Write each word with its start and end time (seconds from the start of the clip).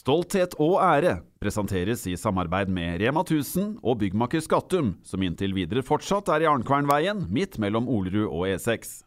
Stolthet 0.00 0.54
og 0.56 0.78
ære 0.80 1.18
presenteres 1.42 2.06
i 2.08 2.14
samarbeid 2.16 2.70
med 2.72 3.02
Rema 3.02 3.20
1000 3.20 3.82
og 3.84 3.98
byggmaker 4.00 4.40
Skattum, 4.40 4.94
som 5.04 5.20
inntil 5.20 5.52
videre 5.52 5.82
fortsatt 5.84 6.30
er 6.32 6.46
i 6.46 6.48
Arnkvernveien, 6.48 7.26
midt 7.28 7.58
mellom 7.60 7.84
Olerud 7.84 8.30
og 8.30 8.48
E 8.48 8.56
E6. 8.56 9.02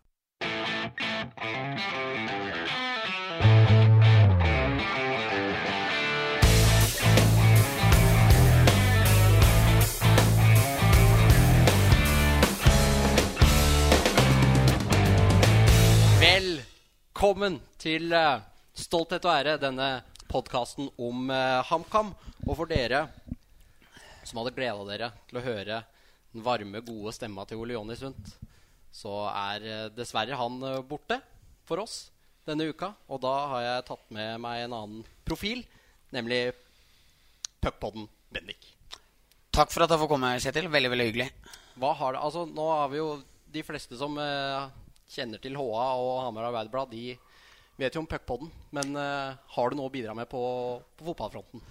Velkommen 16.22 17.64
til 17.82 18.12
eh, 18.14 18.44
Stolthet 18.78 19.26
og 19.26 19.40
ære, 19.40 19.58
denne 19.58 19.94
podkasten 20.34 20.90
om 20.98 21.30
uh, 21.30 21.62
HamKam. 21.70 22.14
Og 22.48 22.56
for 22.58 22.70
dere 22.70 23.06
som 24.24 24.40
hadde 24.40 24.56
gleda 24.56 24.86
dere 24.88 25.12
til 25.30 25.40
å 25.40 25.46
høre 25.46 25.84
den 26.34 26.46
varme, 26.46 26.82
gode 26.86 27.14
stemma 27.14 27.46
til 27.46 27.62
Ole 27.62 27.76
Jonny 27.76 27.98
Sundt, 28.00 28.34
så 28.94 29.28
er 29.30 29.68
uh, 29.68 29.92
dessverre 29.94 30.38
han 30.40 30.58
uh, 30.64 30.82
borte 30.86 31.20
for 31.68 31.84
oss 31.84 32.08
denne 32.48 32.68
uka. 32.72 32.94
Og 33.14 33.22
da 33.24 33.34
har 33.54 33.66
jeg 33.68 33.88
tatt 33.92 34.08
med 34.16 34.42
meg 34.44 34.64
en 34.64 34.78
annen 34.80 35.04
profil, 35.28 35.64
nemlig 36.16 36.46
Puckpodden 37.64 38.10
Bendik. 38.34 38.72
Takk 39.54 39.70
for 39.70 39.86
at 39.86 39.94
jeg 39.94 40.02
får 40.02 40.10
komme, 40.10 40.34
Kjetil. 40.42 40.72
Veldig, 40.74 40.90
veldig 40.96 41.12
hyggelig. 41.12 41.30
Hva 41.80 41.94
har 41.98 42.16
det, 42.16 42.24
altså 42.26 42.48
Nå 42.50 42.66
har 42.70 42.90
vi 42.90 43.00
jo 43.00 43.12
de 43.54 43.62
fleste 43.66 43.98
som 43.98 44.18
kjenner 45.14 45.42
til 45.42 45.56
HA 45.58 45.86
og 46.02 46.16
Hamar 46.26 46.50
Arbeiderblad, 46.50 46.90
de 46.90 47.14
vet 47.80 47.96
jo 47.96 48.04
om 48.04 48.10
puckpoden, 48.10 48.52
Men 48.76 48.96
uh, 48.98 49.34
har 49.56 49.70
du 49.70 49.78
noe 49.78 49.90
å 49.90 49.94
bidra 49.94 50.16
med 50.18 50.30
på, 50.30 50.42
på, 50.98 51.08
fotballfronten? 51.10 51.64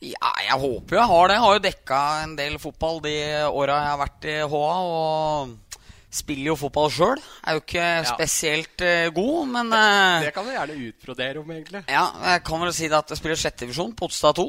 Ja, 0.00 0.30
jeg 0.46 0.56
håper 0.62 0.96
jo 0.96 1.00
jeg 1.00 1.10
har 1.10 1.26
det. 1.28 1.34
Jeg 1.34 1.44
har 1.44 1.56
jo 1.56 1.64
dekka 1.66 1.98
en 2.22 2.36
del 2.38 2.54
fotball 2.62 3.02
de 3.04 3.16
åra 3.50 3.82
jeg 3.82 3.90
har 3.90 4.00
vært 4.00 4.28
i 4.30 4.36
HA. 4.54 4.70
Og 4.86 5.76
spiller 6.10 6.48
jo 6.50 6.56
fotball 6.58 6.88
sjøl. 6.94 7.20
Er 7.44 7.58
jo 7.58 7.62
ikke 7.62 7.84
ja. 7.84 8.06
spesielt 8.08 8.86
uh, 8.86 9.10
god, 9.14 9.52
men 9.52 9.74
uh, 9.76 10.24
Det 10.24 10.32
kan 10.34 10.48
du 10.48 10.54
gjerne 10.54 10.80
utbrodere 10.88 11.42
om, 11.42 11.52
egentlig. 11.54 11.84
Ja, 11.92 12.08
jeg 12.32 12.42
kan 12.48 12.64
vel 12.64 12.74
si 12.74 12.88
at 12.88 13.12
jeg 13.12 13.20
spiller 13.20 13.44
sjettedivisjon 13.44 13.94
på 13.98 14.08
Otstad 14.08 14.40
2. 14.40 14.48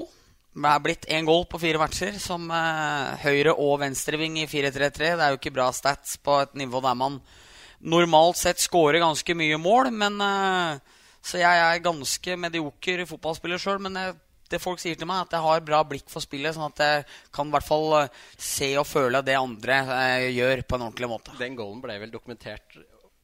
Det 0.51 0.67
er 0.67 0.81
blitt 0.83 1.05
én 1.07 1.27
goal 1.27 1.45
på 1.47 1.59
fire 1.63 1.79
matcher 1.79 2.17
som 2.19 2.49
høyre- 3.23 3.53
og 3.55 3.77
venstreving 3.79 4.41
i 4.41 4.49
4-3-3. 4.51 4.97
Det 4.99 5.23
er 5.23 5.31
jo 5.31 5.39
ikke 5.39 5.53
bra 5.55 5.69
stats 5.71 6.17
på 6.19 6.41
et 6.43 6.57
nivå 6.59 6.81
der 6.83 6.97
man 6.99 7.21
normalt 7.81 8.39
sett 8.39 8.61
skårer 8.61 9.01
ganske 9.01 9.35
mye 9.37 9.59
mål. 9.61 9.91
Men, 9.95 10.19
uh, 10.21 10.90
så 11.21 11.41
jeg 11.41 11.63
er 11.63 11.85
ganske 11.85 12.37
medioker 12.39 13.05
fotballspiller 13.09 13.61
sjøl. 13.61 13.81
Men 13.85 13.97
jeg, 13.99 14.15
det 14.51 14.61
folk 14.61 14.81
sier 14.81 14.97
til 14.99 15.09
meg, 15.09 15.21
er 15.21 15.29
at 15.29 15.35
jeg 15.37 15.45
har 15.47 15.65
bra 15.67 15.81
blikk 15.87 16.09
for 16.11 16.23
spillet. 16.23 16.57
Sånn 16.57 16.71
at 16.71 16.81
jeg 16.81 17.03
kan 17.33 17.51
i 17.51 17.55
hvert 17.55 17.67
fall 17.67 17.89
uh, 17.93 18.23
se 18.37 18.73
og 18.81 18.87
føle 18.89 19.21
det 19.25 19.37
andre 19.39 19.83
uh, 19.87 20.29
gjør, 20.31 20.65
på 20.65 20.79
en 20.79 20.87
ordentlig 20.87 21.11
måte. 21.11 21.35
Den 21.39 21.59
goalen 21.59 21.83
ble 21.83 21.99
vel 22.01 22.13
dokumentert 22.13 22.81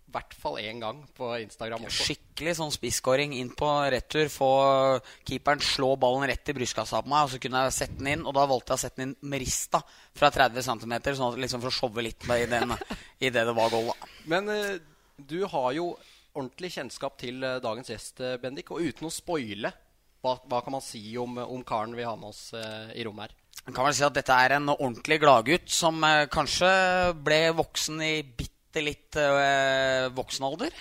i 0.07 0.13
hvert 0.15 0.35
fall 0.39 0.55
én 0.61 0.77
gang 0.79 1.01
på 1.17 1.33
Instagram 1.43 1.83
også. 1.89 2.05
Skikkelig 2.07 2.53
sånn 2.55 2.71
spisskåring 2.71 3.33
inn 3.35 3.49
på 3.57 3.67
retur. 3.91 4.29
Få 4.31 4.51
keeperen 5.27 5.59
slå 5.59 5.89
ballen 5.99 6.29
rett 6.31 6.47
i 6.47 6.55
brystkassa 6.55 7.01
på 7.03 7.11
meg, 7.11 7.25
og 7.25 7.33
så 7.33 7.41
kunne 7.43 7.65
jeg 7.65 7.75
sette 7.75 7.97
den 7.99 8.13
inn. 8.13 8.23
Og 8.23 8.37
da 8.37 8.45
valgte 8.47 8.71
jeg 8.71 8.79
å 8.79 8.83
sette 8.85 9.01
den 9.01 9.09
inn 9.09 9.31
med 9.33 9.43
rista 9.43 9.81
fra 10.15 10.29
30 10.31 10.63
cm, 10.69 10.95
sånn 11.17 11.41
liksom 11.43 11.65
for 11.65 11.73
å 11.73 11.75
showe 11.75 12.05
litt 12.05 12.23
i, 12.23 12.45
den, 12.47 12.71
i 13.19 13.33
det 13.33 13.43
det 13.49 13.57
var 13.57 13.73
goal. 13.73 13.91
Da. 13.91 14.13
Men 14.31 14.47
du 15.27 15.41
har 15.51 15.73
jo 15.75 15.91
ordentlig 16.37 16.71
kjennskap 16.77 17.17
til 17.19 17.41
uh, 17.43 17.57
dagens 17.63 17.91
gjest, 17.91 18.21
uh, 18.21 18.37
Bendik. 18.41 18.71
Og 18.71 18.85
uten 18.85 19.09
å 19.09 19.13
spoile, 19.13 19.73
hva, 20.23 20.37
hva, 20.45 20.61
kan 20.63 20.77
man 20.77 20.85
si 20.85 21.01
om, 21.19 21.39
om 21.43 21.65
karen 21.67 21.97
vi 21.97 22.05
har 22.05 22.17
med 22.19 22.31
oss 22.31 22.49
i 22.57 23.03
rommet 23.05 23.27
her? 23.27 23.35
Man 23.67 23.75
kan 23.75 23.85
vel 23.85 23.95
si 23.97 24.05
at 24.05 24.15
dette 24.15 24.33
er 24.33 24.55
en 24.55 24.71
ordentlig 24.73 25.19
gladgutt 25.21 25.69
som 25.71 26.01
kanskje 26.33 26.69
ble 27.25 27.41
voksen 27.57 28.01
i 28.05 28.13
bitte 28.23 28.55
litt 28.55 28.55
litt 28.83 29.17
voksen 30.17 30.45
alder. 30.47 30.75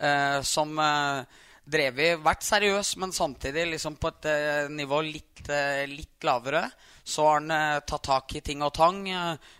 Øh, 0.00 0.42
som 0.54 0.78
øh, 0.78 1.24
drevet 1.68 2.22
vært 2.24 2.46
seriøs, 2.46 2.96
men 2.96 3.12
samtidig 3.12 3.66
liksom 3.74 3.98
på 4.00 4.12
et 4.12 4.30
øh, 4.32 4.70
nivå 4.72 5.02
litt, 5.06 5.42
litt, 5.90 6.18
lavere. 6.24 6.66
Så 7.08 7.24
har 7.24 7.40
han 7.40 7.82
tatt 7.88 8.04
tak 8.04 8.34
i 8.36 8.42
ting 8.44 8.60
og 8.66 8.74
tang. 8.76 9.00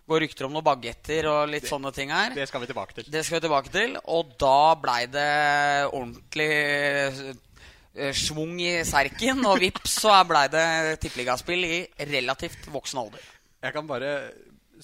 går 0.08 0.20
rykter 0.24 0.44
om 0.44 0.52
noen 0.52 0.66
bagetter 0.66 1.28
og 1.30 1.48
litt 1.48 1.64
det, 1.64 1.70
sånne 1.72 1.92
ting 1.96 2.12
her. 2.12 2.34
Det 2.36 2.44
skal 2.50 2.60
vi 2.60 2.68
tilbake 2.68 2.98
til. 2.98 3.08
Det 3.08 3.22
skal 3.24 3.38
vi 3.38 3.44
tilbake 3.46 3.72
til. 3.72 3.96
Og 4.12 4.34
da 4.40 4.74
blei 4.76 5.06
det 5.08 5.28
ordentlig 5.88 6.52
schwung 8.14 8.60
i 8.62 8.84
serken, 8.86 9.40
og 9.48 9.58
vips 9.64 9.96
så 10.04 10.20
blei 10.28 10.44
det 10.52 10.98
tippeligaspill 11.02 11.64
i 11.64 11.80
relativt 12.12 12.68
voksen 12.70 13.00
alder. 13.02 13.24
Jeg 13.64 13.74
kan 13.74 13.88
bare 13.88 14.12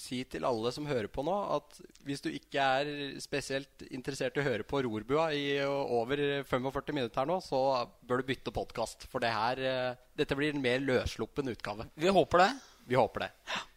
si 0.01 0.21
til 0.31 0.47
alle 0.49 0.71
som 0.75 0.87
hører 0.89 1.09
på 1.13 1.25
nå, 1.27 1.35
at 1.57 1.79
hvis 2.07 2.23
du 2.25 2.29
ikke 2.33 2.67
er 2.81 2.91
spesielt 3.23 3.85
interessert 3.91 4.37
i 4.39 4.43
å 4.43 4.47
høre 4.47 4.67
på 4.67 4.83
Rorbua 4.85 5.29
i 5.37 5.59
over 5.65 6.23
45 6.49 6.95
minutter 6.97 7.23
her 7.23 7.31
nå, 7.31 7.41
så 7.45 7.61
bør 8.07 8.23
du 8.23 8.29
bytte 8.31 8.55
podkast. 8.55 9.09
For 9.13 9.23
det 9.25 9.33
her, 9.35 9.61
eh, 9.61 10.01
dette 10.17 10.37
blir 10.39 10.55
en 10.55 10.63
mer 10.63 10.83
løssluppen 10.85 11.53
utgave. 11.53 11.89
Vi 11.95 12.09
håper 12.09 12.45
det. 12.45 12.51
Vi 12.87 12.99
håper 13.01 13.25
det. 13.25 13.31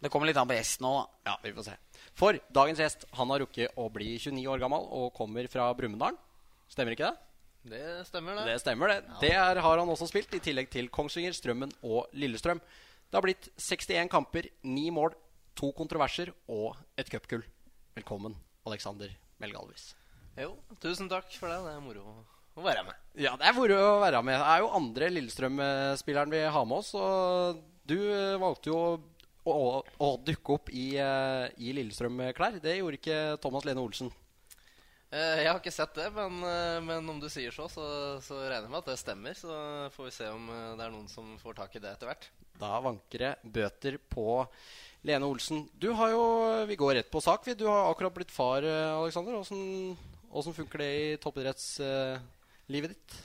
Det 0.03 0.11
kommer 0.11 0.27
litt 0.27 0.39
an 0.39 0.49
på 0.49 0.57
gjesten 0.57 0.83
nå, 0.83 0.95
da. 0.97 1.31
Ja, 1.31 1.37
vi 1.43 1.53
får 1.55 1.69
se. 1.69 1.77
For 2.17 2.39
dagens 2.51 2.81
gjest 2.81 3.05
han 3.15 3.31
har 3.31 3.43
rukket 3.45 3.77
å 3.79 3.87
bli 3.93 4.17
29 4.19 4.47
år 4.51 4.59
gammel 4.59 4.83
og 4.99 5.13
kommer 5.15 5.47
fra 5.51 5.69
Brumunddal. 5.77 6.17
Stemmer 6.67 6.97
ikke 6.97 7.11
det? 7.11 7.23
Det 7.67 8.07
stemmer, 8.07 8.35
det. 8.39 8.51
Det 8.51 8.59
stemmer, 8.61 8.91
det. 8.91 8.99
Ja. 9.07 9.19
Det 9.21 9.31
er, 9.35 9.61
har 9.63 9.79
han 9.81 9.89
også 9.91 10.07
spilt, 10.07 10.33
i 10.35 10.43
tillegg 10.43 10.69
til 10.71 10.89
Kongsvinger, 10.93 11.35
Strømmen 11.35 11.71
og 11.83 12.11
Lillestrøm. 12.15 12.61
Det 13.07 13.15
har 13.15 13.23
blitt 13.23 13.49
61 13.59 14.11
kamper, 14.11 14.49
9 14.67 14.91
mål, 14.95 15.15
to 15.57 15.71
kontroverser 15.75 16.31
og 16.53 16.77
et 16.99 17.09
cupgull. 17.09 17.45
Velkommen, 17.97 18.35
Alexander 18.69 19.09
Melgalvis. 19.41 19.93
Jo, 20.37 20.53
tusen 20.83 21.09
takk 21.09 21.31
for 21.33 21.49
det. 21.49 21.57
Det 21.65 21.73
er 21.73 21.81
moro 21.81 22.03
å 22.57 22.65
være 22.65 22.83
med. 22.85 22.99
Ja, 23.17 23.33
det 23.39 23.47
er 23.49 23.57
moro 23.57 23.77
å 23.81 23.95
være 24.03 24.21
med. 24.25 24.37
Det 24.37 24.51
er 24.53 24.61
jo 24.61 24.75
andre 24.77 25.09
Lillestrøm-spilleren 25.15 26.33
vi 26.33 26.43
har 26.45 26.69
med 26.69 26.77
oss. 26.77 26.93
Og 26.97 27.63
du 27.89 27.97
eh, 27.97 28.37
valgte 28.41 28.69
jo 28.69 28.77
å, 28.77 28.93
å, 29.49 29.81
å 30.05 30.11
dukke 30.21 30.59
opp 30.59 30.69
i, 30.69 30.91
uh, 31.01 31.49
i 31.57 31.73
Lillestrøm-klær. 31.73 32.61
Det 32.61 32.77
gjorde 32.77 33.01
ikke 33.01 33.19
Thomas 33.41 33.65
Lene 33.65 33.81
Olsen. 33.81 34.13
Uh, 35.07 35.37
jeg 35.39 35.47
har 35.47 35.57
ikke 35.57 35.73
sett 35.73 35.97
det, 35.97 36.09
men, 36.13 36.41
men 36.85 37.13
om 37.15 37.21
du 37.23 37.29
sier 37.31 37.55
så, 37.55 37.69
så, 37.71 37.85
så, 38.21 38.41
regner 38.43 38.67
jeg 38.67 38.73
med 38.75 38.83
at 38.83 38.91
det 38.91 38.99
stemmer. 39.01 39.37
Så 39.39 39.61
får 39.95 40.11
vi 40.11 40.17
se 40.19 40.29
om 40.35 40.51
det 40.51 40.85
er 40.85 40.93
noen 40.93 41.09
som 41.09 41.33
får 41.41 41.63
tak 41.63 41.79
i 41.79 41.81
det 41.81 41.95
etter 41.95 42.11
hvert. 42.11 42.29
Da 42.57 42.77
vanker 42.83 43.23
det 43.23 43.33
bøter 43.57 43.97
på 44.11 44.43
Lene 45.07 45.23
Olsen, 45.23 45.61
du 45.79 45.91
har 45.95 46.11
jo 46.11 46.23
Vi 46.67 46.75
går 46.75 46.95
rett 46.99 47.11
på 47.11 47.21
sak. 47.23 47.45
Du 47.55 47.65
har 47.67 47.91
akkurat 47.91 48.13
blitt 48.13 48.31
far, 48.31 48.63
eh, 48.63 48.97
Alexander. 48.97 49.39
Åssen 49.39 50.53
funker 50.53 50.83
det 50.83 50.91
i 50.99 51.17
toppidrettslivet 51.23 52.91
ditt? 52.91 53.15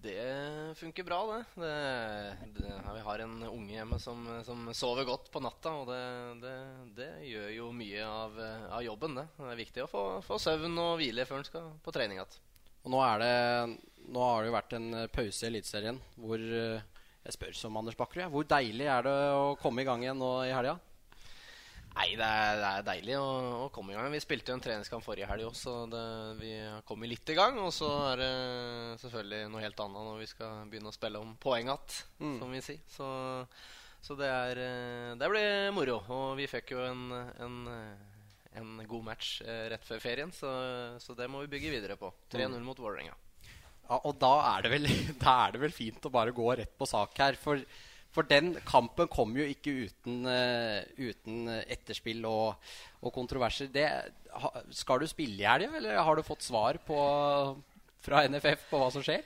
Det 0.00 0.14
funker 0.78 1.04
bra, 1.04 1.18
det. 1.26 1.44
det, 1.60 1.74
det 2.56 2.72
vi 2.94 3.02
har 3.04 3.18
en 3.18 3.42
unge 3.42 3.74
hjemme 3.74 3.98
som, 3.98 4.24
som 4.46 4.70
sover 4.72 5.04
godt 5.04 5.28
på 5.34 5.42
natta. 5.44 5.74
Og 5.82 5.90
det, 5.90 6.54
det 6.96 7.10
gjør 7.28 7.52
jo 7.58 7.70
mye 7.76 8.06
av, 8.06 8.40
av, 8.70 8.80
jobben, 8.86 9.20
det. 9.20 9.26
Det 9.36 9.52
er 9.52 9.62
viktig 9.64 9.84
å 9.84 9.90
få, 9.90 10.08
få 10.24 10.40
søvn 10.40 10.80
og 10.80 10.96
hvile 11.02 11.28
før 11.28 11.42
en 11.42 11.48
skal 11.50 11.70
på 11.84 11.92
trening 11.92 12.22
igjen. 12.22 12.40
Og 12.86 12.94
nå, 12.94 13.04
er 13.04 13.24
det, 13.26 13.32
nå 14.08 14.24
har 14.24 14.40
det 14.40 14.48
jo 14.48 14.56
vært 14.56 14.76
en 14.78 14.90
pause 15.12 15.44
i 15.44 15.50
Eliteserien 15.50 16.00
hvor 16.16 16.40
eh, 16.40 16.80
Jeg 17.26 17.36
spør 17.36 17.56
som 17.66 17.76
Anders 17.76 17.98
Bakkerud. 17.98 18.30
Hvor 18.32 18.48
deilig 18.48 18.88
er 18.88 19.04
det 19.04 19.18
å 19.36 19.56
komme 19.60 19.84
i 19.84 19.88
gang 19.90 20.06
igjen 20.06 20.22
nå 20.22 20.38
i 20.46 20.54
helga? 20.56 20.78
Nei, 21.96 22.12
det 22.14 22.26
er, 22.26 22.58
det 22.60 22.68
er 22.68 22.84
deilig 22.86 23.16
å, 23.18 23.28
å, 23.64 23.68
komme 23.74 23.92
i 23.92 23.96
gang. 23.96 24.10
Vi 24.14 24.20
spilte 24.22 24.52
jo 24.52 24.58
en 24.58 24.62
treningskamp 24.62 25.02
forrige 25.02 25.26
helg 25.26 25.48
Så 25.56 25.80
Det, 25.90 26.02
vi 26.38 26.52
har 26.60 26.84
kommet 26.86 27.10
litt 27.10 27.32
i 27.32 27.38
gang. 27.38 27.58
Og 27.64 27.72
så 27.74 27.88
er 28.12 28.22
det 28.22 28.34
selvfølgelig 29.02 29.48
noe 29.50 29.64
helt 29.64 29.82
annet 29.84 30.06
når 30.10 30.20
vi 30.22 30.28
skal 30.30 30.68
begynne 30.70 30.92
å 30.92 30.94
spille 30.94 31.22
om 31.24 31.34
poeng 31.42 31.72
igjen, 31.72 31.98
mm. 32.20 32.36
som 32.42 32.54
vi 32.54 32.62
sier. 32.68 32.84
Så, 32.92 33.08
så 34.04 34.18
det, 34.20 34.30
er, 34.30 34.62
det 35.18 35.32
blir 35.32 35.72
moro. 35.74 35.98
Og 36.14 36.28
vi 36.38 36.46
fikk 36.50 36.76
jo 36.76 36.84
en, 36.86 37.08
en, 37.42 37.58
en 38.60 38.84
god 38.88 39.08
match 39.10 39.40
eh, 39.42 39.66
rett 39.72 39.86
før 39.86 40.02
ferien, 40.02 40.32
så, 40.34 40.50
så, 41.02 41.16
det 41.18 41.28
må 41.30 41.42
vi 41.44 41.52
bygge 41.56 41.72
videre 41.74 41.98
på. 42.00 42.12
3-0 42.32 42.54
mm. 42.54 42.62
mot 42.66 42.78
Vålerenga. 42.78 43.16
Ja, 43.88 43.98
og 43.98 44.18
da 44.20 44.34
er, 44.54 44.68
vel, 44.72 44.88
da 45.22 45.36
er, 45.46 45.54
det 45.54 45.62
vel, 45.66 45.74
fint 45.74 46.04
å 46.04 46.12
bare 46.14 46.34
gå 46.36 46.48
rett 46.60 46.74
på 46.78 46.88
sak 46.88 47.18
her. 47.22 47.38
For 47.40 47.60
for 48.18 48.26
den 48.26 48.52
kampen 48.66 49.06
kom 49.12 49.36
jo 49.38 49.46
ikke 49.46 49.86
uten, 49.86 50.26
uh, 50.26 50.82
uten 50.98 51.46
etterspill 51.62 52.24
og, 52.26 52.70
og 52.98 53.14
kontroverser. 53.14 53.70
Det, 53.70 53.86
ha, 54.42 54.52
skal 54.74 55.04
du 55.04 55.10
spille 55.10 55.38
i 55.38 55.46
helga, 55.46 55.70
eller 55.78 56.02
har 56.02 56.18
du 56.18 56.26
fått 56.26 56.46
svar 56.46 56.80
på, 56.82 56.98
fra 58.02 58.24
NFF 58.26 58.66
på 58.72 58.82
hva 58.82 58.90
som 58.94 59.06
skjer? 59.06 59.22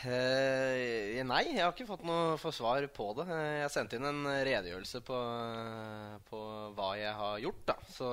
Uh, 0.00 1.20
nei, 1.28 1.44
jeg 1.52 1.60
har 1.60 1.74
ikke 1.74 1.86
fått 1.86 2.06
noe 2.08 2.52
svar 2.56 2.88
på 2.96 3.12
det. 3.20 3.28
Jeg 3.60 3.72
sendte 3.76 4.00
inn 4.00 4.08
en 4.08 4.24
redegjørelse 4.48 5.04
på, 5.06 5.18
på 6.32 6.44
hva 6.78 6.92
jeg 6.98 7.12
har 7.20 7.42
gjort. 7.44 7.64
da 7.68 7.76
så, 7.92 8.12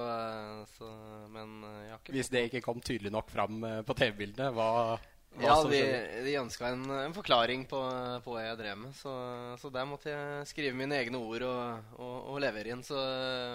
så, 0.75 0.91
Men 1.31 1.61
jeg 1.63 1.93
har 1.95 2.01
ikke 2.03 2.17
Hvis 2.19 2.33
det 2.35 2.49
ikke 2.49 2.65
kom 2.67 2.83
tydelig 2.83 3.15
nok 3.15 3.31
fram 3.31 3.63
på 3.87 3.97
TV-bildene, 4.03 4.51
hva 4.53 4.99
hva 5.37 5.45
Ja, 5.47 5.55
som 5.61 5.71
de, 5.71 5.79
skjedde? 5.79 6.23
de 6.27 6.35
ønska 6.41 6.71
en, 6.73 6.85
en 6.97 7.13
forklaring 7.15 7.65
på, 7.69 7.79
på 8.25 8.33
hva 8.35 8.43
jeg 8.47 8.59
drev 8.59 8.79
med. 8.81 8.95
Så, 8.97 9.13
så 9.61 9.71
der 9.73 9.87
måtte 9.89 10.11
jeg 10.13 10.49
skrive 10.49 10.75
mine 10.77 10.97
egne 10.97 11.21
ord 11.21 11.45
og, 11.47 11.93
og, 11.99 12.15
og 12.33 12.41
levere 12.43 12.73
inn. 12.75 12.83
Så, 12.85 12.97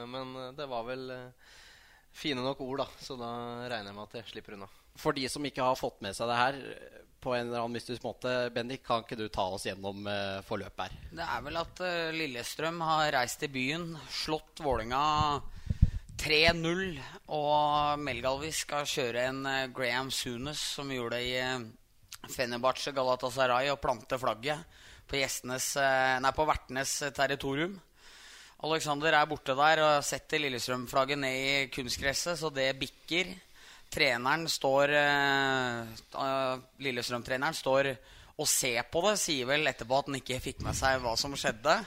men 0.09 0.33
det 0.59 0.69
var 0.71 0.87
vel 0.89 1.05
eh, 1.15 1.53
fine 2.17 2.45
nok 2.45 2.61
ord, 2.65 2.85
da. 2.85 2.89
Så 3.03 3.19
da 3.21 3.33
regner 3.67 3.91
jeg 3.93 3.99
med 3.99 4.07
at 4.09 4.19
jeg 4.23 4.31
slipper 4.35 4.59
unna. 4.59 4.71
For 5.01 5.17
de 5.17 5.25
som 5.33 5.45
ikke 5.49 5.65
har 5.65 5.79
fått 5.81 6.03
med 6.05 6.15
seg 6.17 6.29
det 6.29 6.37
her 6.41 6.59
på 7.23 7.31
en 7.37 7.47
eller 7.47 7.61
annen 7.63 7.77
mystisk 7.79 8.03
måte, 8.03 8.31
Bendik, 8.51 8.81
kan 8.83 9.05
ikke 9.05 9.15
du 9.21 9.29
ta 9.31 9.45
oss 9.55 9.65
gjennom 9.69 10.03
eh, 10.11 10.41
forløpet 10.45 10.89
her? 10.91 10.97
Det 11.21 11.27
er 11.27 11.45
vel 11.47 11.59
at 11.61 11.83
eh, 11.87 12.09
Lillestrøm 12.19 12.81
har 12.83 13.13
reist 13.15 13.39
til 13.45 13.53
byen, 13.55 13.93
slått 14.11 14.59
Vålinga 14.65 15.03
3-0. 16.23 17.01
Og 17.35 18.01
Melgalvis 18.03 18.63
skal 18.67 18.89
kjøre 18.89 19.27
en 19.29 19.43
eh, 19.51 19.69
Graham 19.75 20.11
Sunes, 20.15 20.63
som 20.79 20.91
gjorde 20.93 21.19
det 21.19 21.33
i 21.33 21.39
uh, 21.43 21.67
Fenerbahçe 22.31 22.95
Galatasaray, 22.95 23.73
og 23.73 23.81
plante 23.83 24.19
flagget 24.21 24.63
på, 25.09 25.19
gjestenes, 25.21 25.75
eh, 25.77 26.19
nei, 26.23 26.33
på 26.35 26.47
vertenes 26.49 26.95
eh, 27.03 27.13
territorium. 27.15 27.75
Alexander 28.63 29.17
er 29.19 29.27
borte 29.27 29.57
der 29.59 29.83
og 29.83 30.05
setter 30.07 30.41
Lillestrøm-flagget 30.45 31.19
ned 31.19 31.39
i 31.39 31.71
kunstgresset, 31.75 32.39
så 32.39 32.51
det 32.55 32.71
bikker. 32.79 33.33
Treneren 33.93 34.47
står 34.49 34.95
eh, 34.97 35.93
eh, 36.15 36.63
Lillestrøm-treneren 36.87 37.59
står 37.59 37.91
og 38.39 38.49
ser 38.49 38.87
på 38.89 39.03
det. 39.09 39.17
Sier 39.21 39.51
vel 39.51 39.69
etterpå 39.69 39.99
at 39.99 40.09
han 40.09 40.21
ikke 40.23 40.41
fikk 40.43 40.63
med 40.65 40.79
seg 40.79 41.03
hva 41.03 41.17
som 41.21 41.35
skjedde. 41.37 41.81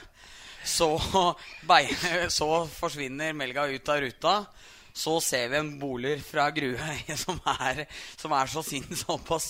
Så, 0.66 0.90
så 2.38 2.50
forsvinner 2.66 3.36
Melga 3.36 3.66
ut 3.70 3.88
av 3.88 4.00
ruta. 4.04 4.36
Så 4.96 5.18
ser 5.20 5.50
vi 5.52 5.58
en 5.60 5.74
boler 5.78 6.22
fra 6.24 6.48
Grue 6.56 6.96
som 7.24 7.40
er, 7.58 7.84
som 8.16 8.32
er 8.32 8.52
så 8.52 8.64
sinns 8.64 9.04
på 9.04 9.40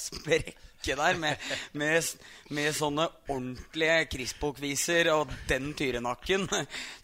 sprekke 0.86 1.02
der, 1.02 1.18
med, 1.18 1.36
med, 1.74 2.10
med 2.54 2.74
sånne 2.76 3.06
ordentlige 3.26 4.06
krispokviser 4.12 5.10
og 5.14 5.32
den 5.48 5.72
tyrenakken 5.74 6.46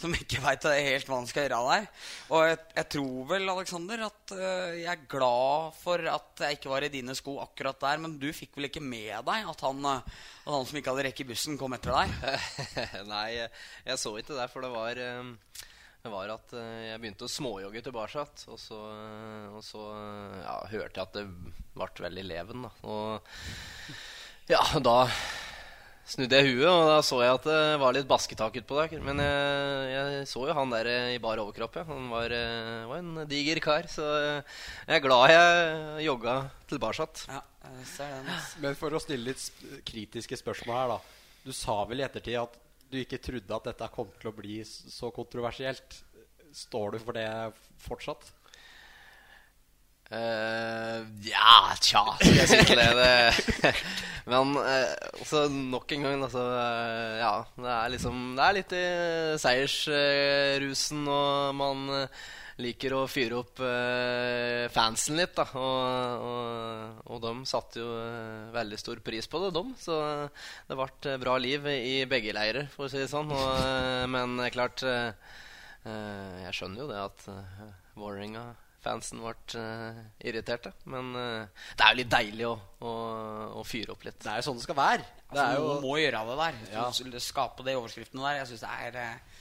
som 0.00 0.14
ikke 0.14 0.42
veit 0.44 0.66
helt 0.70 1.08
hva 1.08 1.18
han 1.18 1.26
skal 1.30 1.48
gjøre 1.48 1.62
der. 1.66 1.88
Og 2.30 2.46
jeg, 2.46 2.60
jeg 2.76 2.88
tror 2.94 3.26
vel, 3.32 3.48
Alexander, 3.50 4.04
at 4.06 4.34
øh, 4.36 4.78
jeg 4.82 4.92
er 4.92 5.08
glad 5.10 5.74
for 5.80 6.12
at 6.14 6.44
jeg 6.44 6.58
ikke 6.58 6.72
var 6.72 6.86
i 6.86 6.92
dine 6.92 7.16
sko 7.18 7.38
akkurat 7.42 7.80
der. 7.82 8.02
Men 8.04 8.18
du 8.22 8.28
fikk 8.34 8.56
vel 8.56 8.70
ikke 8.70 8.84
med 8.84 9.10
deg 9.26 9.50
at 9.50 9.66
han, 9.66 9.82
øh, 9.82 10.22
at 10.46 10.54
han 10.54 10.68
som 10.68 10.78
ikke 10.78 10.94
hadde 10.94 11.08
rekke 11.08 11.28
bussen, 11.32 11.58
kom 11.58 11.74
etter 11.74 11.96
deg? 11.96 12.14
Nei, 13.12 13.26
jeg, 13.40 13.98
så 13.98 14.14
ikke 14.18 14.38
det, 14.38 14.50
for 14.52 14.64
det 14.64 14.72
var 14.74 15.02
eh, 15.02 15.34
det 15.34 15.71
var 16.10 16.32
at 16.34 16.52
eh, 16.58 16.88
jeg 16.88 16.98
begynte 17.02 17.26
å 17.28 17.30
småjogge 17.30 17.82
tilbake. 17.86 18.24
Og 18.50 18.58
så, 18.58 18.78
eh, 18.90 19.54
og 19.54 19.62
så 19.62 19.84
eh, 19.94 20.40
ja, 20.42 20.56
hørte 20.72 20.98
jeg 20.98 21.06
at 21.06 21.14
det 21.14 21.26
ble 21.76 21.88
veldig 22.08 22.24
leven. 22.26 22.66
Da. 22.66 22.72
Og 22.90 24.50
ja, 24.50 24.62
da 24.82 24.96
snudde 26.12 26.40
jeg 26.40 26.56
huet, 26.56 26.66
og 26.66 26.88
da 26.90 26.96
så 27.06 27.20
jeg 27.22 27.36
at 27.36 27.46
det 27.46 27.60
var 27.78 27.94
litt 27.94 28.08
basketak 28.10 28.58
utpå 28.58 28.80
der. 28.80 29.04
Men 29.06 29.22
jeg, 29.22 29.92
jeg 29.94 30.26
så 30.32 30.42
jo 30.48 30.56
han 30.58 30.74
der 30.74 30.90
i 31.14 31.22
bar 31.22 31.38
overkropp. 31.44 31.78
Ja. 31.78 31.86
Han 31.92 32.10
var, 32.10 32.34
var 32.90 32.98
en 32.98 33.22
diger 33.30 33.62
kar. 33.62 33.86
Så 33.90 34.02
jeg 34.02 34.98
er 34.98 35.06
glad 35.06 35.30
jeg 35.30 36.08
jogga 36.08 36.36
tilbake. 36.72 37.06
Ja. 37.30 37.44
Men 38.58 38.74
for 38.74 38.90
å 38.90 39.00
stille 39.02 39.30
litt 39.30 39.86
kritiske 39.86 40.40
spørsmål 40.42 40.80
her, 40.80 40.96
da. 40.96 41.00
Du 41.46 41.54
sa 41.54 41.78
vel 41.86 42.02
i 42.02 42.06
ettertid 42.06 42.42
at 42.42 42.58
du 42.92 43.00
ikke 43.00 43.20
trodde 43.22 43.56
at 43.56 43.68
dette 43.70 43.90
kom 43.94 44.12
til 44.20 44.30
å 44.30 44.36
bli 44.36 44.60
så 44.66 45.10
kontroversielt. 45.14 45.98
Står 46.52 46.94
du 46.94 47.02
for 47.02 47.16
det 47.16 47.26
fortsatt? 47.80 48.28
Uh, 50.12 51.08
ja, 51.24 51.72
tja, 51.80 52.02
skal 52.20 52.58
jeg 52.58 52.66
til 52.68 52.80
det. 52.98 53.72
Men 54.28 54.52
uh, 54.60 55.54
nok 55.72 55.94
en 55.96 56.04
gang, 56.04 56.24
altså 56.26 56.42
Uh, 56.52 57.16
Ja, 57.16 57.32
det 57.56 57.70
er 57.72 57.92
liksom 57.94 58.18
Det 58.36 58.44
er 58.44 58.56
litt 58.58 58.74
i 58.76 58.84
seiersrusen, 59.40 61.06
og 61.08 61.56
man 61.56 61.88
eh, 61.96 62.20
liker 62.60 62.94
å 62.96 63.02
fyre 63.10 63.38
opp 63.40 63.62
eh, 63.64 64.66
fansen 64.74 65.16
litt, 65.20 65.34
da. 65.38 65.46
Og, 65.56 66.26
og, 66.28 67.04
og 67.14 67.22
de 67.24 67.32
satte 67.48 67.80
jo 67.80 67.92
eh, 67.96 68.50
veldig 68.54 68.80
stor 68.80 69.00
pris 69.04 69.28
på 69.30 69.40
det, 69.44 69.52
de. 69.56 69.64
Så 69.80 69.96
eh, 70.04 70.48
det 70.68 70.78
ble 70.80 71.16
bra 71.22 71.38
liv 71.40 71.68
i 71.72 72.02
begge 72.10 72.34
leirer, 72.36 72.68
for 72.74 72.86
å 72.88 72.92
si 72.92 73.00
det 73.00 73.10
sånn. 73.12 73.32
Og, 73.32 73.46
eh, 73.62 74.04
men 74.12 74.36
eh, 74.42 74.52
klart 74.54 74.84
eh, 74.84 75.14
eh, 75.86 76.42
Jeg 76.48 76.58
skjønner 76.58 76.84
jo 76.84 76.90
det 76.92 77.00
at 77.06 77.24
uh, 77.32 77.64
Vålerenga 77.98 78.50
fansen 78.82 79.20
ble 79.22 79.34
eh, 79.60 79.98
irriterte. 80.26 80.72
Men 80.90 81.12
eh, 81.14 81.66
det 81.78 81.84
er 81.86 81.92
jo 81.94 82.00
litt 82.00 82.12
deilig 82.12 82.48
å, 82.48 82.54
å, 82.82 82.94
å 83.60 83.64
fyre 83.66 83.94
opp 83.94 84.06
litt. 84.06 84.18
Det 84.22 84.30
er 84.32 84.40
jo 84.40 84.48
sånn 84.48 84.58
det 84.58 84.66
skal 84.66 84.78
være. 84.78 85.06
Det 85.22 85.30
Altså, 85.32 85.44
er 85.44 85.54
jo 85.56 85.68
Noen 85.68 85.84
må 85.86 85.92
gjøre 86.00 86.22
det 86.28 86.38
der. 86.40 86.58
Ja. 86.74 87.20
Skape 87.22 87.66
de 87.66 87.76
overskriftene 87.78 88.24
der. 88.26 88.40
Jeg 88.40 88.50
synes 88.50 88.64
det 88.66 88.72
er 88.88 88.98
eh, 89.04 89.31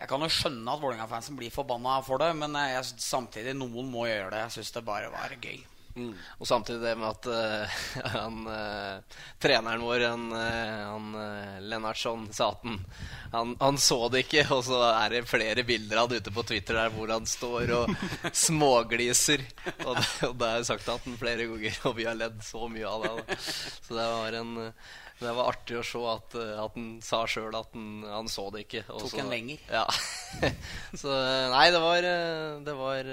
Jeg 0.00 0.10
kan 0.10 0.24
jo 0.24 0.30
skjønne 0.32 0.72
at 0.72 0.82
Vålerenga-fansen 0.82 1.36
blir 1.38 1.54
forbanna 1.54 2.00
for 2.04 2.22
det, 2.22 2.32
men 2.38 2.56
eh, 2.58 2.74
jeg, 2.74 2.98
samtidig, 3.04 3.54
noen 3.58 3.92
må 3.92 4.08
gjøre 4.10 4.32
det. 4.34 4.42
Jeg 4.46 4.58
syns 4.58 4.74
det 4.74 4.84
bare 4.88 5.12
var 5.12 5.36
gøy. 5.38 5.62
Og 6.42 6.46
samtidig 6.48 6.80
det 6.82 6.96
med 6.98 7.06
at 7.06 7.26
uh, 7.30 7.74
han, 8.16 8.40
uh, 8.50 9.20
treneren 9.38 9.84
vår, 9.86 10.02
han, 10.10 10.24
uh, 10.34 10.80
han 10.90 11.60
Lennartson, 11.68 12.26
sa 12.34 12.48
at 12.50 12.64
han, 12.66 12.80
han, 13.30 13.52
han 13.60 13.78
så 13.78 14.00
det 14.10 14.24
ikke. 14.24 14.42
Og 14.56 14.64
så 14.66 14.80
er 14.88 15.14
det 15.14 15.22
flere 15.30 15.62
bilder 15.66 16.02
av 16.02 16.10
det 16.10 16.24
ute 16.24 16.34
på 16.34 16.46
Twitter 16.50 16.80
der 16.80 16.90
hvor 16.96 17.14
han 17.14 17.30
står 17.30 17.74
og 17.78 17.94
smågliser. 18.44 19.46
Og 19.86 19.94
det, 20.00 20.08
og 20.26 20.34
det 20.40 20.50
har 20.50 20.58
jeg 20.58 20.68
sagt 20.72 20.86
til 20.88 20.98
han 20.98 21.22
flere 21.22 21.48
ganger, 21.52 21.80
og 21.86 21.96
vi 22.00 22.10
har 22.10 22.18
ledd 22.18 22.42
så 22.42 22.66
mye 22.66 22.90
av 22.90 23.06
det. 23.06 23.14
Da. 23.14 23.40
Så 23.46 23.94
det 23.94 24.10
var 24.18 24.40
en 24.42 24.54
det 25.20 25.32
var 25.36 25.48
artig 25.52 25.78
å 25.78 25.86
se 25.86 26.02
at, 26.10 26.36
eh, 26.40 26.60
at 26.60 26.76
han 26.76 26.92
sa 27.04 27.22
sjøl 27.30 27.54
at 27.54 27.74
han, 27.76 28.04
han 28.08 28.30
så 28.30 28.48
det 28.54 28.64
ikke. 28.66 28.84
og 28.90 29.04
Tok 29.04 29.18
en 29.22 29.32
lenger. 29.32 29.64
Ja. 29.70 29.84
så 31.00 31.12
eh, 31.14 31.48
nei, 31.54 31.66
det 31.74 31.82
var, 31.84 32.08
eh, 32.08 32.54
det 32.66 32.74
var 32.78 33.10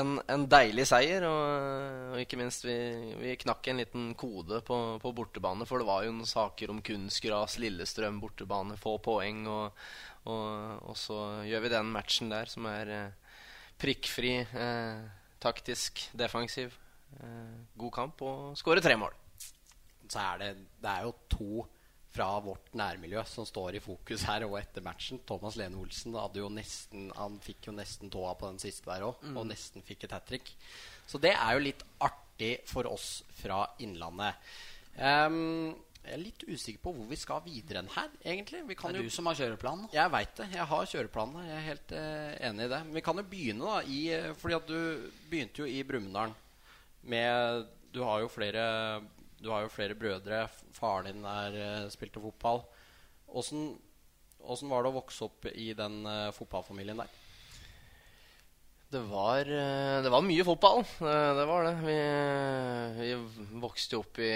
en, 0.00 0.12
en 0.34 0.46
deilig 0.50 0.86
seier. 0.92 1.26
Og, 1.28 2.12
og 2.14 2.22
ikke 2.22 2.38
minst, 2.40 2.66
vi, 2.68 2.76
vi 3.18 3.34
knakk 3.42 3.72
en 3.72 3.82
liten 3.82 4.12
kode 4.18 4.62
på, 4.66 4.78
på 5.02 5.14
bortebane. 5.16 5.66
For 5.68 5.82
det 5.82 5.88
var 5.90 6.06
jo 6.06 6.14
noen 6.14 6.28
saker 6.28 6.74
om 6.74 6.84
kunstgras, 6.86 7.58
Lillestrøm 7.62 8.22
bortebane, 8.22 8.78
få 8.80 8.96
poeng. 9.02 9.42
Og, 9.50 9.82
og, 10.30 10.86
og 10.86 10.96
så 10.98 11.18
gjør 11.48 11.66
vi 11.66 11.74
den 11.74 11.92
matchen 11.92 12.30
der 12.32 12.50
som 12.52 12.70
er 12.70 12.94
prikkfri, 13.82 14.36
eh, 14.54 15.02
taktisk, 15.42 16.06
defensiv. 16.14 16.78
Eh, 17.20 17.58
god 17.76 17.92
kamp 17.92 18.22
og 18.22 18.56
skårer 18.58 18.80
tre 18.84 18.96
mål. 18.96 19.12
Så 20.12 20.22
er 20.22 20.42
det, 20.42 20.50
det 20.82 20.90
er 20.92 21.06
jo 21.08 21.14
to 21.32 21.64
fra 22.12 22.26
vårt 22.44 22.74
nærmiljø 22.76 23.22
som 23.24 23.46
står 23.48 23.78
i 23.78 23.80
fokus 23.82 24.26
her 24.28 24.44
og 24.44 24.58
etter 24.58 24.84
matchen. 24.84 25.22
Thomas 25.28 25.56
Lene 25.56 25.78
Olsen 25.80 26.16
hadde 26.18 26.42
jo 26.42 26.50
nesten, 26.52 27.06
han 27.16 27.38
fikk 27.40 27.70
jo 27.70 27.76
nesten 27.76 28.12
tåa 28.12 28.34
på 28.36 28.50
den 28.50 28.60
siste 28.60 28.90
der 28.90 29.06
òg, 29.06 29.22
og 29.32 29.46
nesten 29.48 29.84
fikk 29.86 30.04
et 30.04 30.16
hat 30.16 30.26
trick. 30.28 30.52
Så 31.08 31.20
det 31.22 31.32
er 31.32 31.56
jo 31.56 31.64
litt 31.64 31.80
artig 32.04 32.58
for 32.68 32.88
oss 32.90 33.22
fra 33.40 33.64
Innlandet. 33.80 34.52
Um, 34.98 35.72
jeg 36.02 36.16
er 36.16 36.20
litt 36.20 36.42
usikker 36.48 36.82
på 36.82 36.92
hvor 36.96 37.06
vi 37.06 37.16
skal 37.16 37.42
videre 37.44 37.80
enn 37.80 37.90
her, 37.94 38.08
egentlig. 38.26 38.64
Vi 38.66 38.74
Det 38.74 38.88
er 38.90 38.96
jo 38.98 39.06
du 39.06 39.14
som 39.14 39.28
har 39.30 39.38
kjøreplanen. 39.38 39.88
jeg 39.92 40.10
veit 40.10 40.36
det. 40.36 40.48
Jeg 40.52 40.66
har 40.66 40.86
kjøreplanen. 40.92 41.46
Jeg 41.46 41.56
er 41.56 41.68
helt 41.68 41.92
eh, 41.92 42.48
enig 42.48 42.64
i 42.64 42.72
det. 42.72 42.80
Men 42.86 42.94
vi 42.98 43.02
kan 43.06 43.16
jo 43.16 43.22
begynne, 43.22 43.68
da. 43.68 43.76
I, 43.86 44.00
eh, 44.16 44.32
fordi 44.34 44.56
at 44.56 44.66
du 44.66 45.10
begynte 45.30 45.62
jo 45.62 45.68
i 45.70 45.82
Brumunddal 45.86 46.34
med 47.02 47.68
Du 47.92 48.02
har 48.02 48.20
jo 48.20 48.28
flere 48.32 49.02
Du 49.42 49.50
har 49.50 49.64
jo 49.64 49.72
flere 49.74 49.98
brødre. 49.98 50.44
Faren 50.76 51.10
din 51.10 51.24
der 51.26 51.58
eh, 51.58 51.90
spilte 51.90 52.22
fotball. 52.22 52.62
Åssen 53.34 54.70
var 54.70 54.84
det 54.84 54.92
å 54.92 55.00
vokse 55.00 55.26
opp 55.26 55.48
i 55.50 55.72
den 55.74 56.04
eh, 56.06 56.30
fotballfamilien 56.36 57.02
der? 57.02 57.18
Det 58.92 59.00
var, 59.08 59.48
eh, 59.48 59.96
det 60.04 60.12
var 60.12 60.22
mye 60.22 60.44
fotball. 60.46 60.84
Det, 61.00 61.16
Det 61.40 61.46
var 61.48 61.66
det. 61.66 61.72
Vi, 61.88 61.96
vi 63.00 63.56
vokste 63.64 63.98
opp 63.98 64.20
i, 64.22 64.30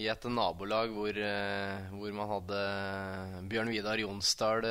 i 0.00 0.06
et 0.08 0.24
nabolag 0.30 0.94
hvor, 0.94 1.20
hvor 1.98 2.16
man 2.16 2.32
hadde 2.32 2.62
Bjørn 3.50 3.74
Vidar 3.74 4.00
Jonsdal 4.00 4.64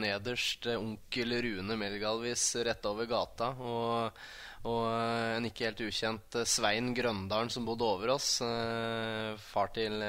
nederst, 0.00 0.70
onkel 0.78 1.36
Rune 1.44 1.76
Melgalvis 1.76 2.46
rett 2.64 2.88
over 2.88 3.10
gata, 3.10 3.52
og, 3.60 4.24
og 4.64 4.86
eh, 4.88 5.34
en 5.36 5.44
ikke 5.44 5.66
helt 5.68 5.82
ukjent 5.84 6.38
eh, 6.40 6.46
Svein 6.48 6.94
Grøndalen 6.96 7.50
som 7.52 7.66
bodde 7.68 7.84
over 7.84 8.14
oss. 8.14 8.38
eh, 8.40 9.34
Far 9.50 9.68
til 9.76 10.00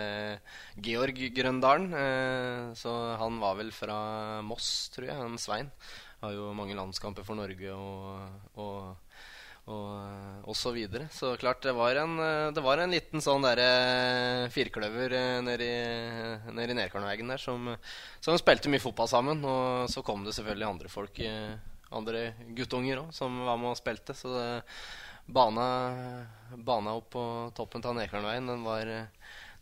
Georg 0.80 1.20
Grøndalen. 1.36 1.92
Så 2.80 2.94
han 3.20 3.40
var 3.44 3.60
vel 3.60 3.74
fra 3.76 3.98
Moss, 4.48 4.90
tror 4.96 5.10
jeg, 5.10 5.20
han 5.20 5.36
Svein 5.42 5.72
har 6.22 6.32
jo 6.34 6.54
mange 6.58 6.78
landskamper 6.78 7.26
for 7.28 7.38
Norge 7.38 7.76
og, 7.76 8.56
og, 8.56 9.20
og, 9.68 9.92
og 10.48 10.56
så 10.58 10.72
videre. 10.74 11.10
Så 11.14 11.36
klart, 11.42 11.62
det 11.68 11.76
var 11.76 12.00
en, 12.02 12.16
det 12.56 12.64
var 12.64 12.80
en 12.82 12.96
liten 12.96 13.22
sånn 13.22 13.46
derre 13.46 14.48
firkløver 14.56 15.20
nedi 15.46 15.70
nedi 16.56 16.80
Nerkarnvegen 16.80 17.36
der 17.36 17.44
som, 17.44 17.74
som 18.24 18.40
spilte 18.40 18.72
mye 18.72 18.82
fotball 18.82 19.12
sammen. 19.12 19.44
Og 19.44 19.92
så 19.92 20.02
kom 20.06 20.24
det 20.26 20.34
selvfølgelig 20.40 20.72
andre 20.72 20.96
folk, 20.96 21.22
andre 21.94 22.32
guttunger 22.58 23.04
òg 23.04 23.14
som 23.14 23.44
var 23.46 23.60
med 23.62 23.74
og 23.74 23.80
spilte. 23.80 24.16
Så 24.18 24.34
det, 24.34 24.48
bana, 25.26 25.66
bana 26.56 26.96
opp 26.98 27.12
på 27.16 27.26
toppen 27.58 27.86
av 27.86 27.98
Nekernveien, 27.98 28.48
den 28.50 28.66
var 28.66 28.90
eh, 28.90 29.10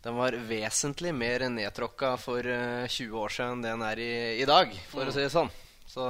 den 0.04 0.18
var 0.20 0.34
vesentlig 0.36 1.14
mer 1.16 1.46
nedtråkka 1.48 2.10
for 2.20 2.44
eh, 2.44 2.84
20 2.84 3.14
år 3.16 3.32
siden 3.32 3.54
enn 3.54 3.62
det 3.64 3.70
den 3.72 3.84
er 3.86 4.00
i, 4.04 4.14
i 4.42 4.48
dag, 4.48 4.74
for 4.90 5.08
å 5.08 5.14
si 5.14 5.22
det 5.24 5.30
sånn. 5.32 5.48
Så, 5.88 6.04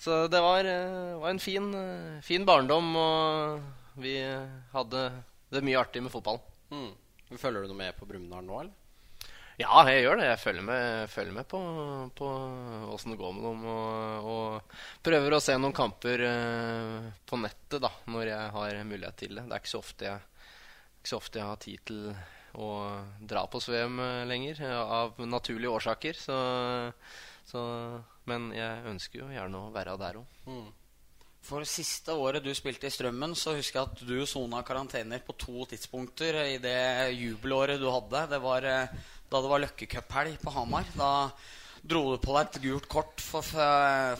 så 0.00 0.22
det 0.32 0.40
var, 0.40 0.64
eh, 0.64 1.18
var 1.20 1.28
en 1.28 1.42
fin, 1.42 1.66
eh, 1.76 2.22
fin 2.24 2.46
barndom, 2.48 2.88
og 2.96 4.00
vi 4.00 4.16
hadde 4.72 5.02
det 5.52 5.60
mye 5.60 5.82
artig 5.82 6.00
med 6.00 6.14
fotballen. 6.14 6.40
Mm. 6.72 6.88
Følger 7.36 7.60
du 7.66 7.74
noe 7.74 7.80
med 7.82 7.98
på 7.98 8.08
Brumunddal 8.08 8.48
nå, 8.48 8.62
eller? 8.62 8.72
Ja, 9.60 9.84
jeg 9.92 10.06
gjør 10.06 10.16
det. 10.16 10.30
Jeg 10.30 10.40
følger 10.40 10.64
med, 10.64 11.10
følger 11.12 11.36
med 11.36 11.48
på, 11.52 11.60
på 12.16 12.28
åssen 12.94 13.12
det 13.12 13.20
går 13.20 13.34
med 13.36 13.44
dem. 13.44 13.66
Og, 13.68 14.30
og, 14.32 14.61
prøver 15.02 15.34
å 15.34 15.40
se 15.42 15.56
noen 15.58 15.74
kamper 15.76 16.22
uh, 16.26 17.08
på 17.26 17.38
nettet 17.40 17.82
da, 17.82 17.90
når 18.12 18.30
jeg 18.30 18.52
har 18.56 18.84
mulighet 18.88 19.18
til 19.24 19.34
det. 19.36 19.46
Det 19.48 19.56
er 19.56 19.64
ikke 19.64 19.72
så 19.74 19.82
ofte 19.82 20.08
jeg, 20.08 20.46
så 21.02 21.18
ofte 21.18 21.40
jeg 21.40 21.48
har 21.48 21.60
tid 21.62 21.84
til 21.90 22.04
å 22.52 22.68
dra 23.24 23.46
på 23.48 23.60
Svem 23.64 23.96
eh, 24.02 24.26
lenger, 24.28 24.58
eh, 24.60 24.76
av 24.76 25.16
naturlige 25.24 25.72
årsaker. 25.72 26.18
Så, 26.20 26.36
så, 27.48 27.62
men 28.28 28.50
jeg 28.52 28.84
ønsker 28.90 29.22
jo 29.22 29.30
gjerne 29.32 29.62
å 29.62 29.72
være 29.72 29.96
der 30.02 30.18
òg. 30.20 30.44
For 31.42 31.64
siste 31.66 32.12
året 32.14 32.44
du 32.44 32.52
spilte 32.54 32.86
i 32.86 32.92
Strømmen, 32.92 33.32
så 33.34 33.56
husker 33.56 33.80
jeg 33.80 33.88
at 33.88 34.04
du 34.04 34.28
sona 34.28 34.60
karantener 34.68 35.24
på 35.24 35.34
to 35.40 35.64
tidspunkter 35.72 36.42
i 36.44 36.60
det 36.62 37.08
jubelåret 37.16 37.80
du 37.80 37.88
hadde. 37.88 38.26
Det 38.30 38.42
var 38.44 38.68
da 39.32 39.40
det 39.40 39.50
var 39.50 39.64
løkkecuphelg 39.64 40.38
på 40.44 40.52
Hamar. 40.54 40.86
Da 40.92 41.10
dro 41.82 42.02
du 42.12 42.18
på 42.22 42.34
deg 42.36 42.46
et 42.46 42.62
gult 42.62 42.86
kort 42.90 43.22
for, 43.22 43.46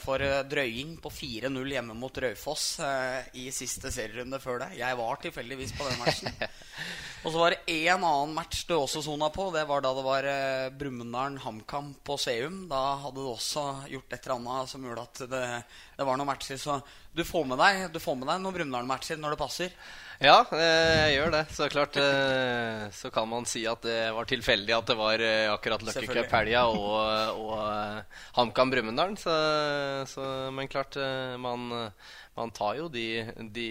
for 0.03 0.23
eh, 0.23 0.41
drøying 0.51 0.97
på 1.01 1.11
4-0 1.13 1.71
hjemme 1.71 1.95
mot 1.95 2.17
Raufoss 2.19 2.65
eh, 2.83 3.29
i 3.39 3.47
siste 3.55 3.91
serierunde 3.93 4.39
før 4.43 4.65
det. 4.65 4.73
Jeg 4.81 4.99
var 4.99 5.21
tilfeldigvis 5.23 5.75
på 5.77 5.87
den 5.87 6.01
matchen. 6.01 6.35
Og 7.23 7.31
så 7.31 7.39
var 7.39 7.53
det 7.53 7.71
én 7.71 8.03
annen 8.03 8.33
match 8.35 8.65
du 8.67 8.73
også 8.75 8.99
sona 9.05 9.29
på. 9.31 9.47
Det 9.55 9.63
var 9.69 9.83
da 9.83 9.93
det 9.95 10.03
var 10.03 10.27
eh, 10.27 10.67
Brumunddal 10.75 11.39
HamKam 11.45 11.93
på 12.03 12.17
Seum. 12.19 12.65
Da 12.67 12.81
hadde 13.05 13.23
du 13.23 13.31
også 13.31 13.63
gjort 13.93 14.11
et 14.11 14.27
eller 14.27 14.41
annet 14.41 14.73
som 14.73 14.83
gjorde 14.83 15.07
at 15.07 15.23
det, 15.31 15.45
det 15.95 16.07
var 16.09 16.19
noen 16.19 16.33
matcher. 16.33 16.59
Så 16.59 16.81
du 17.15 17.23
får 17.23 17.47
med 17.47 17.63
deg, 17.63 17.85
du 17.95 18.01
får 18.03 18.19
med 18.19 18.27
deg 18.27 18.43
noen 18.43 18.57
Brumunddal-matcher 18.57 19.23
når 19.23 19.37
det 19.37 19.43
passer. 19.45 19.77
Ja, 20.23 20.37
eh, 20.55 21.09
jeg 21.11 21.15
gjør 21.17 21.33
det. 21.33 21.41
Så 21.51 21.65
klart 21.67 21.97
eh, 21.99 22.83
Så 22.95 23.09
kan 23.11 23.27
man 23.27 23.43
si 23.49 23.65
at 23.67 23.83
det 23.83 24.13
var 24.15 24.27
tilfeldig 24.29 24.71
at 24.71 24.87
det 24.87 24.95
var 24.95 25.19
eh, 25.19 25.51
akkurat 25.51 25.83
Lucky 25.83 25.97
Selvfølgelig. 25.97 26.29
Cup-helga 26.29 26.61
og, 26.71 27.41
og 27.43 28.21
HamKam 28.37 28.71
Brumunddal. 28.71 29.17
Så, 29.19 29.35
så, 30.07 30.23
men 30.55 30.71
klart, 30.71 30.95
man, 31.43 31.67
man 32.39 32.55
tar 32.55 32.79
jo 32.79 32.87
de, 32.93 33.05
de 33.51 33.67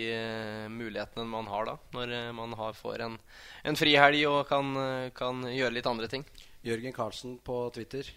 mulighetene 0.69 1.25
man 1.31 1.49
har 1.49 1.71
da, 1.71 1.79
når 1.97 2.15
man 2.37 2.53
har, 2.61 2.77
får 2.77 3.07
en, 3.09 3.17
en 3.65 3.79
frihelg 3.81 4.21
og 4.29 4.43
kan, 4.51 4.77
kan 5.17 5.47
gjøre 5.49 5.79
litt 5.79 5.89
andre 5.89 6.11
ting. 6.13 6.27
Jørgen 6.69 6.93
Karlsen 6.93 7.39
på 7.41 7.63
Twitter. 7.73 8.13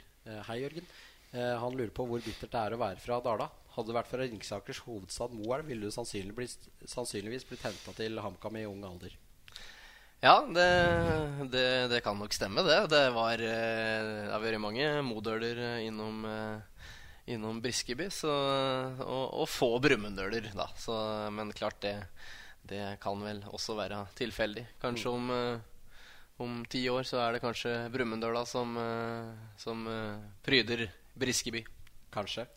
Hei, 0.49 0.59
Jørgen. 0.65 0.91
Han 1.31 1.75
lurer 1.75 1.95
på 1.95 2.03
hvor 2.09 2.19
bittert 2.23 2.51
det 2.51 2.65
er 2.67 2.75
å 2.75 2.83
være 2.83 2.99
fra 2.99 3.23
Dala. 3.23 3.47
Hadde 3.75 3.91
det 3.91 3.97
vært 3.97 4.07
fra 4.07 4.23
Ringsakers 4.23 4.79
hovedstad 4.85 5.35
Moelv, 5.35 5.67
ville 5.67 5.89
du 5.89 5.91
sannsynligvis, 5.91 6.57
sannsynligvis 6.87 7.43
blitt 7.49 7.65
henta 7.67 7.91
til 7.97 8.21
HamKam 8.23 8.61
i 8.61 8.67
ung 8.69 8.85
alder. 8.87 9.17
Ja, 10.23 10.39
det, 10.49 10.69
det, 11.51 11.65
det 11.91 11.99
kan 12.01 12.17
nok 12.17 12.33
stemme, 12.33 12.63
det. 12.65 12.79
Det, 12.89 13.03
var, 13.13 13.41
eh, 13.41 13.99
det 14.05 14.31
har 14.31 14.41
vært 14.41 14.63
mange 14.63 14.87
modøler 15.05 15.59
eh, 15.59 15.83
innom, 15.89 16.23
eh, 16.25 16.87
innom 17.35 17.59
Briskeby. 17.61 18.07
Så, 18.13 18.31
og, 19.03 19.25
og 19.43 19.49
få 19.51 19.75
Brumunddøler, 19.83 20.47
da. 20.55 20.69
Så, 20.79 20.95
men 21.35 21.53
klart, 21.53 21.77
det, 21.83 21.93
det 22.65 22.95
kan 23.03 23.21
vel 23.21 23.43
også 23.51 23.75
være 23.77 24.05
tilfeldig. 24.17 24.65
Kanskje 24.81 25.13
om, 25.13 25.29
om 26.41 26.57
ti 26.71 26.87
år 26.89 27.05
så 27.05 27.19
er 27.25 27.35
det 27.35 27.43
kanskje 27.43 27.75
Brumunddøla 27.93 28.47
som, 28.49 28.73
som 29.61 29.85
pryder 30.47 30.87
Briskeby. 31.19 31.65
Kanskje. 32.15 32.47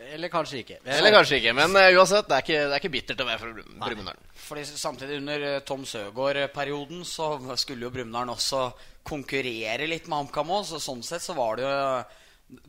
Eller 0.00 0.30
kanskje 0.32 0.62
ikke. 0.62 0.78
Eller 0.84 1.12
kanskje 1.12 1.38
ikke, 1.40 1.52
men 1.56 1.74
uh, 1.76 1.88
uansett, 1.98 2.28
det 2.28 2.36
er 2.36 2.44
ikke, 2.46 2.60
det 2.62 2.72
er 2.76 2.80
ikke 2.80 2.92
bittert 2.94 3.20
å 3.20 3.26
være 3.28 3.42
fra 3.42 3.50
Brum- 3.56 3.76
Brumunddal. 3.84 4.22
Fordi 4.46 4.64
samtidig 4.68 5.18
under 5.20 5.44
eh, 5.50 5.58
Tom 5.68 5.84
Søgaard-perioden 5.86 7.04
så 7.06 7.28
skulle 7.60 7.86
jo 7.86 7.92
Brumunddal 7.94 8.32
også 8.32 8.62
konkurrere 9.06 9.86
litt 9.90 10.08
med 10.08 10.22
HamKam 10.24 10.54
òg. 10.56 10.66
Så 10.70 10.80
sånn 10.82 11.04
sett 11.06 11.24
så 11.24 11.36
var 11.36 11.60
det 11.60 11.68
jo 11.68 11.76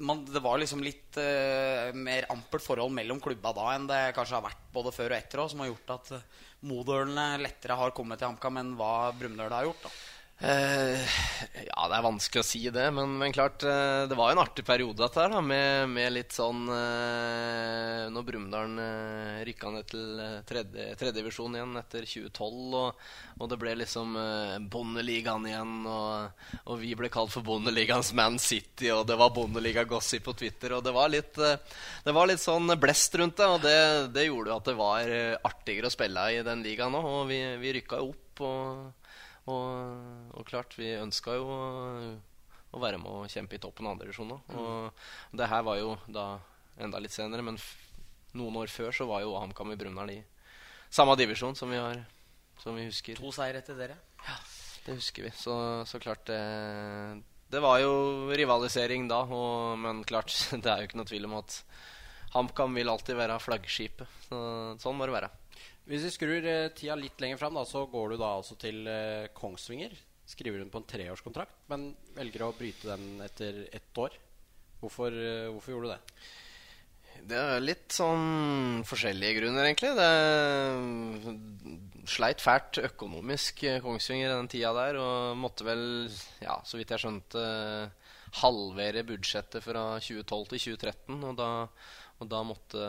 man, 0.05 0.25
Det 0.29 0.43
var 0.43 0.59
liksom 0.61 0.83
litt 0.85 1.17
uh, 1.17 1.89
mer 1.97 2.27
ampelt 2.33 2.65
forhold 2.65 2.93
mellom 2.93 3.23
klubba 3.23 3.55
da 3.57 3.71
enn 3.73 3.87
det 3.89 4.01
kanskje 4.17 4.37
har 4.37 4.45
vært 4.45 4.67
både 4.75 4.93
før 4.93 5.13
og 5.15 5.17
etter 5.17 5.41
òg, 5.41 5.51
som 5.53 5.63
har 5.63 5.71
gjort 5.71 5.95
at 5.97 6.15
Modølene 6.69 7.39
lettere 7.41 7.73
har 7.79 7.95
kommet 7.97 8.19
til 8.21 8.29
HamKam 8.29 8.59
enn 8.61 8.75
hva 8.77 8.93
Brumunddal 9.17 9.55
har 9.55 9.71
gjort. 9.71 9.87
da 9.87 9.95
Eh, 10.41 11.01
ja, 11.67 11.83
det 11.85 11.97
er 11.99 12.01
vanskelig 12.01 12.41
å 12.41 12.45
si 12.47 12.63
det, 12.73 12.87
men, 12.95 13.11
men 13.19 13.33
klart 13.35 13.61
eh, 13.61 14.07
Det 14.09 14.15
var 14.17 14.31
jo 14.31 14.33
en 14.33 14.41
artig 14.41 14.63
periode, 14.65 14.97
dette 14.97 15.19
her, 15.21 15.29
da, 15.29 15.41
med, 15.45 15.91
med 15.93 16.15
litt 16.15 16.33
sånn 16.33 16.63
eh, 16.65 18.07
Når 18.09 18.25
Brumunddal 18.25 18.79
eh, 18.81 19.43
rykka 19.45 19.69
ned 19.75 19.91
til 19.91 20.17
eh, 20.17 20.39
tredje, 20.49 20.87
tredjedivisjon 20.97 21.59
igjen 21.59 21.77
etter 21.77 22.07
2012, 22.09 22.55
og, 22.79 23.03
og 23.37 23.51
det 23.51 23.59
ble 23.61 23.75
liksom 23.83 24.17
eh, 24.17 24.55
Bondeligaen 24.73 25.45
igjen, 25.45 25.75
og, 25.85 26.47
og 26.63 26.81
vi 26.81 26.95
ble 26.97 27.11
kalt 27.13 27.35
for 27.35 27.45
Bondeligaens 27.45 28.09
Man 28.17 28.39
City, 28.41 28.89
og 28.95 29.05
det 29.11 29.19
var 29.21 29.35
Bondeliga-gossip 29.35 30.25
på 30.25 30.33
Twitter, 30.41 30.73
og 30.73 30.81
det 30.87 30.95
var 30.95 31.13
litt, 31.13 31.37
eh, 31.37 31.77
det 32.07 32.15
var 32.17 32.31
litt 32.31 32.41
sånn 32.41 32.73
blest 32.81 33.19
rundt 33.21 33.37
det, 33.37 33.51
og 33.51 33.61
det, 33.61 33.77
det 34.17 34.25
gjorde 34.25 34.55
jo 34.55 34.57
at 34.57 34.73
det 34.73 34.75
var 34.81 35.13
eh, 35.19 35.37
artigere 35.53 35.93
å 35.93 35.93
spille 35.93 36.25
i 36.33 36.41
den 36.49 36.65
ligaen 36.65 36.97
òg, 36.97 37.11
og 37.11 37.29
vi, 37.29 37.43
vi 37.61 37.77
rykka 37.77 38.01
jo 38.01 38.09
opp. 38.15 38.43
og 38.49 39.00
og, 39.51 40.35
og 40.39 40.47
klart, 40.47 40.75
vi 40.79 40.93
ønska 40.97 41.35
jo 41.37 41.47
å, 41.51 41.61
å 42.71 42.81
være 42.81 42.99
med 43.01 43.11
og 43.11 43.31
kjempe 43.31 43.57
i 43.57 43.61
toppen 43.61 43.87
av 43.87 43.95
andredivisjon 43.95 44.33
òg. 44.37 44.55
Og 44.57 45.37
det 45.37 45.49
her 45.51 45.65
var 45.67 45.79
jo 45.81 45.95
da 46.07 46.25
enda 46.81 47.01
litt 47.03 47.13
senere, 47.15 47.43
men 47.45 47.59
noen 48.37 48.61
år 48.61 48.71
før 48.71 48.95
så 48.95 49.07
var 49.09 49.25
jo 49.25 49.35
HamKam 49.35 49.73
i 49.73 49.79
Brumunddal 49.79 50.13
i 50.13 50.21
samme 50.91 51.15
divisjon 51.19 51.55
som 51.57 51.71
vi 51.71 51.79
har 51.79 52.03
Som 52.61 52.75
vi 52.77 52.85
husker. 52.85 53.17
To 53.17 53.31
seire 53.33 53.57
etter 53.63 53.73
dere. 53.73 53.95
Ja, 54.21 54.35
Det 54.85 54.95
husker 54.99 55.23
vi. 55.25 55.31
Så, 55.33 55.53
så 55.85 55.99
klart 55.99 56.25
det 56.29 56.41
Det 57.49 57.59
var 57.59 57.79
jo 57.81 58.29
rivalisering 58.31 59.07
da, 59.09 59.23
og, 59.25 59.79
men 59.81 60.03
klart, 60.03 60.31
det 60.63 60.69
er 60.69 60.83
jo 60.83 60.89
ikke 60.89 60.99
noe 61.01 61.09
tvil 61.09 61.25
om 61.27 61.39
at 61.41 61.57
HamKam 62.31 62.77
vil 62.77 62.89
alltid 62.89 63.17
være 63.19 63.39
flaggskipet. 63.43 64.07
Så, 64.29 64.37
sånn 64.79 64.95
må 64.95 65.09
det 65.09 65.17
være. 65.17 65.31
Hvis 65.91 66.05
vi 66.07 66.13
skrur 66.15 66.45
eh, 66.47 66.69
tida 66.71 66.95
litt 66.95 67.19
lenger 67.19 67.39
fram, 67.41 67.57
så 67.67 67.83
går 67.91 68.13
du 68.13 68.21
da 68.21 68.29
altså 68.37 68.55
til 68.59 68.85
eh, 68.87 69.27
Kongsvinger. 69.35 69.91
Skriver 70.31 70.63
hun 70.63 70.71
på 70.71 70.79
en 70.79 70.87
treårskontrakt, 70.87 71.65
men 71.71 71.89
velger 72.15 72.45
å 72.45 72.53
bryte 72.55 72.93
den 72.93 73.19
etter 73.25 73.65
ett 73.75 73.99
år. 73.99 74.15
Hvorfor, 74.79 75.11
eh, 75.11 75.49
hvorfor 75.51 75.75
gjorde 75.75 75.89
du 75.89 75.93
det? 75.97 76.01
Det 77.27 77.37
er 77.37 77.61
litt 77.61 77.93
sånn 77.93 78.81
forskjellige 78.87 79.41
grunner, 79.41 79.67
egentlig. 79.67 79.91
Det 79.99 80.11
sleit 82.09 82.41
fælt 82.41 82.79
økonomisk 82.81 83.63
eh, 83.67 83.81
Kongsvinger 83.83 84.31
den 84.33 84.49
tida 84.51 84.71
der, 84.77 84.97
og 85.01 85.37
måtte 85.37 85.67
vel, 85.67 85.83
ja, 86.41 86.57
så 86.65 86.79
vidt 86.79 86.95
jeg 86.95 87.03
skjønte, 87.03 87.43
halvere 88.39 89.03
budsjettet 89.07 89.65
fra 89.65 89.83
2012 89.99 90.53
til 90.53 90.63
2013. 90.75 91.17
Og 91.27 91.35
da, 91.39 91.49
og 92.21 92.29
da 92.31 92.43
måtte 92.45 92.85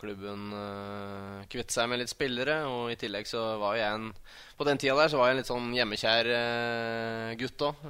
klubben 0.00 0.48
uh, 0.56 1.44
kvitte 1.52 1.76
seg 1.76 1.90
med 1.92 2.02
litt 2.02 2.12
spillere, 2.12 2.62
og 2.70 2.90
i 2.90 2.98
tillegg 2.98 3.28
så 3.28 3.44
var 3.60 3.76
jeg 3.78 3.98
en 3.98 4.10
På 4.58 4.66
den 4.68 4.80
tida 4.80 4.96
der 4.98 5.12
så 5.12 5.20
var 5.20 5.30
jeg 5.30 5.36
en 5.36 5.42
litt 5.42 5.52
sånn 5.52 5.70
hjemmekjær 5.76 6.32
uh, 6.32 7.30
gutt 7.40 7.68
òg. 7.68 7.86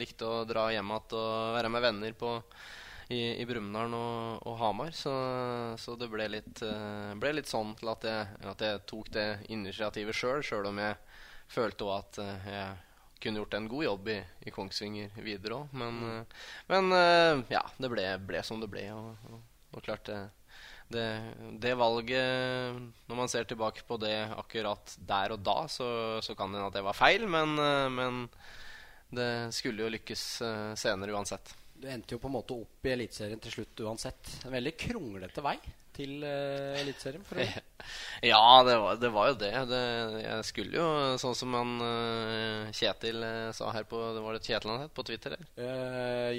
likte 0.00 0.26
å 0.26 0.42
dra 0.48 0.70
hjem 0.72 0.92
igjen 0.96 1.16
og 1.20 1.56
være 1.58 1.72
med 1.76 1.88
venner 1.88 2.18
på 2.18 2.36
i, 3.08 3.20
i 3.40 3.46
Brumunddal 3.48 3.94
og, 3.96 4.42
og 4.48 4.58
Hamar. 4.60 4.92
Så, 4.96 5.12
så 5.80 5.96
det 6.00 6.10
ble 6.12 6.28
litt, 6.32 6.62
eh, 6.64 7.14
ble 7.20 7.34
litt 7.38 7.50
sånn 7.50 7.74
til 7.78 7.92
at 7.92 8.04
jeg, 8.08 8.42
at 8.52 8.66
jeg 8.66 8.84
tok 8.88 9.10
det 9.14 9.28
initiativet 9.54 10.16
sjøl, 10.16 10.44
sjøl 10.44 10.70
om 10.70 10.82
jeg 10.82 10.98
følte 11.48 11.88
òg 11.88 11.94
at 11.96 12.20
eh, 12.24 12.50
jeg 12.52 12.87
kunne 13.22 13.42
gjort 13.42 13.54
en 13.58 13.68
god 13.68 13.84
jobb 13.84 14.08
i, 14.14 14.18
i 14.46 14.54
Kongsvinger 14.54 15.14
videre 15.22 15.60
òg. 15.60 15.76
Men, 15.80 16.00
eh, 16.08 16.42
men 16.70 16.96
eh, 16.96 17.44
ja, 17.54 17.62
det 17.78 17.90
ble, 17.92 18.04
ble 18.28 18.42
som 18.46 18.60
det 18.62 18.70
ble. 18.72 18.84
Og, 18.94 19.30
og, 19.30 19.40
og 19.74 19.84
klart 19.84 20.08
det, 20.08 20.18
det, 20.88 21.06
det 21.60 21.74
valget 21.76 22.78
Når 23.10 23.18
man 23.18 23.28
ser 23.28 23.48
tilbake 23.48 23.84
på 23.88 23.98
det 24.00 24.16
akkurat 24.36 24.94
der 25.08 25.36
og 25.36 25.42
da, 25.44 25.58
så, 25.70 25.88
så 26.24 26.36
kan 26.38 26.52
det 26.52 26.60
hende 26.60 26.70
at 26.72 26.78
det 26.78 26.86
var 26.86 26.98
feil, 26.98 27.26
men, 27.30 27.56
eh, 27.62 27.88
men 27.92 28.22
det 29.08 29.30
skulle 29.56 29.86
jo 29.86 29.92
lykkes 29.94 30.22
senere 30.76 31.14
uansett. 31.16 31.54
Du 31.78 31.86
endte 31.88 32.12
jo 32.12 32.20
på 32.20 32.28
en 32.28 32.34
måte 32.34 32.56
opp 32.58 32.84
i 32.84 32.90
Eliteserien 32.92 33.40
til 33.40 33.54
slutt 33.54 33.84
uansett. 33.86 34.32
En 34.44 34.52
veldig 34.52 34.74
kronglete 34.76 35.44
vei 35.46 35.56
til 35.98 36.22
uh, 36.22 36.78
Eliteserien. 36.78 37.24
Ja, 38.20 38.62
det 38.66 38.74
var, 38.82 38.96
det 39.00 39.08
var 39.14 39.28
jo 39.30 39.36
det. 39.40 39.52
det. 39.70 39.84
Jeg 40.20 40.46
skulle 40.48 40.76
jo, 40.76 40.88
sånn 41.22 41.36
som 41.38 41.54
han 41.56 41.70
uh, 41.80 42.72
Kjetil 42.74 43.22
eh, 43.24 43.52
sa 43.56 43.70
her 43.72 43.86
på 43.88 44.00
Det 44.16 44.24
var 44.24 44.34
det 44.36 44.42
Kjetil 44.44 44.72
han 44.74 44.82
het 44.82 44.92
på 44.92 45.04
Twitter? 45.06 45.36
Eh, 45.56 46.34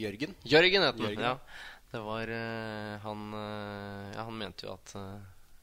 Jørgen. 0.00 0.34
Jørgen 0.48 0.86
het 0.88 1.02
han. 1.04 1.20
Ja. 1.20 1.34
Det 1.92 2.00
var 2.02 2.32
han 3.04 3.20
Ja, 3.36 4.24
han 4.24 4.40
mente 4.40 4.66
jo 4.66 4.72
at 4.74 4.96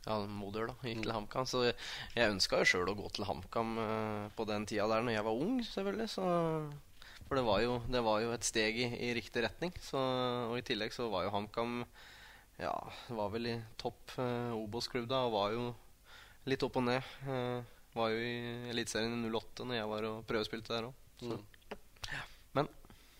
ja, 0.06 0.16
Moder 0.30 0.70
da, 0.70 0.78
gikk 0.86 1.02
til 1.04 1.16
HamKam. 1.18 1.50
Så 1.50 1.66
jeg 1.66 2.30
ønska 2.30 2.62
jo 2.62 2.70
sjøl 2.70 2.94
å 2.94 2.96
gå 3.02 3.10
til 3.18 3.28
HamKam 3.28 3.76
på 4.38 4.48
den 4.48 4.70
tida 4.70 4.88
der 4.94 5.04
når 5.04 5.18
jeg 5.18 5.28
var 5.28 5.44
ung, 5.44 5.60
selvfølgelig. 5.66 6.08
Så, 6.14 6.30
for 7.26 7.42
det 7.42 7.44
var, 7.50 7.66
jo, 7.66 7.82
det 7.92 8.06
var 8.06 8.24
jo 8.24 8.32
et 8.38 8.48
steg 8.48 8.80
i, 8.80 8.88
i 9.10 9.12
riktig 9.18 9.44
retning. 9.44 9.76
Så, 9.84 10.00
og 10.48 10.56
i 10.62 10.66
tillegg 10.72 10.96
så 10.96 11.10
var 11.12 11.28
jo 11.28 11.36
HamKam 11.36 11.82
Ja, 12.62 12.76
var 13.10 13.30
vel 13.34 13.48
i 13.50 13.56
topp 13.82 14.14
eh, 14.22 14.52
Obos-klubb 14.54 15.08
da, 15.10 15.24
og 15.26 15.34
var 15.34 15.54
jo 15.56 15.64
litt 16.50 16.64
opp 16.68 16.78
og 16.78 16.86
ned. 16.86 17.08
Eh, 17.26 17.62
var 17.98 18.12
jo 18.14 18.20
i 18.24 18.70
Eliteserien 18.72 19.18
i 19.26 19.32
08 19.34 19.66
når 19.68 19.80
jeg 19.80 19.90
var 19.92 20.06
og 20.12 20.20
prøvespilte 20.30 20.76
der 20.76 20.90
òg. 20.92 21.40
Men 22.56 22.70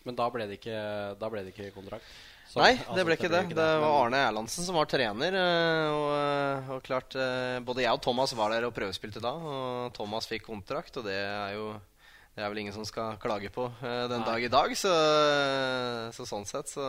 Men 0.06 0.16
da 0.18 0.26
ble 0.34 0.48
det 0.50 0.56
ikke, 0.60 0.78
da 1.22 1.28
ble 1.30 1.44
det 1.46 1.52
ikke 1.56 1.74
kontrakt? 1.76 2.06
Så- 2.52 2.60
Nei, 2.60 2.72
altså, 2.76 2.96
det 2.98 3.04
ble 3.08 3.16
ikke 3.16 3.30
det. 3.32 3.42
Det 3.56 3.68
var 3.80 3.94
Arne 4.06 4.18
Erlandsen 4.28 4.66
som 4.66 4.76
var 4.76 4.86
trener. 4.92 5.34
eh, 5.40 5.90
Og, 5.94 6.72
og 6.76 6.82
klart 6.84 7.16
eh, 7.16 7.60
Både 7.64 7.84
jeg 7.86 7.94
og 7.94 8.02
Thomas 8.04 8.34
var 8.36 8.50
der 8.52 8.66
og 8.68 8.74
prøvespilte 8.76 9.22
da. 9.24 9.32
Og 9.32 9.94
Thomas 9.96 10.28
fikk 10.28 10.44
kontrakt, 10.50 10.98
og 10.98 11.06
det 11.06 11.16
er 11.16 11.54
jo 11.56 11.70
det 12.32 12.44
er 12.46 12.48
vel 12.48 12.62
ingen 12.62 12.76
som 12.76 12.86
skal 12.88 13.18
klage 13.20 13.52
på 13.52 13.66
uh, 13.68 14.06
den 14.08 14.22
Nei. 14.22 14.28
dag 14.30 14.46
i 14.48 14.52
dag. 14.52 14.74
Så, 14.80 14.92
så 16.16 16.28
sånn 16.28 16.48
sett 16.48 16.72
så, 16.72 16.86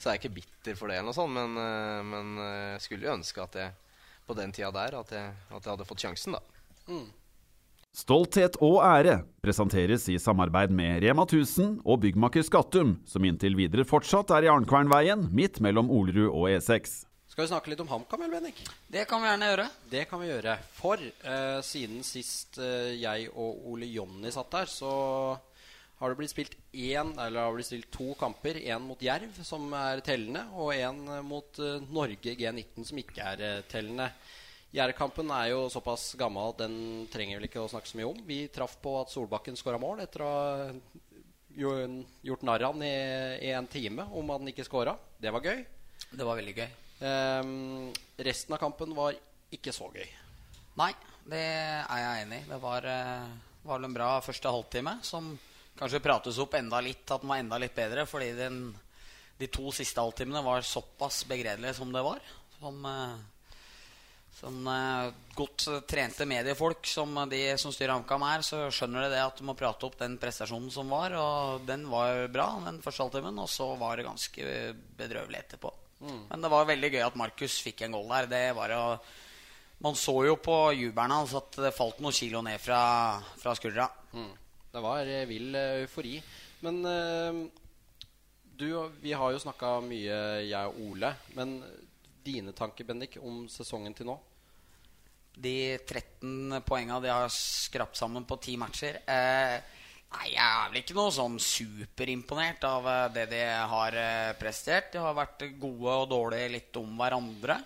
så 0.00 0.08
er 0.08 0.16
jeg 0.16 0.22
ikke 0.22 0.36
bitter 0.40 0.78
for 0.78 0.88
det, 0.88 0.96
eller 0.98 1.10
noe 1.10 1.16
sånt. 1.16 1.36
Men, 1.36 1.56
uh, 1.60 2.00
men 2.06 2.32
uh, 2.40 2.80
skulle 2.82 3.08
jo 3.08 3.14
ønske 3.18 3.44
at 3.44 3.60
jeg 3.60 3.74
på 4.30 4.36
den 4.38 4.54
tida 4.54 4.70
der 4.72 4.96
at 5.00 5.12
jeg, 5.12 5.34
at 5.50 5.58
jeg 5.58 5.72
hadde 5.74 5.88
fått 5.88 6.06
sjansen, 6.06 6.38
da. 6.38 7.00
Stolthet 7.90 8.54
og 8.62 8.78
ære 8.86 9.16
presenteres 9.42 10.04
i 10.12 10.16
samarbeid 10.22 10.70
med 10.70 11.02
Rema 11.02 11.24
1000 11.26 11.80
og 11.82 12.04
byggmaker 12.04 12.44
Skattum, 12.46 13.00
som 13.02 13.26
inntil 13.26 13.58
videre 13.58 13.84
fortsatt 13.86 14.30
er 14.36 14.46
i 14.46 14.52
Arnkvernveien, 14.52 15.26
midt 15.34 15.58
mellom 15.64 15.90
Olerud 15.90 16.30
og 16.30 16.46
E 16.52 16.60
E6. 16.60 17.09
Skal 17.40 17.46
vi 17.46 17.54
snakke 17.54 17.70
litt 17.72 17.80
om 17.80 17.88
HamKam, 17.88 18.22
Bennik? 18.28 18.58
Det 18.92 19.06
kan 19.08 19.22
vi 19.22 19.28
gjerne 19.30 19.46
gjøre. 19.48 19.64
Det 19.88 20.00
kan 20.10 20.20
vi 20.20 20.26
gjøre. 20.28 20.54
For 20.76 21.00
eh, 21.00 21.60
siden 21.64 22.02
sist 22.04 22.58
eh, 22.60 22.90
jeg 23.00 23.30
og 23.32 23.62
Ole 23.70 23.86
Jonny 23.88 24.28
satt 24.34 24.50
der, 24.52 24.68
så 24.68 24.90
har 25.96 26.12
det 26.12 26.18
blitt 26.18 26.34
spilt 26.34 26.58
én, 26.76 27.14
eller 27.14 27.40
har 27.40 27.48
det 27.48 27.56
blitt 27.56 27.68
spilt 27.70 27.88
to 27.96 28.10
kamper. 28.20 28.58
Én 28.60 28.84
mot 28.84 29.00
Jerv, 29.00 29.38
som 29.48 29.72
er 29.72 30.02
tellende, 30.04 30.42
og 30.52 30.74
én 30.74 31.00
mot 31.24 31.62
eh, 31.64 31.86
Norge 31.88 32.34
G19, 32.42 32.84
som 32.90 33.00
ikke 33.00 33.30
er 33.30 33.44
eh, 33.46 33.62
tellende. 33.72 34.10
Jerv-kampen 34.76 35.32
er 35.38 35.54
jo 35.54 35.64
såpass 35.72 36.10
gammel 36.20 36.52
at 36.52 36.60
den 36.66 36.76
trenger 37.08 37.40
vel 37.40 37.48
ikke 37.48 37.64
å 37.64 37.72
snakke 37.72 37.88
så 37.88 38.02
mye 38.02 38.10
om. 38.10 38.20
Vi 38.28 38.42
traff 38.52 38.76
på 38.84 38.98
at 39.00 39.16
Solbakken 39.16 39.56
skåra 39.56 39.80
mål 39.80 40.04
etter 40.04 40.26
å 40.26 40.28
ha 40.28 40.68
gjort 41.56 42.44
narr 42.44 42.68
av 42.68 42.76
han 42.76 42.84
i, 42.84 42.94
i 43.48 43.56
en 43.56 43.72
time 43.72 44.10
om 44.12 44.28
at 44.28 44.44
han 44.44 44.52
ikke 44.52 44.68
skåra. 44.68 44.98
Det 45.16 45.32
var 45.32 45.48
gøy. 45.48 45.64
Det 46.12 46.28
var 46.28 46.36
veldig 46.36 46.58
gøy. 46.60 46.70
Ehm, 47.00 47.92
resten 48.16 48.54
av 48.54 48.60
kampen 48.60 48.92
var 48.94 49.16
ikke 49.50 49.72
så 49.72 49.88
gøy. 49.94 50.08
Nei, 50.80 50.90
det 51.28 51.40
er 51.40 52.02
jeg 52.02 52.26
enig 52.26 52.42
i. 52.42 52.48
Det 52.50 52.60
var, 52.60 52.84
eh, 52.84 53.30
var 53.64 53.84
en 53.84 53.96
bra 53.96 54.20
første 54.20 54.52
halvtime 54.52 54.98
som 55.02 55.32
kanskje 55.78 56.02
prates 56.04 56.38
opp 56.38 56.54
enda 56.54 56.80
litt, 56.80 57.10
at 57.10 57.22
den 57.22 57.32
var 57.32 57.40
enda 57.40 57.58
litt 57.58 57.74
bedre, 57.74 58.06
fordi 58.06 58.32
den, 58.36 58.62
de 59.38 59.46
to 59.48 59.72
siste 59.72 60.00
halvtimene 60.00 60.44
var 60.44 60.60
såpass 60.60 61.24
begredelige 61.24 61.74
som 61.74 61.92
det 61.92 62.04
var. 62.04 62.20
Som, 62.60 62.84
eh, 62.84 63.16
som 64.36 64.66
eh, 64.68 65.12
godt 65.34 65.68
trente 65.88 66.26
mediefolk 66.28 66.84
som 66.84 67.16
de 67.30 67.56
som 67.56 67.72
styrer 67.72 67.96
HamKam 67.96 68.22
er, 68.28 68.44
så 68.44 68.68
skjønner 68.68 69.08
de 69.08 69.14
det 69.16 69.24
at 69.24 69.40
du 69.40 69.44
må 69.48 69.56
prate 69.56 69.88
opp 69.88 69.96
den 69.96 70.18
prestasjonen 70.20 70.70
som 70.70 70.92
var, 70.92 71.16
og 71.16 71.64
den 71.64 71.88
var 71.88 72.28
bra, 72.28 72.52
den 72.68 72.82
første 72.84 73.08
halvtimen, 73.08 73.40
og 73.40 73.48
så 73.48 73.72
var 73.80 73.96
det 73.96 74.04
ganske 74.04 74.74
bedrøvelig 75.00 75.46
etterpå. 75.46 75.79
Men 76.00 76.44
det 76.44 76.50
var 76.52 76.68
veldig 76.68 76.92
gøy 76.94 77.02
at 77.04 77.18
Markus 77.20 77.58
fikk 77.64 77.84
en 77.84 77.96
goal 77.96 78.08
der. 78.14 78.30
Det 78.30 78.44
var 78.56 78.72
jo 78.74 78.84
man 79.80 79.96
så 79.96 80.12
jo 80.26 80.36
på 80.36 80.56
jubelen 80.76 81.14
hans 81.14 81.32
at 81.36 81.56
det 81.56 81.72
falt 81.72 82.02
noen 82.04 82.12
kilo 82.12 82.42
ned 82.44 82.60
fra, 82.60 82.80
fra 83.40 83.54
skuldra. 83.56 83.86
Mm. 84.12 84.32
Det 84.70 84.82
var 84.84 85.08
eh, 85.08 85.26
vill 85.28 85.54
eh, 85.56 85.84
eufori. 85.84 86.18
Men 86.60 86.82
uh, 86.84 87.38
du, 88.60 88.66
vi 89.00 89.14
har 89.16 89.32
jo 89.32 89.40
snakka 89.40 89.78
mye, 89.80 90.18
jeg 90.44 90.68
og 90.68 90.82
Ole. 90.90 91.14
Men 91.36 91.56
dine 92.24 92.52
tanker, 92.56 92.84
Bendik, 92.84 93.16
om 93.24 93.46
sesongen 93.48 93.96
til 93.96 94.10
nå? 94.10 94.18
De 95.40 95.78
13 95.78 96.60
poenga 96.66 97.00
de 97.00 97.08
har 97.08 97.32
skrapt 97.32 97.96
sammen 97.96 98.26
på 98.28 98.36
ti 98.44 98.58
matcher 98.60 98.98
eh, 99.08 99.56
Nei, 100.10 100.32
jeg 100.32 100.42
er 100.42 100.70
vel 100.70 100.80
ikke 100.80 100.96
noe 100.96 101.10
sånn 101.14 101.36
superimponert 101.38 102.64
av 102.66 102.86
eh, 102.90 103.10
det 103.14 103.26
de 103.30 103.42
har 103.72 103.96
eh, 103.96 104.30
prestert. 104.38 104.90
De 104.94 105.02
har 105.02 105.14
vært 105.14 105.44
gode 105.60 105.98
og 106.02 106.08
dårlige 106.10 106.48
litt 106.56 106.78
om 106.80 106.96
hverandre. 106.98 107.60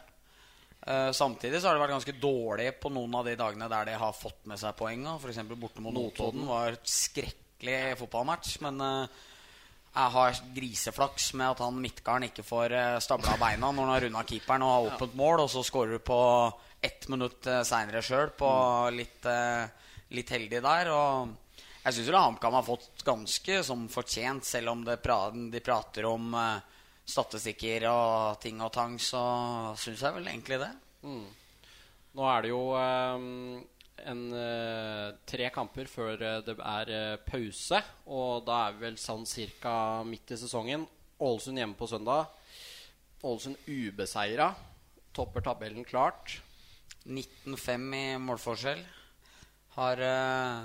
Eh, 0.84 1.10
samtidig 1.16 1.60
så 1.60 1.70
har 1.70 1.78
de 1.78 1.84
vært 1.86 1.94
ganske 1.96 2.16
dårlige 2.20 2.74
på 2.82 2.92
noen 2.92 3.16
av 3.16 3.30
de 3.30 3.36
dagene 3.40 3.68
der 3.72 3.88
de 3.88 3.94
har 4.02 4.18
fått 4.18 4.42
med 4.50 4.60
seg 4.60 4.76
poenga. 4.76 5.16
F.eks. 5.16 5.40
borte 5.54 5.84
mot 5.84 5.96
Notodden 5.96 6.44
var 6.50 6.76
et 6.76 6.90
skrekkelig 6.90 7.78
fotballmatch. 8.02 8.58
Men 8.66 8.82
jeg 8.84 10.12
har 10.18 10.42
griseflaks 10.58 11.30
med 11.38 11.54
at 11.54 11.62
han 11.64 11.80
Midtgarden 11.80 12.28
ikke 12.28 12.44
får 12.44 12.76
stabla 13.06 13.38
beina 13.40 13.70
når 13.70 13.86
han 13.86 13.94
har 13.94 14.04
runda 14.04 14.24
keeperen 14.28 14.66
og 14.66 14.74
har 14.74 14.90
åpent 14.90 15.16
mål, 15.16 15.46
og 15.46 15.48
så 15.54 15.62
skårer 15.64 15.96
du 15.96 16.04
på 16.04 16.20
ett 16.84 17.08
minutt 17.08 17.48
seinere 17.64 18.02
sjøl 18.04 18.34
på 18.36 18.50
litt, 18.92 19.24
eh, 19.24 19.64
litt 20.12 20.34
heldig 20.34 20.60
der. 20.66 20.92
Og 20.92 21.32
jeg 21.84 21.96
syns 21.98 22.14
HamKam 22.16 22.56
har 22.56 22.64
fått 22.64 23.04
ganske 23.04 23.60
som 23.66 23.88
fortjent, 23.92 24.46
selv 24.48 24.72
om 24.72 24.84
det 24.86 25.02
pra 25.04 25.28
de 25.30 25.60
prater 25.60 26.08
om 26.08 26.32
uh, 26.32 26.62
statistikker 27.04 27.84
og 27.90 28.40
ting 28.40 28.60
og 28.64 28.72
tang, 28.72 28.96
så 29.00 29.22
syns 29.78 30.02
jeg 30.02 30.16
vel 30.16 30.30
egentlig 30.32 30.60
det. 30.62 30.72
Nå 32.14 32.26
er 32.30 32.44
det 32.44 32.52
jo 32.52 32.62
eh, 32.78 33.24
en, 34.06 34.22
eh, 34.38 35.08
tre 35.26 35.48
kamper 35.54 35.88
før 35.90 36.20
det 36.46 36.54
er 36.54 37.18
pause. 37.26 37.80
Og 38.06 38.44
da 38.46 38.60
er 38.68 38.76
vi 38.76 38.86
vel 38.86 38.98
sånn 39.00 39.26
cirka 39.28 39.74
midt 40.06 40.30
i 40.34 40.38
sesongen. 40.40 40.86
Ålesund 41.18 41.60
hjemme 41.60 41.78
på 41.78 41.88
søndag. 41.90 42.30
Ålesund 43.24 43.58
ubeseira. 43.66 44.52
Topper 45.14 45.44
tabellen 45.44 45.86
klart. 45.86 46.38
19-5 47.04 47.90
i 47.98 48.04
målforskjell. 48.22 48.84
Har, 49.74 50.00
eh, 50.00 50.64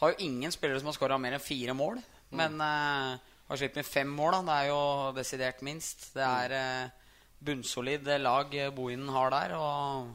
har 0.00 0.12
jo 0.12 0.26
ingen 0.26 0.52
spillere 0.52 0.82
som 0.82 0.90
har 0.90 0.96
skåra 0.98 1.18
mer 1.20 1.36
enn 1.36 1.42
fire 1.42 1.74
mål. 1.76 2.00
Men 2.36 2.60
uh, 2.60 3.16
har 3.48 3.60
sluppet 3.60 3.80
inn 3.82 3.88
fem 3.88 4.12
mål. 4.12 4.38
Da. 4.38 4.44
Det 4.46 4.56
er 4.60 4.70
jo 4.70 4.80
desidert 5.16 5.64
minst. 5.66 6.08
Det 6.16 6.26
er 6.26 6.54
uh, 6.56 7.06
bunnsolid 7.46 8.08
lag 8.20 8.54
eh, 8.54 8.72
Bohinen 8.74 9.10
har 9.14 9.32
der. 9.34 9.56
Og 9.58 10.14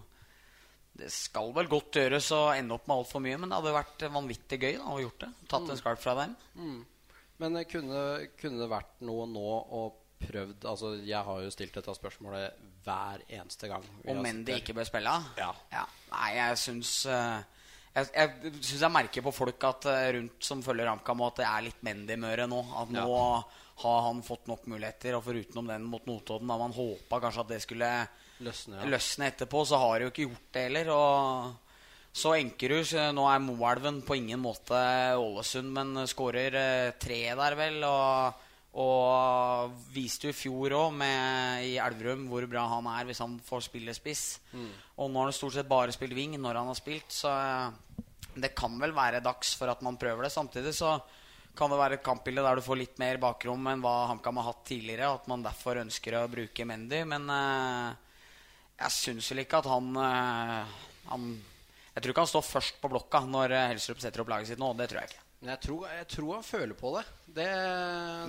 det 1.02 1.12
skal 1.14 1.54
vel 1.56 1.70
godt 1.72 2.02
gjøres 2.02 2.30
å 2.36 2.44
ende 2.54 2.76
opp 2.76 2.90
med 2.90 3.00
altfor 3.00 3.24
mye, 3.24 3.40
men 3.40 3.52
det 3.52 3.60
hadde 3.60 3.76
vært 3.78 4.08
vanvittig 4.14 4.60
gøy 4.60 4.74
da, 4.76 4.88
å 4.92 5.02
gjort 5.02 5.24
det. 5.24 5.32
Tatt 5.54 5.72
en 5.72 5.80
skarp 5.80 6.02
fra 6.04 6.18
dem. 6.20 6.36
Men 7.42 7.58
eh, 7.58 7.68
kunne, 7.70 8.04
kunne 8.40 8.62
det 8.62 8.72
vært 8.72 9.02
noe 9.08 9.28
nå 9.30 9.48
å 9.50 9.88
prøvd 10.22 10.68
Altså, 10.70 10.92
jeg 11.02 11.18
har 11.26 11.40
jo 11.42 11.50
stilt 11.50 11.74
dette 11.74 11.96
spørsmålet 11.98 12.68
hver 12.86 13.24
eneste 13.26 13.70
gang. 13.72 13.86
Om 14.10 14.20
menn 14.22 14.44
de 14.46 14.60
ikke 14.60 14.76
bør 14.78 14.86
spille? 14.86 15.14
Ja. 15.40 15.50
Nei, 16.12 16.28
jeg 16.38 16.60
syns 16.62 16.92
eh, 17.10 17.40
jeg, 17.92 18.08
jeg 18.16 18.54
syns 18.62 18.84
jeg 18.86 18.94
merker 18.94 19.26
på 19.26 19.34
folk 19.36 19.66
at 19.68 19.88
eh, 19.92 20.06
rundt 20.18 20.46
som 20.48 20.62
følger 20.64 20.88
HamKam, 20.88 21.24
at 21.28 21.42
det 21.42 21.48
er 21.48 21.66
litt 21.66 21.82
Mendy-møre 21.84 22.48
nå. 22.48 22.62
At 22.80 22.94
nå 22.96 23.08
har 23.82 24.06
han 24.08 24.22
fått 24.24 24.48
nok 24.48 24.68
muligheter. 24.72 25.18
Og 25.18 25.26
forutenom 25.26 25.68
den 25.72 25.88
mot 25.90 26.06
Notodden, 26.08 26.48
da 26.52 26.60
man 26.62 26.76
håpa 26.76 27.20
kanskje 27.24 27.44
at 27.44 27.52
det 27.52 27.62
skulle 27.66 27.92
Løsne, 28.42 28.80
ja. 28.80 28.88
løsne 28.90 29.28
etterpå, 29.30 29.66
så 29.68 29.78
har 29.82 29.98
det 29.98 30.08
jo 30.08 30.14
ikke 30.14 30.30
gjort 30.30 30.56
det 30.56 30.64
heller. 30.70 30.94
Og 30.96 32.16
så 32.22 32.36
Enkerud 32.40 32.96
Nå 33.16 33.28
er 33.32 33.44
Moelven 33.44 34.02
på 34.08 34.18
ingen 34.20 34.42
måte 34.44 34.80
Ålesund, 35.20 35.72
men 35.76 36.08
skårer 36.10 36.58
eh, 36.62 36.94
tre 37.02 37.22
der, 37.38 37.60
vel. 37.60 37.84
Og, 37.88 38.48
og 38.72 39.74
viste 39.92 40.30
jo 40.30 40.32
i 40.32 40.38
fjor 40.38 40.76
òg, 40.78 41.02
i 41.68 41.74
Elverum, 41.82 42.28
hvor 42.32 42.46
bra 42.48 42.64
han 42.72 42.88
er 42.94 43.10
hvis 43.10 43.20
han 43.20 43.36
får 43.44 43.66
spille 43.68 43.96
spiss. 43.96 44.40
Og 44.96 45.10
nå 45.12 45.20
har 45.20 45.28
han 45.28 45.36
stort 45.36 45.58
sett 45.58 45.68
bare 45.68 45.92
spilt 45.92 46.16
wing 46.16 46.38
når 46.40 46.62
han 46.62 46.70
har 46.72 46.78
spilt, 46.80 47.12
så 47.12 47.34
eh, 47.36 47.98
det 48.40 48.54
kan 48.56 48.78
vel 48.80 48.94
være 48.96 49.24
dags 49.24 49.56
for 49.60 49.72
at 49.72 49.82
man 49.84 50.00
prøver 50.00 50.24
det. 50.24 50.32
Samtidig 50.32 50.72
så 50.78 50.96
kan 51.58 51.72
det 51.72 51.82
være 51.82 51.98
et 52.00 52.06
kampbilde 52.06 52.46
der 52.46 52.56
du 52.56 52.64
får 52.64 52.80
litt 52.80 53.02
mer 53.02 53.20
bakrom 53.20 53.66
enn 53.68 53.84
hva 53.84 54.06
HamKam 54.14 54.40
har 54.40 54.54
hatt 54.54 54.64
tidligere. 54.70 55.10
At 55.18 55.28
man 55.28 55.44
derfor 55.44 55.82
ønsker 55.82 56.16
å 56.16 56.30
bruke 56.32 56.68
Mendy. 56.68 57.02
Men 57.04 57.28
uh, 57.28 57.92
jeg 58.80 58.96
syns 58.96 59.28
vel 59.34 59.44
ikke 59.44 59.60
at 59.60 59.68
han, 59.68 59.92
uh, 60.00 60.86
han 61.12 61.28
Jeg 61.92 62.06
tror 62.06 62.14
ikke 62.14 62.24
han 62.24 62.32
står 62.32 62.48
først 62.48 62.80
på 62.80 62.94
blokka 62.94 63.26
når 63.28 63.58
Helserup 63.74 64.00
setter 64.00 64.24
opp 64.24 64.32
laget 64.32 64.54
sitt 64.54 64.64
nå. 64.64 64.72
Det 64.80 64.88
tror 64.94 65.02
jeg 65.02 65.12
ikke. 65.12 65.21
Men 65.42 65.56
jeg 65.56 65.62
tror, 65.66 65.88
jeg 65.90 66.08
tror 66.14 66.34
han 66.38 66.44
føler 66.46 66.78
på 66.78 66.92
det. 67.00 67.04
det 67.34 67.50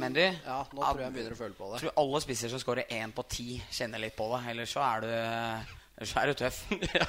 Mendy? 0.01 0.25
Ja, 0.47 0.63
nå 0.73 0.81
Ja, 0.81 0.89
tror 0.89 1.03
jeg 1.03 1.05
han 1.11 1.13
begynner 1.19 1.35
å 1.37 1.41
føle 1.43 1.57
på 1.59 1.67
Jeg 1.69 1.75
det. 1.75 1.81
tror 1.85 1.99
alle 2.07 2.21
spisser 2.25 2.49
som 2.49 2.63
skårer 2.63 2.89
én 2.97 3.13
på 3.13 3.25
ti, 3.29 3.47
kjenner 3.71 4.01
litt 4.01 4.17
på 4.17 4.31
det. 4.33 4.39
Ellers 4.55 4.73
så 4.73 4.81
er 4.87 5.05
du 5.05 5.13
Ellers 5.93 6.15
er 6.17 6.31
du 6.31 6.35
tøff. 6.41 6.57
ja, 6.97 7.05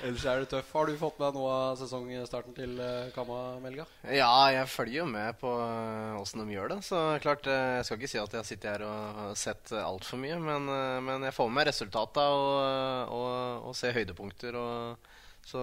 ellers 0.00 0.24
er 0.24 0.40
du 0.40 0.46
tøff. 0.48 0.70
Har 0.72 0.88
du 0.88 0.94
fått 0.98 1.18
med 1.20 1.36
noe 1.36 1.50
av 1.52 1.74
sesongstarten 1.76 2.56
til 2.56 2.72
eh, 2.80 3.10
Kamma, 3.14 3.36
Melga? 3.60 3.84
Ja, 4.08 4.30
jeg 4.50 4.64
følger 4.72 5.02
jo 5.02 5.04
med 5.12 5.36
på 5.38 5.52
eh, 5.60 6.16
åssen 6.16 6.40
de 6.40 6.56
gjør 6.56 6.72
det. 6.72 6.78
Så 6.88 7.02
klart, 7.22 7.44
eh, 7.52 7.76
Jeg 7.76 7.84
skal 7.84 8.00
ikke 8.00 8.10
si 8.14 8.22
at 8.22 8.38
jeg 8.40 8.48
sitter 8.48 8.72
her 8.78 8.86
og 8.88 9.20
har 9.20 9.36
sett 9.38 9.74
altfor 9.76 10.18
mye, 10.24 10.40
men, 10.40 10.72
men 11.04 11.28
jeg 11.28 11.36
får 11.36 11.52
med 11.52 11.60
meg 11.60 11.68
resultata 11.68 12.24
og, 12.32 13.12
og, 13.12 13.68
og 13.68 13.76
ser 13.76 13.92
høydepunkter. 14.00 14.56
Og 14.56 15.12
så 15.52 15.60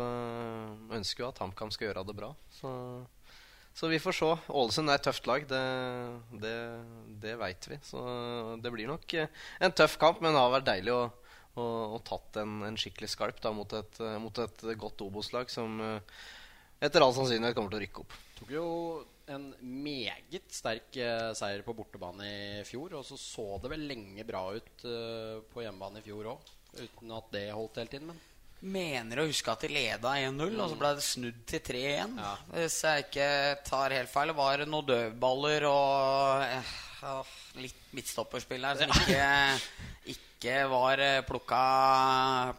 ønsker 0.95 1.25
jo 1.25 1.31
at 1.33 1.41
HamKam 1.41 1.73
skal 1.73 1.89
gjøre 1.89 2.05
det 2.07 2.15
bra. 2.21 2.29
Så, 2.61 2.69
så 3.75 3.87
vi 3.91 3.99
får 3.99 4.15
se. 4.15 4.29
Ålesund 4.55 4.89
er 4.89 4.99
et 4.99 5.03
tøft 5.03 5.25
lag, 5.27 5.43
det, 5.49 5.63
det, 6.39 6.55
det 7.23 7.33
veit 7.41 7.67
vi. 7.67 7.77
Så 7.83 7.99
det 8.63 8.71
blir 8.71 8.87
nok 8.87 9.15
eh, 9.19 9.41
en 9.59 9.75
tøff 9.75 9.97
kamp, 9.99 10.21
men 10.23 10.31
det 10.31 10.39
har 10.39 10.53
vært 10.53 10.69
deilig 10.69 10.93
å, 10.95 11.01
å, 11.59 11.65
å 11.97 11.99
tatt 12.07 12.39
en, 12.39 12.61
en 12.69 12.79
skikkelig 12.79 13.11
skarp 13.11 13.41
da, 13.43 13.51
mot, 13.55 13.75
et, 13.75 13.99
eh, 13.99 14.15
mot 14.23 14.39
et 14.39 14.63
godt 14.79 15.03
Obos-lag 15.03 15.51
som 15.51 15.75
eh, 15.83 16.21
etter 16.87 17.03
all 17.03 17.11
sannsynlighet 17.17 17.57
kommer 17.57 17.73
til 17.73 17.81
å 17.81 17.83
rykke 17.83 18.05
opp. 18.05 18.15
Tok 18.39 18.53
jo 18.55 18.69
en 19.31 19.49
meget 19.59 20.53
sterk 20.53 20.95
seier 21.35 21.63
på 21.65 21.73
bortebane 21.75 22.27
i 22.29 22.63
fjor, 22.67 22.93
og 22.99 23.03
så 23.07 23.17
så 23.19 23.45
det 23.63 23.71
vel 23.73 23.87
lenge 23.89 24.23
bra 24.27 24.43
ut 24.53 24.83
på 25.49 25.63
hjemmebane 25.63 26.03
i 26.03 26.05
fjor 26.05 26.29
òg, 26.35 26.51
uten 26.77 27.15
at 27.15 27.31
det 27.33 27.47
holdt 27.49 27.79
hele 27.81 27.91
tiden. 27.91 28.11
Men 28.11 28.19
Mener 28.63 29.19
å 29.19 29.25
huske 29.27 29.51
at 29.51 29.65
de 29.65 29.69
leda 29.69 30.13
1-0, 30.15 30.53
og 30.55 30.69
så 30.71 30.77
ble 30.79 30.91
det 30.95 31.03
snudd 31.03 31.41
til 31.49 31.61
3-1. 31.67 32.13
Ja. 32.21 32.31
Hvis 32.53 32.77
jeg 32.87 33.03
ikke 33.05 33.27
tar 33.67 33.93
helt 33.93 34.09
feil. 34.09 34.31
var 34.37 34.63
Det 34.63 34.67
noen 34.69 34.87
dødballer 34.87 35.67
og 35.67 36.45
ah, 37.03 37.35
litt 37.59 37.91
midtstopperspill 37.93 38.65
her 38.65 38.79
som 38.79 38.95
ikke, 38.95 39.27
ikke 40.15 40.57
var 40.71 41.03
eh, 41.03 41.21
plukka, 41.27 41.61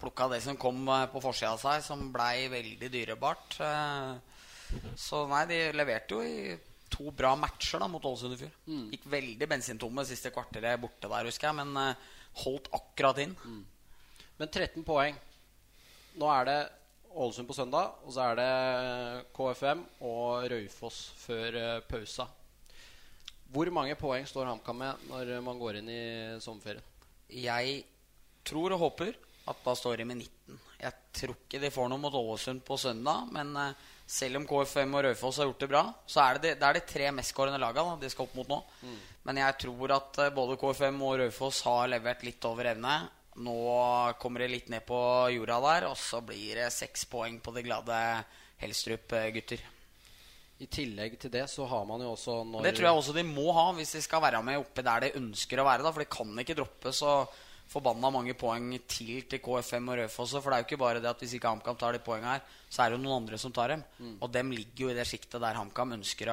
plukka 0.02 0.30
det 0.34 0.42
som 0.44 0.60
kom 0.60 0.84
eh, 0.84 1.08
på 1.10 1.22
forsida 1.24 1.56
av 1.56 1.64
seg, 1.64 1.82
som 1.88 2.06
blei 2.14 2.46
veldig 2.52 2.92
dyrebart. 2.92 3.58
Så 5.00 5.26
nei, 5.30 5.44
de 5.48 5.60
leverte 5.74 6.18
jo 6.18 6.22
i 6.26 6.56
to 6.92 7.10
bra 7.14 7.32
matcher 7.38 7.80
da 7.82 7.88
mot 7.90 8.04
Ålesund 8.04 8.36
i 8.36 8.42
fjor. 8.44 8.52
Gikk 8.92 9.08
veldig 9.10 9.48
bensintomme 9.48 10.04
siste 10.06 10.30
kvarteret 10.34 10.78
borte 10.82 11.08
der, 11.10 11.26
husker 11.26 11.50
jeg, 11.50 11.64
men 11.64 11.96
holdt 12.44 12.68
akkurat 12.76 13.24
inn. 13.24 13.34
Men 14.36 14.52
13 14.52 14.84
poeng. 14.86 15.16
Nå 16.16 16.28
er 16.32 16.48
det 16.48 16.60
Ålesund 17.16 17.48
på 17.48 17.56
søndag, 17.56 17.94
og 18.04 18.12
så 18.12 18.26
er 18.30 18.38
det 18.38 18.50
KFM 19.36 19.82
og 20.04 20.46
Raufoss 20.52 20.98
før 21.16 21.56
eh, 21.60 21.84
pausa. 21.88 22.26
Hvor 23.52 23.70
mange 23.72 23.96
poeng 23.96 24.26
står 24.28 24.50
HamKam 24.50 24.80
med 24.82 25.06
når 25.08 25.32
man 25.44 25.60
går 25.60 25.78
inn 25.80 25.88
i 25.92 26.02
sommerferien? 26.44 26.84
Jeg 27.32 27.78
tror 28.46 28.74
og 28.76 28.82
håper 28.84 29.16
at 29.48 29.60
da 29.64 29.74
står 29.78 30.00
de 30.00 30.06
med 30.08 30.20
19. 30.24 30.60
Jeg 30.82 30.92
tror 31.16 31.36
ikke 31.36 31.60
de 31.62 31.72
får 31.72 31.88
noe 31.92 32.02
mot 32.02 32.16
Ålesund 32.20 32.64
på 32.66 32.76
søndag, 32.80 33.28
men 33.32 33.52
eh, 33.60 33.84
selv 34.06 34.40
om 34.40 34.48
KFM 34.48 34.96
og 34.96 35.04
Raufoss 35.08 35.40
har 35.40 35.50
gjort 35.50 35.64
det 35.64 35.70
bra, 35.72 35.84
så 36.06 36.22
er 36.24 36.36
det, 36.36 36.42
de, 36.46 36.54
det 36.60 36.68
er 36.68 36.78
de 36.78 36.84
tre 36.92 37.12
mestskårende 37.16 37.60
lagene 37.60 37.96
de 38.00 38.10
skal 38.12 38.28
opp 38.28 38.36
mot 38.38 38.50
nå. 38.50 38.58
Men 39.26 39.40
jeg 39.42 39.58
tror 39.66 39.96
at 39.96 40.20
eh, 40.22 40.34
både 40.36 40.56
KFM 40.60 41.00
og 41.02 41.16
Raufoss 41.22 41.62
har 41.66 41.88
levert 41.92 42.24
litt 42.24 42.44
over 42.48 42.72
evne. 42.72 42.96
Nå 43.44 43.56
kommer 44.20 44.44
det 44.44 44.52
litt 44.52 44.68
ned 44.72 44.84
på 44.88 44.98
jorda 45.34 45.58
der, 45.64 45.86
og 45.90 45.96
så 46.00 46.22
blir 46.24 46.56
det 46.62 46.70
seks 46.72 47.04
poeng 47.10 47.38
på 47.44 47.52
de 47.52 47.64
glade 47.66 47.98
Helstrup-gutter. 48.62 49.64
I 50.56 50.68
tillegg 50.72 51.18
til 51.20 51.32
det 51.34 51.42
så 51.52 51.66
har 51.68 51.82
man 51.84 52.00
jo 52.00 52.14
også 52.14 52.38
når 52.48 52.64
Det 52.64 52.70
tror 52.78 52.86
jeg 52.88 52.96
også 52.96 53.12
de 53.12 53.24
må 53.28 53.50
ha 53.52 53.66
hvis 53.76 53.90
de 53.92 54.00
skal 54.00 54.22
være 54.24 54.40
med 54.44 54.62
oppe 54.62 54.84
der 54.84 55.04
de 55.04 55.18
ønsker 55.18 55.60
å 55.60 55.66
være. 55.68 55.84
da 55.84 55.92
For 55.92 56.00
de 56.00 56.08
kan 56.08 56.30
ikke 56.40 56.56
droppe 56.56 56.92
så 56.96 57.16
forbanna 57.68 58.08
mange 58.14 58.32
poeng 58.38 58.70
til 58.88 59.26
til 59.28 59.42
KFM 59.44 59.90
og 59.92 59.98
Rødfoss. 60.00 60.32
For 60.38 60.48
det 60.48 60.56
er 60.56 60.64
jo 60.64 60.68
ikke 60.70 60.80
bare 60.80 61.02
det 61.04 61.10
at 61.10 61.20
hvis 61.20 61.34
ikke 61.36 61.52
HamKam 61.52 61.76
tar 61.76 61.92
de 61.92 62.00
poengene 62.00 62.38
her, 62.38 62.46
så 62.70 62.82
er 62.82 62.88
det 62.88 62.96
jo 62.96 63.02
noen 63.04 63.18
andre 63.20 63.40
som 63.42 63.52
tar 63.52 63.74
dem. 63.74 63.84
Og 64.16 64.32
dem 64.32 64.54
ligger 64.54 64.86
jo 64.86 64.94
i 64.94 64.96
det 64.96 65.04
sjiktet 65.10 65.42
der 65.44 65.60
HamKam 65.60 65.92
ønsker 65.98 66.32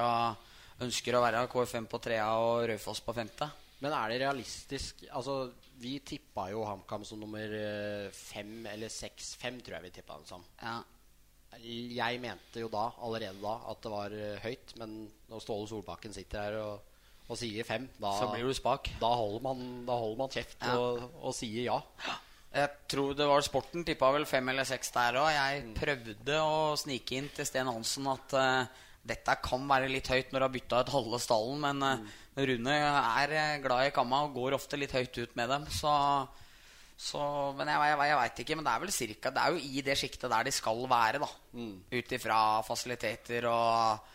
ønsker 0.80 1.18
å 1.18 1.22
være. 1.26 1.44
KFM 1.52 1.90
på 1.90 2.00
trea 2.00 2.32
og 2.40 2.64
Rødfoss 2.70 3.04
på 3.04 3.12
femte. 3.20 3.50
Men 3.82 3.92
er 3.92 4.08
det 4.12 4.20
realistisk 4.22 5.02
Altså, 5.10 5.50
vi 5.82 5.96
tippa 6.06 6.46
jo 6.52 6.62
HamKam 6.64 7.02
som 7.04 7.18
nummer 7.20 7.42
eh, 7.58 8.10
fem 8.14 8.66
eller 8.70 8.88
seks. 8.92 9.34
Fem 9.40 9.58
tror 9.60 9.78
jeg 9.80 9.88
vi 9.88 9.94
tippa 9.98 10.16
den 10.20 10.28
som. 10.28 10.44
Ja. 10.62 10.76
Jeg 11.64 12.18
mente 12.22 12.62
jo 12.64 12.68
da, 12.72 12.88
allerede 13.06 13.38
da, 13.42 13.54
at 13.70 13.82
det 13.84 13.90
var 13.92 14.14
eh, 14.16 14.38
høyt. 14.42 14.74
Men 14.80 14.94
når 15.30 15.42
Ståle 15.44 15.68
Solbakken 15.70 16.14
sitter 16.16 16.42
her 16.48 16.56
og, 16.62 16.94
og 17.28 17.38
sier 17.40 17.66
fem, 17.66 17.86
da, 18.02 18.10
Så 18.18 18.30
blir 18.32 18.46
du 18.48 18.54
spak. 18.56 18.90
da, 19.00 19.10
holder, 19.20 19.42
man, 19.46 19.60
da 19.86 19.98
holder 20.00 20.22
man 20.24 20.32
kjeft 20.34 20.64
Ja. 20.66 20.74
og, 20.78 21.04
og 21.22 21.34
sier 21.36 21.68
ja. 21.68 21.78
Jeg 22.54 22.70
tror 22.90 23.14
det 23.18 23.26
var 23.26 23.42
Sporten 23.42 23.82
tippa 23.86 24.12
vel 24.14 24.26
fem 24.30 24.48
eller 24.52 24.66
seks 24.68 24.92
der 24.94 25.16
òg. 25.18 25.30
Jeg 25.34 25.62
prøvde 25.78 26.36
å 26.42 26.74
snike 26.78 27.16
inn 27.18 27.30
til 27.34 27.46
Sten 27.48 27.66
Hansen 27.70 28.06
at 28.12 28.34
eh, 28.38 28.82
dette 29.04 29.34
kan 29.44 29.66
være 29.68 29.90
litt 29.92 30.08
høyt 30.08 30.32
når 30.32 30.40
du 30.40 30.46
har 30.46 30.54
bytta 30.54 30.80
ut 30.80 30.92
halve 30.94 31.20
stallen, 31.20 31.60
men 31.60 31.82
mm. 31.84 32.06
Rune 32.48 32.76
er 32.78 33.34
eh, 33.36 33.58
glad 33.62 33.88
i 33.88 33.92
kamma 33.94 34.24
og 34.24 34.34
går 34.34 34.56
ofte 34.56 34.78
litt 34.80 34.94
høyt 34.96 35.20
ut 35.20 35.36
med 35.38 35.52
dem. 35.52 35.66
Så, 35.70 35.92
så 36.96 37.22
Men 37.58 37.70
jeg, 37.70 37.92
jeg, 37.92 38.08
jeg 38.10 38.18
veit 38.20 38.42
ikke. 38.44 38.56
Men 38.58 38.66
det 38.66 38.72
er 38.72 38.84
vel 38.84 38.94
cirka 38.96 39.34
Det 39.34 39.44
er 39.44 39.54
jo 39.54 39.68
i 39.78 39.84
det 39.86 39.98
sjiktet 40.00 40.32
der 40.32 40.48
de 40.48 40.54
skal 40.54 40.82
være, 40.90 41.20
da. 41.22 41.30
Ut 41.94 42.16
ifra 42.18 42.38
fasiliteter 42.66 43.48
og, 43.50 44.14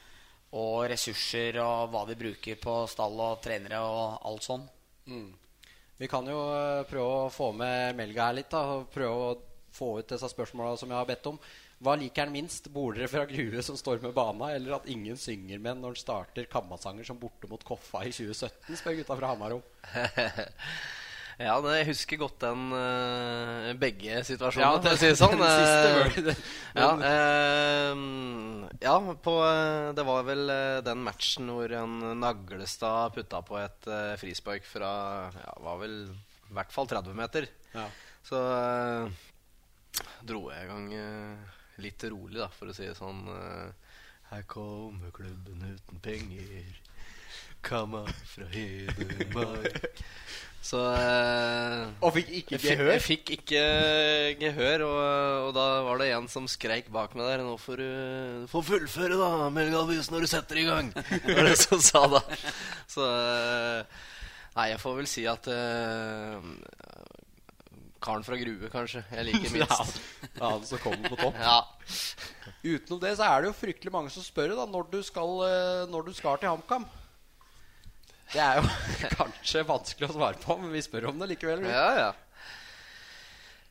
og 0.60 0.80
ressurser 0.92 1.62
og 1.64 1.94
hva 1.94 2.04
de 2.10 2.18
bruker 2.20 2.60
på 2.60 2.80
stall 2.92 3.22
og 3.30 3.44
trenere 3.46 3.84
og 3.86 4.26
alt 4.32 4.50
sånn. 4.50 4.66
Vi 6.00 6.08
kan 6.08 6.28
jo 6.32 6.42
eh, 6.56 6.84
prøve 6.90 7.24
å 7.28 7.32
få 7.34 7.54
med 7.56 7.98
Melga 8.00 8.30
her 8.30 8.42
litt. 8.42 8.52
da 8.52 8.66
og 8.74 8.90
Prøve 8.94 9.32
å 9.32 9.40
få 9.76 10.00
ut 10.00 10.12
disse 10.12 10.30
spørsmåla 10.32 10.78
som 10.80 10.90
jeg 10.90 10.98
har 10.98 11.08
bedt 11.08 11.28
om. 11.30 11.40
Hva 11.80 11.96
liker 11.96 12.28
han 12.28 12.34
minst? 12.36 12.68
Bolere 12.76 13.08
fra 13.08 13.24
Grue 13.30 13.64
som 13.64 13.78
står 13.80 14.02
med 14.04 14.14
bana, 14.16 14.52
eller 14.58 14.76
at 14.80 14.88
ingen 14.92 15.18
synger 15.20 15.62
med 15.64 15.80
når 15.80 15.94
han 15.96 16.02
starter 16.02 16.48
Kammasanger 16.52 17.08
som 17.08 17.20
borte 17.20 17.48
mot 17.48 17.64
Koffa 17.64 18.04
i 18.04 18.12
2017? 18.12 18.76
spør 18.80 18.98
gutta 19.00 19.20
fra 19.20 19.34
Hamar 19.34 19.60
om. 19.60 19.64
Ja, 21.40 21.54
det, 21.64 21.72
jeg 21.78 21.86
husker 21.94 22.18
godt 22.20 22.42
den 22.44 22.74
uh, 22.76 23.70
begge 23.80 24.10
Ja, 24.12 24.24
til 24.28 24.90
å 24.92 24.96
si 25.00 25.08
det 25.08 25.16
sånn. 25.16 25.40
den 25.40 25.46
Eh, 25.48 26.18
det. 26.26 26.34
ja, 26.76 26.90
uh, 27.00 28.66
ja 28.84 28.96
på, 29.24 29.36
eh, 29.48 29.86
det 29.96 30.04
var 30.10 30.26
vel 30.28 30.52
eh, 30.52 30.82
den 30.84 31.00
matchen 31.06 31.48
hvor 31.56 31.72
en 31.80 31.96
Naglestad 32.20 33.16
putta 33.16 33.40
på 33.48 33.56
et 33.62 33.88
uh, 33.88 34.18
frispark 34.20 34.68
fra 34.68 34.92
ja, 35.32 35.56
var 35.64 35.80
vel 35.80 35.96
i 36.50 36.54
hvert 36.58 36.76
fall 36.76 36.92
30 36.92 37.16
meter. 37.16 37.48
Ja. 37.72 37.88
Så 38.26 38.40
eh, 38.44 39.10
dro 40.26 40.44
jeg 40.52 40.66
i 40.66 40.70
gang 40.70 40.92
eh, 40.98 41.56
litt 41.82 42.04
rolig, 42.12 42.40
da, 42.42 42.50
for 42.54 42.72
å 42.72 42.76
si 42.76 42.86
det 42.88 42.96
sånn. 43.00 43.26
eh, 43.34 43.96
her 44.30 44.44
kommer 44.50 45.10
klubben 45.16 45.64
uten 45.74 46.00
penger. 46.06 46.76
Kamma 47.66 48.06
fra 48.30 48.46
Hedmark. 48.54 49.88
Så 50.62 50.80
eh, 50.92 51.88
Og 52.04 52.14
fikk 52.18 52.30
ikke 52.42 52.58
gehør? 52.62 52.90
jeg 52.94 53.02
fikk 53.04 53.30
ikke 53.38 53.62
gehør, 54.42 54.84
og, 54.86 55.00
og 55.48 55.52
da 55.56 55.66
var 55.88 56.02
det 56.02 56.10
en 56.18 56.28
som 56.32 56.48
skreik 56.52 56.90
bak 56.92 57.16
meg 57.16 57.26
der. 57.32 57.44
'Nå 57.48 57.56
får 57.60 57.80
du 57.80 58.48
får 58.52 58.66
fullføre, 58.68 59.18
da, 59.20 59.50
Melgalvis, 59.56 60.12
når 60.12 60.28
du 60.28 60.30
setter 60.32 60.60
i 60.60 60.68
gang.' 60.68 60.92
Det 61.26 61.36
var 61.36 61.48
det 61.48 61.58
som 61.64 61.80
sa 61.84 62.04
da. 62.12 62.22
Så 62.92 63.08
eh, 63.08 64.00
Nei, 64.60 64.70
jeg 64.74 64.80
får 64.82 64.96
vel 64.98 65.08
si 65.08 65.24
at 65.30 65.48
eh, 65.48 66.38
Karen 68.04 68.24
fra 68.24 68.38
Grue, 68.40 68.70
kanskje. 68.72 69.04
Jeg 69.12 69.28
liker 69.28 69.58
Ja, 69.60 69.68
minst. 69.80 70.00
det 70.22 70.30
er 70.40 70.46
han 70.46 70.64
som 70.68 70.82
kommer 70.84 71.12
på 71.12 71.20
topp. 71.20 71.36
Ja. 71.40 71.58
Utenom 72.64 73.02
det 73.04 73.14
så 73.20 73.28
er 73.28 73.42
det 73.42 73.52
jo 73.52 73.58
fryktelig 73.60 73.94
mange 73.96 74.14
som 74.14 74.26
spør 74.26 74.56
da 74.58 74.66
når 74.70 74.90
du 74.94 75.00
skal, 75.06 75.36
eh, 75.48 75.84
når 75.92 76.08
du 76.10 76.14
skal 76.18 76.40
til 76.42 76.52
HamKam. 76.54 76.88
Det 78.30 78.42
er 78.46 78.60
jo 78.60 78.66
kanskje 79.20 79.68
vanskelig 79.68 80.10
å 80.10 80.18
svare 80.18 80.42
på, 80.44 80.58
men 80.62 80.74
vi 80.76 80.86
spør 80.86 81.12
om 81.12 81.22
det 81.22 81.32
likevel. 81.34 81.68
Ja, 81.70 81.88
ja. 82.06 82.10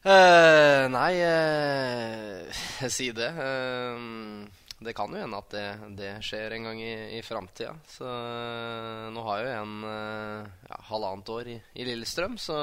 Uh, 0.09 0.85
nei, 0.95 1.11
uh, 1.27 2.89
si 2.89 3.11
det. 3.13 3.33
Uh, 3.35 4.47
det 4.79 4.95
kan 4.95 5.11
jo 5.11 5.19
hende 5.19 5.39
at 5.41 5.51
det, 5.51 5.65
det 5.99 6.11
skjer 6.23 6.55
en 6.55 6.69
gang 6.69 6.81
i, 6.81 6.93
i 7.19 7.23
framtida. 7.27 7.73
Så 7.91 8.07
eh, 8.07 9.09
nå 9.11 9.25
har 9.27 9.41
jeg 9.41 9.49
jo 9.49 9.63
en 9.65 9.89
eh, 9.91 10.69
ja, 10.71 10.79
halvannet 10.93 11.33
år 11.35 11.51
i, 11.51 11.57
i 11.83 11.87
Lillestrøm, 11.89 12.37
så, 12.39 12.59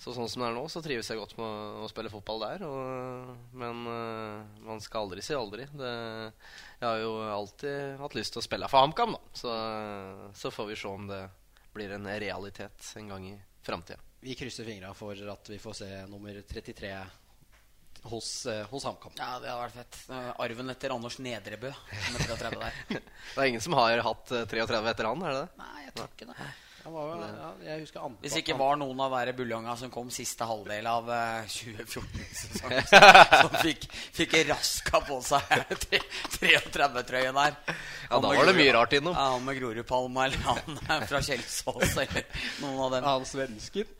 så 0.00 0.14
sånn 0.16 0.28
som 0.32 0.40
det 0.40 0.48
er 0.48 0.54
nå, 0.56 0.62
så 0.72 0.80
trives 0.80 1.10
jeg 1.12 1.20
godt 1.20 1.34
med 1.36 1.44
å, 1.44 1.84
å 1.84 1.88
spille 1.90 2.12
fotball 2.12 2.40
der. 2.40 2.62
Og, 2.64 3.34
men 3.60 3.82
uh, 3.84 4.60
man 4.64 4.80
skal 4.80 5.04
aldri 5.04 5.24
si 5.24 5.36
aldri. 5.36 5.66
Det, 5.76 5.90
jeg 6.80 6.86
har 6.86 7.02
jo 7.02 7.12
alltid 7.28 8.00
hatt 8.00 8.16
lyst 8.16 8.32
til 8.32 8.40
å 8.40 8.46
spille 8.46 8.70
for 8.72 8.86
HamKam, 8.86 9.12
da. 9.18 9.20
Så, 9.36 9.56
så 10.40 10.52
får 10.54 10.70
vi 10.72 10.78
se 10.80 10.88
om 10.88 11.04
det 11.10 11.20
blir 11.76 11.92
en 11.98 12.08
realitet 12.08 12.94
en 12.96 13.12
gang 13.12 13.26
i 13.28 13.34
framtida. 13.62 14.00
Vi 14.20 14.34
krysser 14.34 14.64
fingra 14.64 14.94
for 14.96 15.16
at 15.32 15.48
vi 15.52 15.58
får 15.60 15.76
se 15.82 15.90
nummer 16.08 16.40
33 16.48 16.94
hos, 18.02 18.46
eh, 18.46 18.66
hos 18.66 18.84
HamKam. 18.84 19.12
Ja, 19.16 19.38
det 19.40 19.48
hadde 19.48 19.60
vært 19.62 19.78
fett. 19.78 20.00
Eh, 20.08 20.32
Arven 20.44 20.72
etter 20.72 20.94
Anders 20.94 21.18
Nedrebø. 21.20 21.72
Som 22.06 22.18
33 22.18 22.50
der. 22.60 22.80
Det 23.34 23.36
er 23.36 23.52
ingen 23.52 23.64
som 23.64 23.76
har 23.78 24.02
hatt 24.04 24.32
eh, 24.32 24.48
33 24.48 24.80
etter 24.92 25.08
han, 25.08 25.24
er 25.24 25.36
det 25.36 25.44
det? 25.44 25.60
Nei, 25.60 25.86
jeg 25.86 25.96
tror 25.96 26.12
ikke 26.14 26.28
det. 26.32 26.50
Ja, 26.80 26.90
var, 26.94 27.10
ja, 27.20 27.48
jeg 27.66 27.82
husker 27.82 28.00
andre 28.06 28.22
Hvis 28.24 28.32
det 28.32 28.40
ikke 28.40 28.54
var 28.56 28.78
noen 28.80 29.00
av 29.04 29.12
de 29.28 29.34
buljonga 29.36 29.74
som 29.76 29.90
kom 29.92 30.08
siste 30.14 30.46
halvdel 30.48 30.86
av 30.88 31.10
eh, 31.12 31.50
2014-sesongen, 31.52 32.86
som 33.42 33.56
fikk, 33.60 33.84
fikk 34.16 34.36
raska 34.48 35.02
på 35.04 35.18
seg 35.26 35.44
33-trøyen 36.38 37.36
der. 37.36 37.58
Ja, 38.08 38.16
da 38.16 38.32
var 38.32 38.48
det 38.48 38.56
mye 38.56 38.72
rart 38.74 38.96
innom. 38.96 39.12
Ja, 39.16 39.26
han 39.34 39.44
med 39.44 39.60
Grorudpalma, 39.60 40.24
eller 40.30 40.40
han 40.48 40.80
er 40.96 41.06
fra 41.10 41.20
Kjelsås, 41.24 41.96
eller 42.00 42.24
noen 42.62 42.80
av 42.86 42.96
dem. 42.96 43.08
Han 43.10 43.28
svensken. 43.28 43.92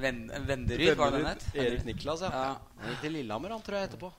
Ven, 0.00 0.22
Venderyd, 0.48 0.94
var 0.96 1.12
det 1.12 1.18
den 1.24 1.30
het? 1.32 1.46
Erik 1.58 1.84
Niklas, 1.90 2.22
ja. 2.24 2.30
Ja. 2.32 2.54
Han 2.78 2.94
gikk 2.94 3.02
til 3.04 3.16
Lillehammer, 3.18 3.56
han 3.58 3.64
tror 3.66 3.80
jeg, 3.80 3.90
etterpå. 3.90 4.12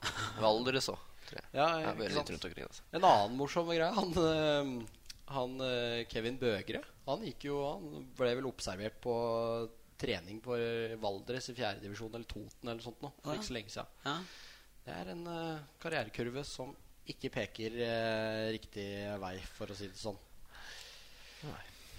Valdres 0.44 0.90
òg. 0.92 1.00
Ja, 1.30 1.40
Ja, 1.54 1.66
ikke 1.92 1.98
vært 2.04 2.14
sant? 2.16 2.30
litt 2.30 2.32
rundt 2.36 2.46
omkring. 2.48 2.68
Altså. 2.68 2.84
En 2.98 3.04
annen 3.06 3.36
morsom 3.38 3.68
greie 3.70 3.90
Han, 3.94 4.08
eh, 4.18 4.99
han 5.30 5.56
eh, 5.64 6.04
Kevin 6.10 6.38
Bøgre 6.40 6.80
Han 7.06 7.24
gikk 7.26 7.44
jo 7.48 7.58
Han 7.64 8.04
ble 8.18 8.32
vel 8.38 8.48
observert 8.50 8.96
på 9.02 9.14
trening 10.00 10.38
for 10.42 10.58
Valdres 11.02 11.50
i 11.52 11.56
fjerdedivisjon 11.58 12.14
eller 12.14 12.28
Toten 12.30 12.70
eller 12.72 12.80
sånt 12.82 13.02
noe. 13.04 13.12
For 13.20 13.34
Ja. 13.34 13.38
ikke 13.38 13.48
så 13.50 13.56
lenge 13.58 13.74
siden. 13.74 13.90
Ja. 14.06 14.14
Det 14.86 14.94
er 14.96 15.10
en 15.12 15.26
uh, 15.28 15.60
karrierekurve 15.82 16.44
som 16.48 16.70
ikke 17.10 17.28
peker 17.34 17.76
uh, 17.76 18.46
riktig 18.54 18.86
vei, 19.20 19.34
for 19.58 19.68
å 19.68 19.76
si 19.76 19.90
det 19.90 20.00
sånn. 20.00 20.16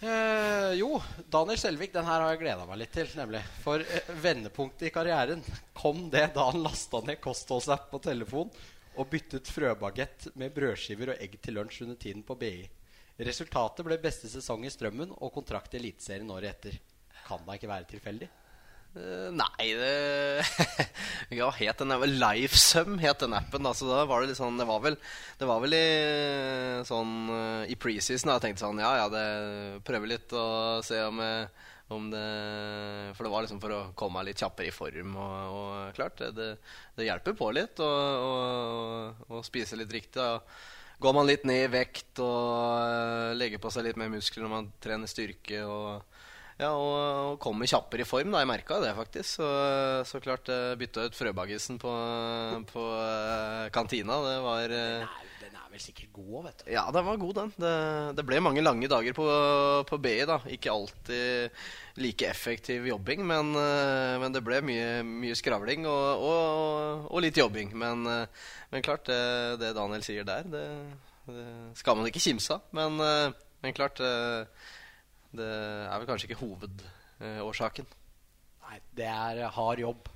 Eh, 0.01 0.71
jo, 0.79 0.95
Daniel 1.29 1.59
Selvik, 1.61 1.91
den 1.93 2.07
her 2.07 2.23
har 2.23 2.31
jeg 2.33 2.41
gleda 2.41 2.65
meg 2.65 2.79
litt 2.81 2.93
til. 2.95 3.09
nemlig 3.19 3.41
For 3.61 3.83
eh, 3.85 4.07
vendepunktet 4.23 4.87
i 4.89 4.93
karrieren 4.93 5.43
kom 5.77 6.07
det 6.09 6.31
da 6.33 6.47
han 6.49 6.63
lasta 6.65 7.03
ned 7.05 7.21
kostholdsapp 7.21 7.91
på 7.91 8.01
telefon 8.01 8.49
og 8.97 9.09
byttet 9.11 9.49
frøbagett 9.53 10.31
med 10.41 10.55
brødskiver 10.55 11.13
og 11.13 11.21
egg 11.21 11.37
til 11.45 11.59
lunsj 11.59 11.83
under 11.85 11.99
tiden 12.01 12.25
på 12.25 12.35
BI. 12.41 12.63
Resultatet 13.19 13.85
ble 13.85 13.97
beste 14.01 14.29
sesong 14.31 14.63
i 14.65 14.71
Strømmen 14.71 15.11
og 15.19 15.33
kontrakt 15.35 15.75
i 15.75 15.81
Eliteserien 15.81 16.29
året 16.31 16.55
etter. 16.55 16.77
Kan 17.27 17.43
da 17.47 17.57
ikke 17.57 17.69
være 17.69 17.89
tilfeldig? 17.91 18.29
Uh, 18.91 19.29
nei, 19.31 19.67
det 19.79 20.43
Ja, 21.39 21.45
het 21.55 21.79
den 21.79 21.93
appen 21.95 22.17
Lifesum 22.19 22.97
het 22.99 23.21
den 23.23 23.35
appen. 23.37 23.63
Altså, 23.63 23.87
da 23.87 24.01
var 24.03 24.19
det 24.19 24.33
litt 24.33 24.39
sånn 24.41 24.59
Det 24.59 24.67
var 24.67 24.81
vel, 24.83 24.97
det 25.39 25.47
var 25.47 25.61
vel 25.63 25.77
i 25.77 25.85
sånn 26.83 27.13
eh, 27.31 27.71
I 27.71 27.77
preseason 27.79 28.33
jeg 28.33 28.43
tenkte 28.43 28.65
sånn 28.65 28.81
Ja, 28.83 28.91
ja, 28.99 29.05
det 29.13 29.23
prøver 29.87 30.11
litt 30.11 30.35
å 30.35 30.81
se 30.83 30.99
om, 31.07 31.23
jeg, 31.23 31.47
om 31.95 32.11
det 32.11 32.25
For 33.15 33.23
det 33.23 33.31
var 33.31 33.47
liksom 33.47 33.63
for 33.63 33.77
å 33.77 33.81
komme 33.95 34.19
meg 34.19 34.33
litt 34.33 34.43
kjappere 34.43 34.67
i 34.67 34.75
form. 34.75 35.15
Og, 35.15 35.55
og 35.55 35.95
klart, 35.95 36.19
det, 36.35 36.51
det, 36.99 37.07
hjelper 37.07 37.39
på 37.39 37.47
litt 37.55 37.79
å 37.79 39.39
spise 39.47 39.79
litt 39.79 39.95
riktig. 39.95 40.19
Da. 40.19 40.41
Går 41.01 41.15
man 41.17 41.27
litt 41.29 41.45
ned 41.49 41.65
i 41.65 41.71
vekt 41.73 42.19
og 42.21 42.77
eh, 42.85 43.31
legger 43.37 43.61
på 43.61 43.71
seg 43.73 43.87
litt 43.87 43.97
mer 43.97 44.11
muskler 44.13 44.45
når 44.45 44.53
man 44.53 44.71
trener 44.83 45.09
styrke 45.09 45.63
og 45.65 46.03
ja, 46.61 46.69
og, 46.77 46.93
og 47.31 47.37
kommer 47.41 47.69
kjappere 47.69 48.03
i 48.03 48.07
form. 48.07 48.29
da, 48.33 48.43
Jeg 48.43 48.49
merka 48.51 48.77
det 48.83 48.93
faktisk. 48.93 49.39
Så, 49.39 49.47
så 50.05 50.21
klart 50.21 50.49
uh, 50.53 50.75
bytta 50.77 51.07
ut 51.09 51.17
frøbaggisen 51.17 51.79
på, 51.81 51.93
på 52.69 52.83
eh, 53.01 53.65
kantina. 53.73 54.19
Det 54.27 54.35
var 54.45 54.75
eh, 54.77 55.01
Den 55.01 55.30
er, 55.71 55.77
vel 55.77 55.83
sikkert 55.83 56.11
god 56.15 56.31
òg, 56.31 56.43
vet 56.49 56.61
du. 56.61 56.71
Ja, 56.73 56.83
den 56.91 57.05
var 57.07 57.19
god, 57.21 57.37
den. 57.37 57.51
Det, 57.63 57.75
det 58.17 58.25
ble 58.27 58.41
mange 58.43 58.63
lange 58.63 58.89
dager 58.91 59.15
på, 59.15 59.27
på 59.87 59.99
BI. 60.03 60.17
da 60.27 60.37
Ikke 60.51 60.73
alltid 60.73 61.61
like 62.01 62.27
effektiv 62.27 62.87
jobbing, 62.87 63.23
men, 63.27 63.53
eh, 63.55 64.17
men 64.21 64.35
det 64.35 64.43
ble 64.43 64.59
mye, 64.65 65.01
mye 65.07 65.37
skravling 65.37 65.87
og, 65.89 66.25
og, 66.27 67.07
og 67.11 67.23
litt 67.23 67.39
jobbing. 67.39 67.71
Men, 67.77 68.03
eh, 68.07 68.51
men 68.73 68.85
klart, 68.85 69.07
det, 69.07 69.61
det 69.63 69.73
Daniel 69.77 70.03
sier 70.05 70.27
der, 70.27 70.47
det, 70.51 70.67
det 71.31 71.47
skal 71.79 71.99
man 71.99 72.11
ikke 72.11 72.23
kimse 72.23 72.57
av. 72.57 72.67
Men, 72.75 72.99
eh, 73.05 73.31
men 73.63 73.77
klart 73.77 74.01
det 74.01 75.47
er 75.47 75.99
vel 76.01 76.07
kanskje 76.09 76.27
ikke 76.27 76.41
hovedårsaken. 76.41 77.87
Nei, 78.67 78.81
det 78.97 79.07
er 79.07 79.45
hard 79.55 79.79
jobb. 79.79 80.10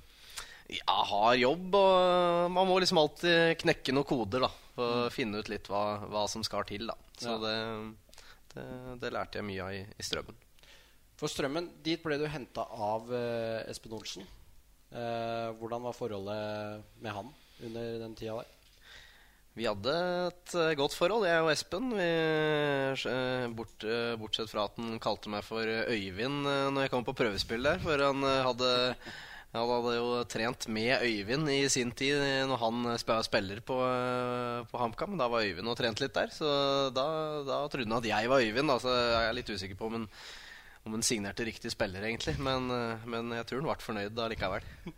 Ja, 0.72 0.96
har 1.12 1.36
jobb, 1.38 1.74
og 1.78 2.50
man 2.50 2.66
må 2.66 2.80
liksom 2.82 2.98
alltid 2.98 3.54
knekke 3.62 3.92
noen 3.94 4.08
koder, 4.08 4.46
da. 4.48 4.50
For 4.74 5.04
å 5.06 5.12
finne 5.14 5.38
ut 5.40 5.48
litt 5.52 5.68
hva, 5.70 5.84
hva 6.10 6.24
som 6.28 6.42
skal 6.44 6.66
til, 6.68 6.88
da. 6.90 6.96
Så 7.16 7.36
Ja. 7.36 7.38
det, 7.44 7.54
det, 8.54 8.64
det 9.04 9.12
lærte 9.14 9.38
jeg 9.38 9.46
mye 9.46 9.62
av 9.62 9.76
i, 9.76 9.84
i 9.86 10.02
Strømmen. 10.04 10.36
For 11.16 11.32
Strømmen, 11.32 11.70
dit 11.86 12.02
ble 12.02 12.18
du 12.20 12.26
henta 12.28 12.66
av 12.68 13.06
eh, 13.14 13.62
Espen 13.70 13.94
Olsen. 13.96 14.26
Eh, 14.90 15.48
hvordan 15.56 15.86
var 15.86 15.94
forholdet 15.96 16.82
med 17.00 17.14
han 17.14 17.30
under 17.64 17.94
den 18.02 18.18
tida 18.18 18.34
der? 18.42 18.52
Vi 19.56 19.64
hadde 19.64 19.94
et 20.26 20.52
eh, 20.60 20.74
godt 20.76 20.92
forhold, 20.98 21.24
jeg 21.30 21.40
og 21.46 21.48
Espen. 21.54 21.88
Vi, 21.96 22.10
bort, 23.56 23.86
bortsett 24.20 24.50
fra 24.52 24.66
at 24.68 24.76
han 24.82 24.98
kalte 25.00 25.32
meg 25.32 25.46
for 25.46 25.64
Øyvind 25.64 26.42
når 26.44 26.82
jeg 26.84 26.92
kom 26.92 27.06
på 27.06 27.16
prøvespill 27.16 27.64
der. 27.64 27.80
For 27.80 28.02
han 28.10 28.20
hadde, 28.50 28.70
han 29.56 29.70
hadde 29.72 29.92
jo 29.96 30.08
trent 30.30 30.66
med 30.68 31.02
Øyvind 31.02 31.48
i 31.50 31.68
sin 31.72 31.90
tid 31.96 32.20
når 32.48 32.58
han 32.60 32.98
spiller 33.24 33.60
på, 33.66 33.76
eh, 33.82 34.64
på 34.70 34.78
HamKam. 34.82 35.16
Da 35.18 35.28
var 35.32 35.42
Øyvind 35.46 35.68
og 35.72 35.76
trent 35.78 36.00
litt 36.02 36.14
der, 36.14 36.28
så 36.34 36.48
da, 36.94 37.06
da 37.46 37.60
trodde 37.72 37.88
han 37.88 37.98
at 37.98 38.10
jeg 38.10 38.28
var 38.32 38.40
Øyvind. 38.44 38.68
Da, 38.68 38.78
så 38.82 38.94
jeg 38.94 39.28
er 39.30 39.38
litt 39.40 39.50
usikker 39.54 39.76
på 39.80 39.86
om 39.90 39.92
han, 40.00 40.08
om 40.86 40.92
han 40.98 41.02
signerte 41.06 41.44
riktig 41.48 41.72
spiller, 41.74 42.04
egentlig. 42.06 42.36
Men, 42.38 42.70
eh, 42.70 43.06
men 43.08 43.30
jeg 43.38 43.46
tror 43.50 43.62
han 43.64 43.70
ble 43.72 43.86
fornøyd 43.88 44.24
allikevel. 44.26 44.66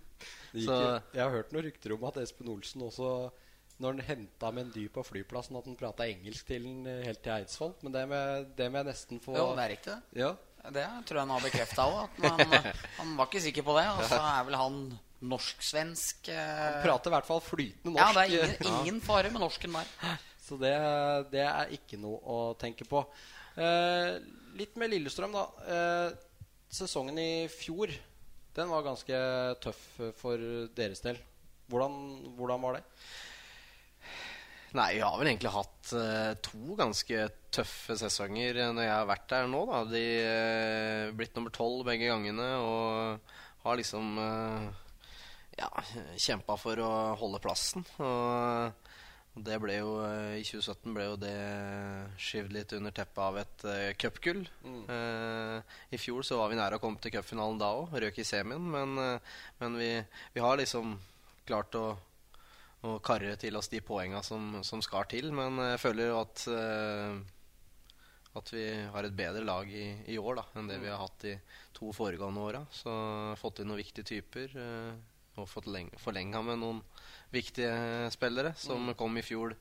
likevel. 0.54 0.64
Så- 0.64 1.02
jeg 1.14 1.22
har 1.22 1.30
hørt 1.36 1.52
noen 1.52 1.64
rykter 1.68 1.94
om 1.98 2.04
at 2.10 2.16
Espen 2.24 2.48
Olsen 2.54 2.82
også 2.88 3.12
når 3.78 3.94
han 3.94 4.06
henta 4.08 4.48
Mendy 4.50 4.88
på 4.90 5.04
flyplassen, 5.06 5.54
at 5.54 5.66
han 5.70 5.76
prata 5.78 6.02
engelsk 6.10 6.48
til 6.50 6.64
han 6.66 6.86
eh, 6.90 7.04
helt 7.06 7.20
til 7.22 7.30
Eidsvoll. 7.36 7.76
Men 7.86 7.92
det 7.94 8.08
må, 8.10 8.14
jeg- 8.18 8.48
det 8.58 8.66
må 8.74 8.80
jeg 8.82 8.88
nesten 8.90 9.20
få 9.22 9.36
Jo, 9.38 9.52
det 9.54 9.64
er 9.68 9.74
riktig, 9.76 9.94
det. 9.94 10.22
Ja. 10.24 10.32
Det 10.68 10.86
tror 11.08 11.18
jeg 11.18 11.24
han 11.24 11.34
har 11.34 11.44
bekrefta 11.44 11.84
òg. 11.88 12.18
Han, 12.24 12.56
han 13.00 13.12
var 13.18 13.28
ikke 13.30 13.44
sikker 13.44 13.66
på 13.66 13.76
det. 13.78 13.86
Og 13.94 14.02
så 14.10 14.18
er 14.20 14.48
vel 14.48 14.58
han 14.60 14.80
norsk-svensk 15.28 16.28
eh, 16.30 16.80
Prater 16.84 17.10
i 17.10 17.14
hvert 17.16 17.26
fall 17.26 17.40
flytende 17.42 17.94
norsk. 17.94 18.02
Ja, 18.02 18.10
det 18.14 18.24
er 18.24 18.34
ingen, 18.34 18.68
ingen 18.74 19.00
fare 19.04 19.32
med 19.34 19.42
norsken 19.42 19.74
der. 19.78 20.18
Så 20.44 20.58
det, 20.60 20.74
det 21.32 21.44
er 21.44 21.74
ikke 21.76 21.98
noe 22.00 22.20
å 22.22 22.38
tenke 22.60 22.86
på. 22.88 23.02
Eh, 23.58 24.18
litt 24.58 24.78
med 24.80 24.92
Lillestrøm, 24.92 25.34
da. 25.34 25.46
Eh, 25.68 26.44
sesongen 26.72 27.18
i 27.20 27.32
fjor 27.50 27.92
den 28.58 28.70
var 28.72 28.86
ganske 28.86 29.18
tøff 29.62 29.82
for 30.18 30.42
deres 30.74 31.02
del. 31.04 31.18
Hvordan, 31.70 31.98
hvordan 32.38 32.62
var 32.64 32.78
det? 32.78 32.84
Nei, 34.76 34.88
vi 34.96 35.02
har 35.04 35.14
vel 35.20 35.30
egentlig 35.30 35.52
hatt 35.52 35.92
eh, 35.96 36.32
to 36.44 36.76
ganske 36.76 37.28
tøffe 37.54 37.96
sesonger 38.00 38.60
eh, 38.62 38.72
når 38.74 38.86
jeg 38.86 38.94
har 38.94 39.08
vært 39.08 39.28
der 39.32 39.48
nå. 39.50 39.62
da 39.70 39.84
De 39.88 40.04
er 40.24 41.14
blitt 41.18 41.36
nummer 41.38 41.54
tolv 41.54 41.86
begge 41.88 42.10
gangene 42.10 42.50
og 42.62 43.32
har 43.64 43.78
liksom 43.80 44.18
uh, 44.20 44.68
ja, 45.58 45.68
kjempa 46.14 46.54
for 46.60 46.80
å 46.80 46.92
holde 47.18 47.42
plassen. 47.42 47.84
Og 47.98 48.86
og 49.38 49.44
det 49.46 49.58
ble 49.62 49.76
jo 49.78 49.92
eh, 50.02 50.40
I 50.40 50.42
2017 50.46 50.94
ble 50.96 51.04
jo 51.06 51.18
det 51.22 51.36
skyvd 52.18 52.54
litt 52.56 52.74
under 52.74 52.94
teppet 52.94 53.20
av 53.22 53.38
et 53.38 53.64
uh, 53.68 53.92
cupgull. 54.00 54.42
Eh, 54.66 55.76
I 55.94 56.00
fjor 56.00 56.26
så 56.26 56.40
var 56.40 56.50
vi 56.50 56.58
nære 56.58 56.80
å 56.80 56.82
komme 56.82 56.98
til 57.02 57.14
cupfinalen 57.14 57.60
da 57.60 57.70
òg. 57.78 57.94
Røk 58.02 58.18
i 58.18 58.26
semien. 58.26 58.66
Men, 58.74 58.98
eh, 58.98 59.38
men 59.62 59.78
vi, 59.78 59.92
vi 60.34 60.42
har 60.42 60.58
liksom 60.58 60.96
klart 61.46 61.78
å 61.78 61.86
å 62.86 63.00
karre 63.02 63.32
til 63.34 63.56
oss 63.58 63.66
de 63.72 63.80
poenga 63.82 64.20
som, 64.22 64.60
som 64.62 64.78
skal 64.84 65.08
til. 65.10 65.32
Men 65.34 65.58
jeg 65.72 65.80
føler 65.82 66.12
jo 66.12 66.20
at 66.20 66.44
eh, 66.52 67.16
at 68.38 68.52
vi 68.54 68.64
har 68.92 69.06
et 69.06 69.16
bedre 69.16 69.44
lag 69.46 69.68
i, 69.70 69.86
i 70.10 70.18
år 70.18 70.40
da, 70.40 70.44
enn 70.58 70.70
det 70.70 70.80
vi 70.82 70.90
har 70.90 71.00
hatt 71.02 71.20
de 71.24 71.36
to 71.76 71.92
foregående 71.96 72.44
åra. 72.44 72.64
Så 72.74 72.92
fått 73.40 73.62
inn 73.62 73.70
noen 73.70 73.82
viktige 73.82 74.08
typer. 74.16 74.54
eh, 74.56 74.98
og 75.38 75.46
fått 75.46 75.68
forlenga 76.02 76.40
med 76.42 76.58
noen 76.58 76.80
viktige 77.30 78.08
spillere 78.10 78.54
som 78.58 78.90
kom 78.98 79.18
i 79.20 79.22
fjor 79.22 79.54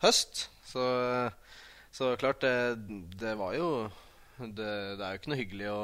høst. 0.00 0.46
Så, 0.64 0.84
så 1.92 2.14
klart, 2.20 2.40
det, 2.40 2.80
det 3.20 3.34
var 3.36 3.52
jo 3.58 3.68
det, 4.38 4.70
det 4.96 5.04
er 5.04 5.12
jo 5.12 5.20
ikke 5.20 5.32
noe 5.34 5.42
hyggelig 5.42 5.68
å 5.68 5.82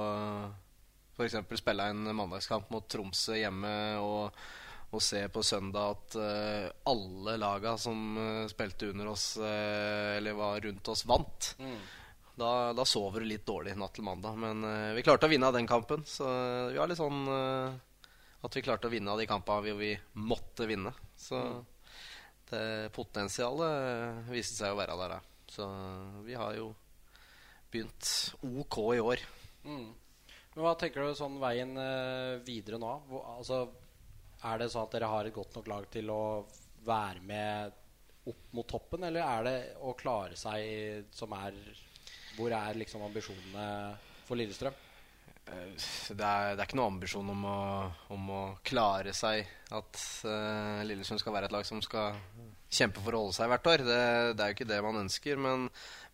f.eks. 1.18 1.36
spille 1.60 1.90
en 1.90 2.08
mandagskamp 2.16 2.70
mot 2.72 2.88
Tromsø 2.88 3.36
hjemme 3.36 3.74
og 4.00 4.38
og 4.88 5.02
se 5.04 5.20
på 5.28 5.42
søndag 5.44 5.90
at 5.92 6.14
uh, 6.16 6.68
alle 6.88 7.34
laga 7.36 7.74
som 7.76 7.98
uh, 8.16 8.46
spilte 8.48 8.88
under 8.88 9.10
oss, 9.12 9.34
uh, 9.36 10.16
eller 10.16 10.32
var 10.38 10.62
rundt 10.64 10.88
oss, 10.88 11.02
vant. 11.04 11.50
Da, 12.38 12.72
da 12.72 12.84
sover 12.86 13.24
du 13.24 13.30
litt 13.32 13.46
dårlig 13.46 13.74
natt 13.78 13.96
til 13.96 14.06
mandag. 14.06 14.36
Men 14.38 14.62
uh, 14.62 14.94
vi 14.94 15.04
klarte 15.06 15.26
å 15.26 15.32
vinne 15.32 15.50
den 15.54 15.68
kampen. 15.68 16.04
Så 16.06 16.26
eh, 16.28 16.72
vi 16.74 16.78
har 16.78 16.90
litt 16.90 17.00
sånn 17.00 17.24
uh, 17.26 17.74
at 18.46 18.54
vi 18.54 18.62
klarte 18.62 18.86
å 18.86 18.92
vinne 18.92 19.10
av 19.10 19.18
de 19.18 19.26
kampene 19.26 19.64
vi, 19.66 19.74
vi 19.78 20.22
måtte 20.28 20.68
vinne. 20.70 20.92
Så 21.18 21.40
det 22.48 22.92
potensialet 22.94 24.28
viste 24.30 24.60
seg 24.60 24.72
å 24.72 24.78
være 24.78 24.94
der, 25.00 25.16
da. 25.16 25.48
Så 25.48 25.66
vi 26.24 26.36
har 26.38 26.54
jo 26.56 26.70
begynt 27.72 28.12
OK 28.46 28.78
i 28.94 29.02
år. 29.02 29.24
Men 29.66 30.62
hva 30.62 30.72
tenker 30.78 31.04
du 31.04 31.18
sånn 31.18 31.36
veien 31.42 31.74
videre 32.46 32.78
nå? 32.80 32.94
Hvor, 33.10 33.26
altså, 33.34 33.60
er 34.46 34.62
det 34.62 34.70
sånn 34.72 34.86
at 34.86 34.94
dere 34.94 35.10
har 35.10 35.28
et 35.28 35.36
godt 35.36 35.58
nok 35.58 35.68
lag 35.74 35.90
til 35.92 36.14
å 36.14 36.22
være 36.86 37.26
med 37.26 37.84
opp 38.28 38.56
mot 38.56 38.68
toppen, 38.68 39.04
eller 39.08 39.24
er 39.24 39.44
det 39.46 39.58
å 39.84 39.94
klare 39.98 40.38
seg 40.38 41.08
som 41.16 41.34
er 41.36 41.56
Hvor 42.38 42.54
er 42.54 42.78
liksom 42.78 43.02
ambisjonene 43.02 43.66
for 44.28 44.38
Lillestrøm? 44.38 44.76
Eh, 45.48 45.72
det 46.14 46.24
er, 46.24 46.54
det 46.54 46.60
er, 46.60 46.66
ikke 46.66 46.78
noe 46.78 46.92
ambisjon 46.92 47.32
om 47.32 47.44
å, 47.48 47.58
om 48.14 48.30
å 48.34 48.42
klare 48.66 49.14
seg. 49.16 49.48
At 49.74 50.00
uh, 50.24 50.84
Lillestrøm 50.88 51.20
skal 51.20 51.34
være 51.34 51.48
et 51.50 51.54
lag 51.54 51.66
som 51.68 51.80
skal 51.84 52.16
kjempe 52.72 53.02
for 53.04 53.16
å 53.16 53.22
holde 53.24 53.36
seg 53.36 53.50
hvert 53.52 53.68
år. 53.72 53.84
Det, 53.84 54.00
det 54.36 54.44
er 54.44 54.52
jo 54.52 54.56
ikke 54.56 54.68
det 54.70 54.80
man 54.84 55.00
ønsker. 55.02 55.40
Men, 55.40 55.66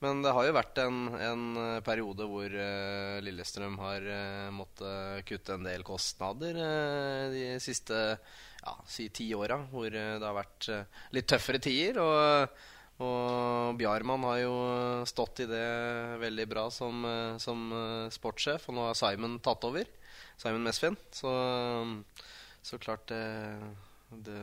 men 0.03 0.23
det 0.25 0.35
har 0.37 0.49
jo 0.49 0.57
vært 0.57 0.81
en, 0.85 1.01
en 1.29 1.45
periode 1.87 2.29
hvor 2.31 2.57
uh, 2.57 3.21
Lillestrøm 3.25 3.79
har 3.83 4.09
uh, 4.09 4.51
måttet 4.55 5.25
kutte 5.31 5.59
en 5.59 5.67
del 5.69 5.87
kostnader 5.87 6.59
de 7.35 7.47
siste 7.63 8.01
ja, 8.17 8.79
si 8.89 9.11
ti 9.15 9.29
åra. 9.37 9.61
Hvor 9.71 9.91
det 9.93 10.23
har 10.23 10.39
vært 10.41 10.71
litt 11.17 11.29
tøffere 11.31 11.63
tider. 11.63 12.01
og 12.03 12.73
og 13.03 13.75
Bjarmann 13.79 14.23
har 14.29 14.39
jo 14.45 14.55
stått 15.09 15.43
i 15.43 15.49
det 15.51 15.65
veldig 16.23 16.47
bra 16.47 16.69
som, 16.71 17.03
eh, 17.09 17.37
som 17.43 17.67
eh, 17.75 18.13
sportssjef, 18.15 18.69
og 18.69 18.77
nå 18.77 18.87
har 18.87 18.99
Simon 18.99 19.41
tatt 19.43 19.67
over. 19.67 19.89
Simon 20.39 20.63
Mesfin. 20.63 20.97
Så, 21.11 21.33
så 22.63 22.79
klart 22.79 23.09
det, 23.11 23.25
det, 24.11 24.39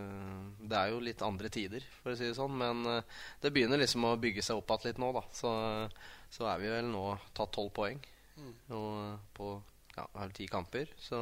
det, 0.60 0.76
er 0.76 0.92
jo 0.92 1.00
litt 1.04 1.24
andre 1.24 1.52
tider, 1.52 1.86
for 2.02 2.12
å 2.12 2.20
si 2.20 2.28
det 2.28 2.36
sånn. 2.36 2.58
Men 2.60 2.84
eh, 2.92 3.22
det 3.44 3.54
begynner 3.56 3.80
liksom 3.80 4.10
å 4.10 4.18
bygge 4.20 4.44
seg 4.44 4.60
opp 4.60 4.76
igjen 4.76 4.92
litt 4.92 5.00
nå, 5.04 5.14
da. 5.16 5.24
Så, 5.36 5.54
så, 6.28 6.50
er 6.52 6.60
vi 6.60 6.74
vel 6.74 6.92
nå 6.92 7.06
tatt 7.38 7.56
tolv 7.56 7.72
poeng 7.76 8.04
mm. 8.36 8.54
og 8.76 9.32
på 9.38 9.54
ja, 9.96 10.28
ti 10.36 10.50
kamper. 10.52 10.92
Så, 11.00 11.22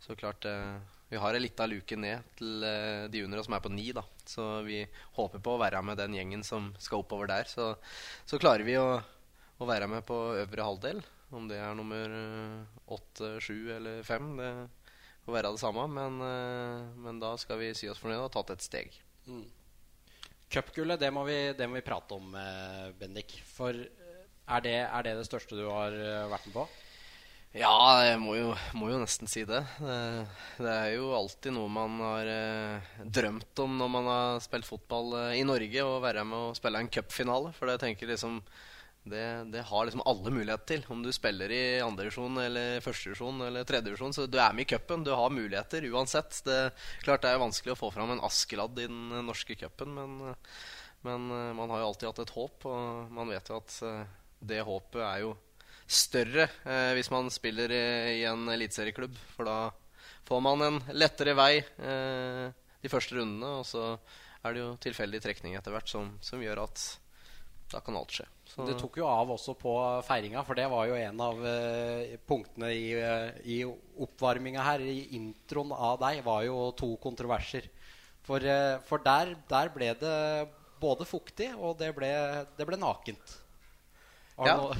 så 0.00 0.16
klart 0.16 0.40
det 0.48 0.56
vi 1.10 1.18
har 1.18 1.34
ei 1.34 1.42
lita 1.42 1.66
luke 1.66 1.96
ned 1.98 2.26
til 2.38 2.62
uh, 2.62 3.08
de 3.10 3.24
under 3.26 3.40
oss 3.40 3.48
som 3.48 3.56
er 3.56 3.62
på 3.64 3.72
ni. 3.74 3.88
da 3.96 4.04
Så 4.22 4.44
vi 4.62 4.84
håper 5.16 5.42
på 5.42 5.56
å 5.56 5.60
være 5.60 5.82
med 5.82 5.98
den 5.98 6.14
gjengen 6.14 6.44
som 6.46 6.70
skal 6.78 7.02
oppover 7.02 7.26
der. 7.32 7.48
Så, 7.50 7.72
så 8.30 8.38
klarer 8.38 8.62
vi 8.66 8.76
å, 8.78 9.00
å, 9.58 9.66
være 9.66 9.88
med 9.90 10.06
på 10.06 10.18
øvre 10.38 10.66
halvdel. 10.68 11.02
Om 11.34 11.48
det 11.50 11.58
er 11.62 11.74
nummer 11.78 12.14
eh, 12.14 12.78
åtte, 12.90 13.36
sju 13.42 13.70
eller 13.70 14.00
fem, 14.02 14.32
det 14.38 14.50
får 15.22 15.36
være 15.36 15.52
det 15.54 15.62
samme. 15.62 15.86
Men, 15.98 16.20
uh, 16.22 17.00
men, 17.02 17.18
da 17.22 17.34
skal 17.42 17.58
vi 17.58 17.72
si 17.74 17.90
oss 17.90 17.98
fornøyde 18.02 18.22
og 18.22 18.28
ha 18.28 18.34
tatt 18.38 18.54
et 18.54 18.66
steg. 18.66 19.00
Mm. 19.26 19.42
Cupgullet, 20.50 20.98
det, 20.98 21.10
det, 21.58 21.66
må 21.70 21.78
vi 21.78 21.86
prate 21.86 22.18
om, 22.18 22.34
Bendik. 22.98 23.36
For 23.50 23.74
er 23.74 24.62
det, 24.66 24.78
er 24.82 25.06
det 25.06 25.18
det 25.18 25.26
største 25.26 25.58
du 25.58 25.66
har 25.70 25.94
vært 26.30 26.48
med 26.50 26.56
på? 26.56 26.64
Ja, 27.50 27.98
jeg 28.06 28.18
må 28.22 28.36
jo, 28.36 28.50
må 28.78 28.92
jo 28.92 29.00
nesten 29.00 29.26
si 29.26 29.42
det. 29.42 29.64
det. 29.82 29.94
det. 30.62 30.70
er 30.70 30.92
jo 30.94 31.08
alltid 31.18 31.56
noe 31.56 31.66
man 31.72 31.96
har 31.98 32.28
eh, 32.30 32.92
drømt 33.02 33.62
om 33.64 33.74
når 33.80 33.90
man 33.90 34.06
har 34.06 34.44
spilt 34.44 34.68
fotball 34.68 35.16
eh, 35.18 35.40
i 35.40 35.42
Norge, 35.42 35.82
å 35.82 35.96
være 36.04 36.22
med 36.22 36.38
og 36.38 36.60
spille 36.60 36.78
en 36.78 36.90
cupfinale. 36.94 37.50
For 37.56 37.66
det 37.66 37.80
tenker 37.82 38.12
liksom 38.12 38.38
det, 39.02 39.24
det, 39.50 39.64
har 39.66 39.88
liksom 39.88 40.04
alle 40.06 40.30
mulighet 40.30 40.64
til. 40.70 40.86
Om 40.94 41.02
du 41.02 41.10
spiller 41.10 41.50
i 41.50 41.64
andredivisjon 41.82 42.38
eller 42.38 42.86
førstedivisjon 42.86 43.42
eller 43.48 43.66
tredjedivisjon, 43.66 44.14
så 44.14 44.30
du 44.30 44.38
er 44.38 44.54
med 44.54 44.68
i 44.68 44.70
cupen. 44.70 45.02
Du 45.02 45.10
har 45.10 45.34
muligheter 45.34 45.90
uansett. 45.90 46.38
Det, 46.46 46.60
klart 47.02 47.26
det 47.26 47.34
er 47.34 47.42
vanskelig 47.42 47.74
å 47.74 47.80
få 47.82 47.90
fram 47.90 48.14
en 48.14 48.22
Askeladd 48.30 48.78
i 48.78 48.86
den 48.86 49.26
norske 49.26 49.58
cupen, 49.58 49.98
men, 49.98 50.36
men 51.02 51.30
eh, 51.34 51.52
man 51.58 51.74
har 51.74 51.82
jo 51.82 51.90
alltid 51.90 52.12
hatt 52.12 52.24
et 52.28 52.38
håp, 52.38 52.70
og 52.70 53.14
man 53.18 53.34
vet 53.34 53.50
jo 53.50 53.58
at 53.58 53.78
eh, 53.90 54.18
det 54.54 54.62
håpet 54.70 55.02
er 55.02 55.24
jo 55.26 55.34
større 55.90 56.46
eh, 56.64 56.92
hvis 56.96 57.10
man 57.12 57.30
spiller 57.32 57.72
i, 57.74 57.84
i 58.20 58.24
en 58.30 58.48
eliteserieklubb. 58.52 59.16
For 59.34 59.48
da 59.48 59.58
får 60.28 60.42
man 60.44 60.66
en 60.66 60.80
lettere 60.94 61.34
vei 61.38 61.54
eh, 61.58 62.46
de 62.80 62.90
første 62.92 63.18
rundene. 63.18 63.60
Og 63.60 63.66
så 63.68 63.94
er 64.44 64.56
det 64.56 64.62
jo 64.62 64.74
tilfeldig 64.80 65.22
trekning 65.24 65.56
etter 65.58 65.74
hvert 65.74 65.90
som, 65.90 66.14
som, 66.24 66.42
gjør 66.42 66.64
at 66.64 66.84
da 67.70 67.82
kan 67.84 67.98
alt 67.98 68.14
skje. 68.14 68.26
Så. 68.50 68.64
Det 68.66 68.74
tok 68.80 68.98
jo 68.98 69.06
av 69.06 69.30
også 69.30 69.54
på 69.58 69.72
feiringa, 70.02 70.42
for 70.46 70.58
det 70.58 70.66
var 70.72 70.88
jo 70.90 70.96
en 70.98 71.20
av 71.22 71.42
eh, 71.46 72.16
punktene 72.26 72.70
i, 72.74 72.86
eh, 72.98 73.28
i 73.46 73.60
oppvarminga 73.62 74.64
her. 74.66 74.82
I 74.82 75.12
introen 75.18 75.74
av 75.76 76.00
deg 76.02 76.24
var 76.26 76.42
jo 76.48 76.72
to 76.78 76.96
kontroverser. 77.02 77.68
For, 78.26 78.42
eh, 78.42 78.80
for 78.88 79.02
der, 79.04 79.36
der, 79.50 79.70
ble 79.74 79.92
det 80.00 80.16
både 80.82 81.06
fuktig, 81.06 81.52
og 81.58 81.78
det 81.78 81.92
ble, 81.94 82.10
det 82.58 82.66
ble 82.66 82.80
nakent. 82.80 83.39
Ja. 84.46 84.72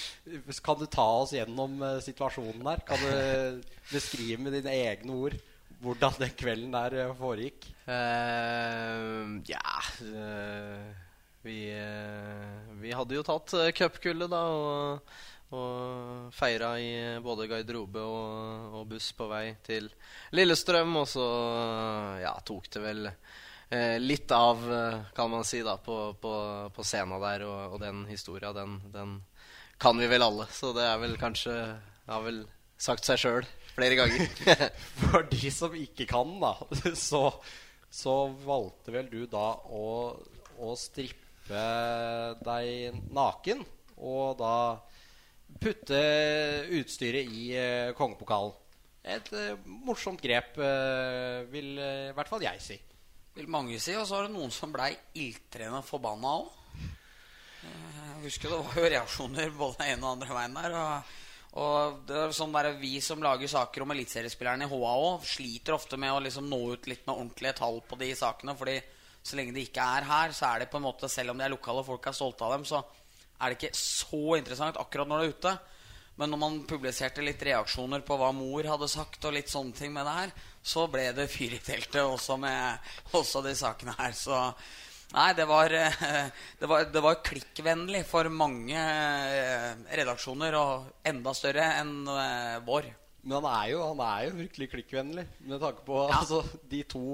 kan 0.66 0.78
du 0.80 0.86
ta 0.90 1.06
oss 1.22 1.34
gjennom 1.36 1.76
uh, 1.82 1.98
situasjonen 2.02 2.64
der? 2.66 2.82
Kan 2.88 3.02
du 3.02 3.62
beskrive 3.92 4.40
med 4.42 4.56
dine 4.58 4.74
egne 4.74 5.18
ord 5.26 5.36
hvordan 5.84 6.16
den 6.22 6.34
kvelden 6.38 6.74
der 6.74 6.98
uh, 7.10 7.14
foregikk? 7.18 7.68
Uh, 7.84 9.38
ja 9.48 9.62
vi, 11.44 11.58
vi, 12.80 12.92
hadde 12.96 13.18
jo 13.18 13.22
tatt 13.26 13.52
uh, 13.58 13.68
cupgullet, 13.76 14.30
da. 14.32 14.42
Og, 14.48 15.16
og 15.54 16.32
feira 16.34 16.72
i 16.80 17.20
både 17.22 17.46
garderobe 17.50 18.00
og, 18.00 18.78
og, 18.80 18.86
buss 18.90 19.10
på 19.14 19.28
vei 19.30 19.44
til 19.66 19.90
Lillestrøm. 20.34 20.96
Og 21.02 21.08
så 21.10 21.26
ja, 22.24 22.32
tok 22.48 22.70
det 22.72 22.82
vel 22.82 23.10
eh, 23.74 23.96
litt 24.00 24.30
av, 24.30 24.62
eh, 24.72 25.00
kan 25.14 25.30
man 25.30 25.44
si, 25.44 25.62
da, 25.66 25.76
på, 25.76 26.14
på, 26.20 26.34
på 26.74 26.86
scenen 26.86 27.22
der. 27.22 27.46
Og, 27.48 27.74
og 27.74 27.82
den 27.82 28.04
historia, 28.10 28.52
den, 28.56 28.78
den, 28.94 29.18
kan 29.82 29.98
vi 29.98 30.08
vel 30.10 30.24
alle. 30.26 30.46
Så 30.54 30.72
det 30.76 30.86
er 30.86 31.00
vel 31.02 31.18
kanskje 31.20 31.54
Har 32.04 32.22
vel 32.22 32.44
sagt 32.78 33.06
seg 33.06 33.20
sjøl 33.20 33.46
flere 33.74 33.96
ganger. 33.98 34.28
For 35.00 35.26
de 35.30 35.50
som 35.52 35.74
ikke 35.74 36.06
kan, 36.10 36.36
da, 36.42 36.54
så, 37.08 37.26
så 37.90 38.16
valgte 38.44 38.94
vel 38.94 39.10
du 39.10 39.24
da 39.30 39.54
å, 39.66 39.86
å 40.60 40.74
strippe 40.78 41.64
deg 42.44 43.00
naken. 43.14 43.64
Og 44.04 44.36
da 44.38 44.56
putte 45.62 45.98
utstyret 46.76 47.30
i 47.30 47.48
eh, 47.56 47.94
kongepokalen. 47.96 48.52
Et 49.04 49.32
eh, 49.36 49.70
morsomt 49.84 50.20
grep, 50.20 50.58
vil 51.52 51.78
i 51.78 52.12
hvert 52.16 52.30
fall 52.30 52.44
jeg 52.44 52.62
si 52.64 52.78
vil 53.34 53.50
mange 53.50 53.80
si. 53.82 53.94
Og 53.98 54.06
så 54.06 54.18
var 54.18 54.28
det 54.28 54.34
noen 54.36 54.54
som 54.54 54.72
blei 54.74 54.92
ildtrende 55.20 55.82
forbanna 55.86 56.38
òg. 56.40 56.48
Jeg 57.64 58.30
husker 58.30 58.52
det 58.52 58.62
var 58.62 58.80
jo 58.80 58.88
reaksjoner 58.94 59.52
både 59.52 59.78
den 59.80 59.94
ene 59.94 60.06
og 60.06 60.16
andre 60.16 60.36
veien 60.38 60.56
der. 60.56 60.76
Og, 60.80 61.12
og 61.64 62.02
det 62.08 62.18
er 62.20 62.34
sånn 62.36 62.54
der 62.54 62.70
Vi 62.80 62.94
som 63.04 63.22
lager 63.24 63.50
saker 63.50 63.84
om 63.84 63.92
eliteseriespillerne 63.94 64.68
i 64.68 64.70
HA 64.70 64.92
òg, 64.94 65.26
sliter 65.28 65.76
ofte 65.76 65.98
med 66.00 66.14
å 66.14 66.22
liksom 66.24 66.48
nå 66.48 66.60
ut 66.72 66.88
litt 66.90 67.04
med 67.06 67.16
ordentlige 67.16 67.56
tall 67.60 67.82
på 67.88 68.00
de 68.00 68.10
sakene. 68.16 68.56
Fordi 68.58 68.78
så 69.24 69.38
lenge 69.38 69.56
de 69.56 69.64
ikke 69.64 69.84
er 69.98 70.08
her, 70.08 70.34
så 70.36 70.50
er 70.50 70.64
det 70.64 70.70
på 70.72 70.80
en 70.80 70.86
måte 70.86 71.08
selv 71.08 71.32
om 71.32 71.40
de 71.40 71.46
er 71.46 71.52
lokale 71.52 71.80
og 71.80 71.88
folk 71.88 72.08
er 72.08 72.16
stolte 72.16 72.44
av 72.44 72.58
dem, 72.58 72.66
så 72.68 72.82
er 73.40 73.50
det 73.50 73.56
ikke 73.58 73.76
så 73.76 74.36
interessant 74.38 74.76
akkurat 74.80 75.08
når 75.08 75.20
det 75.20 75.24
er 75.26 75.38
ute. 75.38 75.54
Men 76.20 76.30
når 76.30 76.38
man 76.38 76.58
publiserte 76.68 77.24
litt 77.26 77.42
reaksjoner 77.42 78.04
på 78.06 78.16
hva 78.20 78.30
mor 78.34 78.66
hadde 78.70 78.88
sagt, 78.90 79.24
og 79.26 79.34
litt 79.34 79.50
sånne 79.50 79.74
ting 79.74 79.94
med 79.94 80.06
det 80.06 80.14
her, 80.20 80.34
så 80.64 80.86
ble 80.90 81.08
det 81.16 81.26
fyr 81.32 81.56
i 81.56 81.62
teltet 81.62 82.02
også 82.04 82.38
med 82.40 82.90
også 83.18 83.42
de 83.44 83.54
sakene 83.58 83.96
her. 83.98 84.14
Så 84.14 84.38
nei, 85.14 85.30
det 85.34 85.46
var, 85.50 85.74
det 86.60 86.70
var, 86.70 86.86
det 86.94 87.02
var 87.02 87.22
klikkvennlig 87.26 88.04
for 88.06 88.30
mange 88.30 88.78
eh, 88.78 89.72
redaksjoner, 89.90 90.58
og 90.60 91.08
enda 91.10 91.34
større 91.34 91.72
enn 91.80 91.96
eh, 92.06 92.60
vår. 92.66 92.92
Men 93.24 93.38
han 93.40 93.50
er 93.50 93.68
jo, 93.72 93.82
han 93.88 94.00
er 94.04 94.24
jo 94.28 94.38
virkelig 94.38 94.70
klikkvennlig, 94.70 95.26
med 95.48 95.62
tanke 95.62 95.82
på 95.86 95.98
ja. 96.04 96.20
altså, 96.20 96.44
de 96.70 96.82
to 96.94 97.04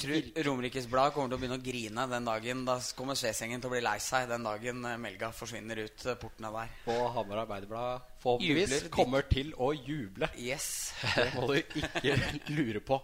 tror 0.00 0.44
Romerikes 0.46 0.86
Blad 0.90 1.12
kommer 1.14 1.30
til 1.30 1.38
å 1.38 1.40
begynne 1.42 1.58
å 1.58 1.64
grine 1.64 2.04
den 2.10 2.28
dagen. 2.28 2.64
Da 2.68 2.76
kommer 2.98 3.18
Svesengen 3.18 3.62
til 3.62 3.70
å 3.70 3.74
bli 3.74 3.82
lei 3.84 3.96
seg 4.02 4.28
den 4.30 4.46
dagen 4.46 4.84
eh, 4.88 4.98
Melga 5.00 5.30
forsvinner 5.36 5.82
ut 5.84 6.06
eh, 6.06 6.18
portene 6.20 6.52
der. 6.54 6.76
Og 6.94 7.02
Hamar 7.16 7.42
Arbeiderblad 7.44 8.06
forhåpentligvis 8.22 8.76
Jubler. 8.76 8.92
kommer 8.94 9.26
til 9.30 9.52
å 9.56 9.72
juble. 9.76 10.30
Yes 10.38 10.92
Det 11.16 11.28
må 11.34 11.48
du 11.50 11.58
ikke 11.58 12.16
lure 12.54 12.84
på. 12.84 13.00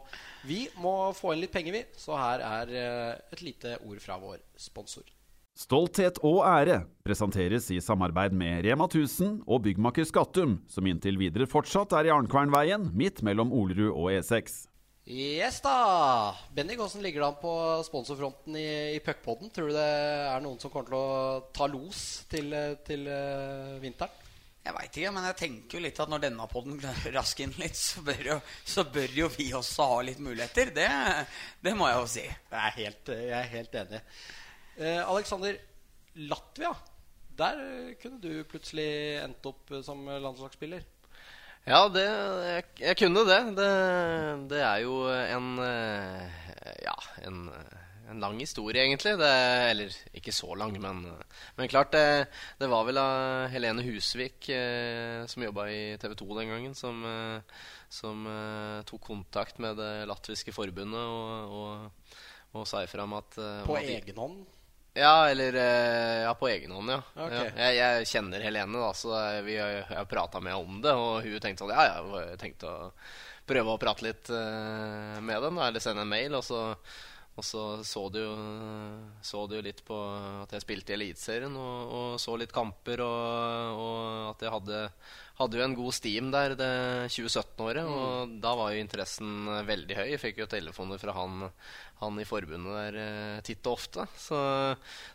Vi 0.48 0.64
må 0.80 0.94
få 1.16 1.34
inn 1.34 1.44
litt 1.44 1.54
penger, 1.54 1.76
vi. 1.76 1.84
Så 1.98 2.16
her 2.18 2.44
er 2.44 2.74
eh, 2.78 3.10
et 3.34 3.44
lite 3.44 3.78
ord 3.84 4.00
fra 4.04 4.18
vår 4.22 4.40
sponsor. 4.60 5.06
Stolthet 5.54 6.18
og 6.26 6.40
ære 6.50 6.80
presenteres 7.06 7.68
i 7.70 7.76
samarbeid 7.78 8.34
med 8.34 8.64
Rema 8.66 8.88
1000 8.88 9.44
og 9.46 9.62
byggmaker 9.68 10.06
Skattum, 10.08 10.56
som 10.66 10.86
inntil 10.90 11.20
videre 11.20 11.46
fortsatt 11.46 11.94
er 11.94 12.08
i 12.08 12.14
Arnkvernveien, 12.14 12.88
midt 12.98 13.22
mellom 13.22 13.54
Olerud 13.54 13.92
og 13.92 14.10
E6. 14.16 14.64
Yes 15.04 15.58
da! 15.60 16.32
Benny, 16.56 16.78
hvordan 16.80 17.02
ligger 17.04 17.20
det 17.20 17.26
an 17.26 17.36
på 17.36 17.50
sponsorfronten 17.84 18.54
i, 18.56 18.68
i 18.96 19.00
Puckpodden? 19.04 19.50
Tror 19.52 19.68
du 19.68 19.74
det 19.76 19.84
er 19.84 20.40
noen 20.40 20.56
som 20.62 20.72
kommer 20.72 20.88
til 20.88 20.96
å 20.96 21.42
ta 21.52 21.66
los 21.68 21.98
til, 22.32 22.48
til 22.86 23.04
uh, 23.12 23.76
vinteren? 23.82 24.22
Jeg 24.64 24.72
veit 24.78 24.96
ikke, 24.96 25.10
men 25.12 25.26
jeg 25.28 25.36
tenker 25.42 25.76
jo 25.76 25.82
litt 25.84 26.00
at 26.00 26.08
når 26.08 26.22
denne 26.22 26.46
podden 26.48 26.80
rasker 27.18 27.44
inn 27.44 27.52
litt, 27.60 27.76
så 27.76 28.00
bør, 28.06 28.22
jo, 28.30 28.38
så 28.64 28.86
bør, 28.94 29.12
jo, 29.12 29.28
vi 29.36 29.50
også 29.52 29.90
ha 29.92 30.00
litt 30.08 30.24
muligheter. 30.24 30.72
Det, 30.72 30.88
det 31.68 31.76
må 31.76 31.90
jeg 31.90 32.00
jo 32.00 32.08
si. 32.14 32.24
Jeg 32.24 32.62
er 32.62 32.76
helt, 32.78 33.14
jeg 33.28 33.36
er 33.42 33.52
helt 33.58 33.78
enig. 33.82 34.02
Uh, 34.80 35.02
Alexander, 35.02 35.60
Latvia. 36.32 36.72
Der 37.36 37.60
kunne 38.00 38.24
du 38.24 38.40
plutselig 38.48 38.88
endt 39.20 39.52
opp 39.52 39.76
som 39.84 40.00
landslagsspiller. 40.08 40.93
Ja, 41.64 41.86
det, 41.88 42.04
jeg, 42.04 42.64
jeg, 42.80 42.96
kunne 43.00 43.24
det. 43.24 43.40
det. 43.56 43.70
det. 44.50 44.60
er 44.60 44.82
jo 44.84 44.98
en 45.08 45.54
Ja, 46.84 46.96
en, 47.24 47.48
en 48.10 48.20
lang 48.20 48.38
historie, 48.40 48.82
egentlig. 48.82 49.14
Det, 49.18 49.30
eller 49.70 49.94
ikke 50.16 50.32
så 50.34 50.54
lang, 50.58 50.74
men, 50.80 51.02
men 51.56 51.70
klart 51.70 51.92
det, 51.94 52.26
det 52.60 52.68
var 52.70 52.84
vel 52.88 53.00
av 53.00 53.48
Helene 53.52 53.84
Husvik, 53.86 54.48
eh, 54.52 55.24
som 55.30 55.46
jobba 55.46 55.68
i 55.72 55.80
TV 56.00 56.16
2 56.20 56.28
den 56.40 56.52
gangen, 56.52 56.76
som, 56.78 57.00
eh, 57.08 57.62
som 57.92 58.26
eh, 58.30 58.82
tok 58.88 59.08
kontakt 59.08 59.60
med 59.62 59.78
det 59.80 59.92
latviske 60.10 60.54
forbundet 60.54 61.00
og, 61.00 61.56
og, 61.60 62.20
og 62.54 62.68
sa 62.68 62.84
ifra 62.84 63.08
om 63.08 63.16
at 63.18 63.40
eh, 63.40 63.64
På 63.68 63.80
egen 63.80 64.20
hånd? 64.20 64.44
Ja, 64.94 65.28
eller 65.30 65.54
eh, 65.54 66.22
Ja, 66.22 66.34
på 66.38 66.48
egen 66.48 66.70
hånd, 66.70 66.90
ja. 66.90 67.00
Okay. 67.16 67.48
ja. 67.50 67.52
Jeg, 67.66 67.78
jeg 67.80 68.10
kjenner 68.12 68.44
Helene, 68.46 68.78
da, 68.78 68.92
så 68.94 69.14
vi 69.46 69.56
har, 69.58 69.72
jeg 69.80 69.88
har 69.90 70.10
prata 70.10 70.42
med 70.42 70.54
henne 70.54 70.68
om 70.68 70.82
det. 70.84 70.94
Og 70.94 71.26
hun 71.26 71.40
tenkte 71.42 71.64
sånn 71.64 71.74
Ja, 71.74 71.88
ja, 71.90 72.20
jeg 72.30 72.38
tenkte 72.42 72.70
å 72.70 72.92
prøve 73.48 73.74
å 73.74 73.80
prate 73.80 74.06
litt 74.06 74.30
eh, 74.30 75.18
med 75.18 75.42
dem, 75.42 75.58
da, 75.58 75.66
eller 75.66 75.82
sende 75.82 76.06
en 76.06 76.14
mail. 76.14 76.38
Og 76.38 76.46
så, 76.46 76.62
og 77.34 77.42
så 77.46 77.64
så 77.82 78.04
du 78.14 78.20
jo 78.22 78.36
Så 79.26 79.44
du 79.50 79.58
litt 79.66 79.82
på 79.84 79.98
at 80.44 80.54
jeg 80.54 80.62
spilte 80.62 80.94
i 80.94 80.98
Eliteserien, 81.00 81.58
og, 81.58 81.98
og 81.98 82.16
så 82.22 82.38
litt 82.38 82.54
kamper, 82.54 83.02
og, 83.02 83.82
og 83.82 84.32
at 84.32 84.46
jeg 84.46 84.54
hadde 84.54 84.86
hadde 85.38 85.58
jo 85.58 85.64
en 85.64 85.74
god 85.74 85.94
steam 85.96 86.28
der 86.30 86.54
det 86.58 86.74
2017-året, 87.10 87.88
og 87.90 88.34
da 88.42 88.52
var 88.54 88.70
jo 88.70 88.82
interessen 88.82 89.48
veldig 89.66 89.96
høy. 89.98 90.06
Jeg 90.12 90.22
fikk 90.22 90.42
jo 90.44 90.50
telefoner 90.50 91.00
fra 91.02 91.14
han, 91.16 91.48
han 92.04 92.20
i 92.20 92.26
forbundet 92.28 92.76
der 92.78 92.98
eh, 93.02 93.42
titt 93.46 93.66
og 93.66 93.78
ofte. 93.78 94.06
Så, 94.20 94.38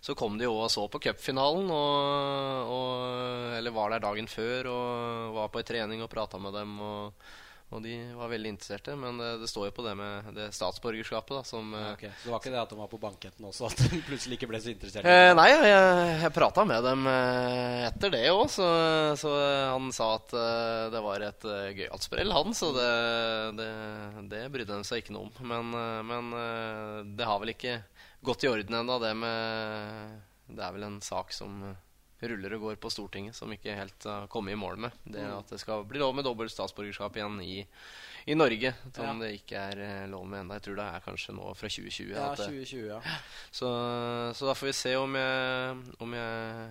så 0.02 0.16
kom 0.18 0.38
de 0.40 0.48
jo 0.48 0.56
og 0.60 0.72
så 0.74 0.88
på 0.92 1.02
cupfinalen, 1.08 1.70
og, 1.72 2.74
og, 2.76 3.58
eller 3.60 3.76
var 3.76 3.94
der 3.94 4.06
dagen 4.08 4.30
før 4.32 4.72
og 4.74 5.38
var 5.38 5.54
på 5.54 5.62
ei 5.62 5.70
trening 5.70 6.04
og 6.06 6.12
prata 6.12 6.42
med 6.42 6.58
dem. 6.58 6.76
Og, 6.84 7.30
og 7.70 7.84
de 7.86 7.96
var 8.18 8.32
veldig 8.32 8.54
interesserte. 8.56 8.96
Men 8.98 9.20
det, 9.22 9.32
det 9.44 9.50
står 9.52 9.70
jo 9.70 9.76
på 9.78 9.86
det 9.86 9.96
med 10.00 10.30
det 10.38 10.50
statsborgerskapet, 10.58 11.36
da, 11.38 11.44
som 11.46 11.74
okay. 11.74 12.10
Ok, 12.10 12.22
Så 12.22 12.30
det 12.30 12.34
var 12.34 12.44
ikke 12.44 12.54
det 12.56 12.62
at 12.64 12.74
de 12.74 12.80
var 12.80 12.92
på 12.92 13.02
banketten 13.02 13.50
også, 13.50 13.70
at 13.70 13.84
de 13.86 14.02
plutselig 14.08 14.40
ikke 14.40 14.50
ble 14.50 14.62
så 14.64 14.74
interessert? 14.74 15.10
Eh, 15.10 15.34
nei, 15.38 15.48
jeg, 15.54 15.74
jeg, 16.24 16.34
prata 16.36 16.66
med 16.68 16.86
dem 16.86 17.10
eh, 17.12 17.86
etter 17.90 18.14
det 18.16 18.24
òg, 18.34 18.46
så, 18.54 18.70
så 19.20 19.36
han 19.76 19.92
sa 19.96 20.12
at 20.18 20.34
eh, 20.34 20.86
det 20.94 21.04
var 21.06 21.28
et 21.30 21.50
gøyalt 21.50 22.10
sprell, 22.10 22.34
han. 22.36 22.58
Så 22.58 22.72
det, 22.76 22.90
det, 23.60 23.70
det 24.34 24.46
brydde 24.54 24.80
de 24.80 24.88
seg 24.88 25.04
ikke 25.04 25.16
noe 25.16 25.30
om. 25.30 25.36
Men, 25.50 25.74
eh, 25.74 26.02
men 26.06 26.34
eh, 26.40 26.96
det 27.18 27.28
har 27.28 27.40
vel 27.42 27.54
ikke 27.54 27.80
gått 28.26 28.46
i 28.46 28.52
orden 28.52 28.82
ennå, 28.82 29.00
det 29.02 29.14
med 29.18 30.18
Det 30.50 30.64
er 30.66 30.74
vel 30.76 30.88
en 30.88 31.00
sak 31.06 31.34
som 31.36 31.62
eh, 31.70 31.78
ruller 32.28 32.56
og 32.58 32.62
går 32.68 32.80
på 32.84 32.92
Stortinget, 32.92 33.36
som 33.38 33.52
ikke 33.54 33.78
helt 33.78 34.04
har 34.04 34.28
kommet 34.28 34.54
i 34.54 34.60
mål 34.60 34.78
med. 34.78 34.92
Det 35.06 35.24
At 35.24 35.54
det 35.54 35.60
skal 35.62 35.86
bli 35.88 36.02
lov 36.02 36.16
med 36.18 36.28
dobbelt 36.28 36.52
statsborgerskap 36.52 37.16
igjen 37.16 37.40
i, 37.46 37.62
i 38.28 38.36
Norge. 38.36 38.74
Som 38.96 39.06
Ja. 39.06 39.14
det 39.24 39.32
ikke 39.40 39.62
er 39.72 39.80
eh, 39.86 40.08
lov 40.12 40.28
med 40.28 40.42
ennå. 40.42 40.58
Jeg 40.60 40.68
tror 40.68 40.76
det 40.82 40.90
er 40.90 41.06
kanskje 41.08 41.38
nå 41.38 41.54
fra 41.56 41.70
2020. 41.72 42.12
Ja, 42.12 42.28
det, 42.36 42.50
2020, 42.52 42.86
ja. 42.90 43.00
så, 43.52 43.72
så 44.36 44.50
da 44.50 44.54
får 44.60 44.72
vi 44.74 44.78
se 44.82 44.96
om 45.00 45.16
jeg, 45.16 45.78
om 46.00 46.14
jeg 46.20 46.70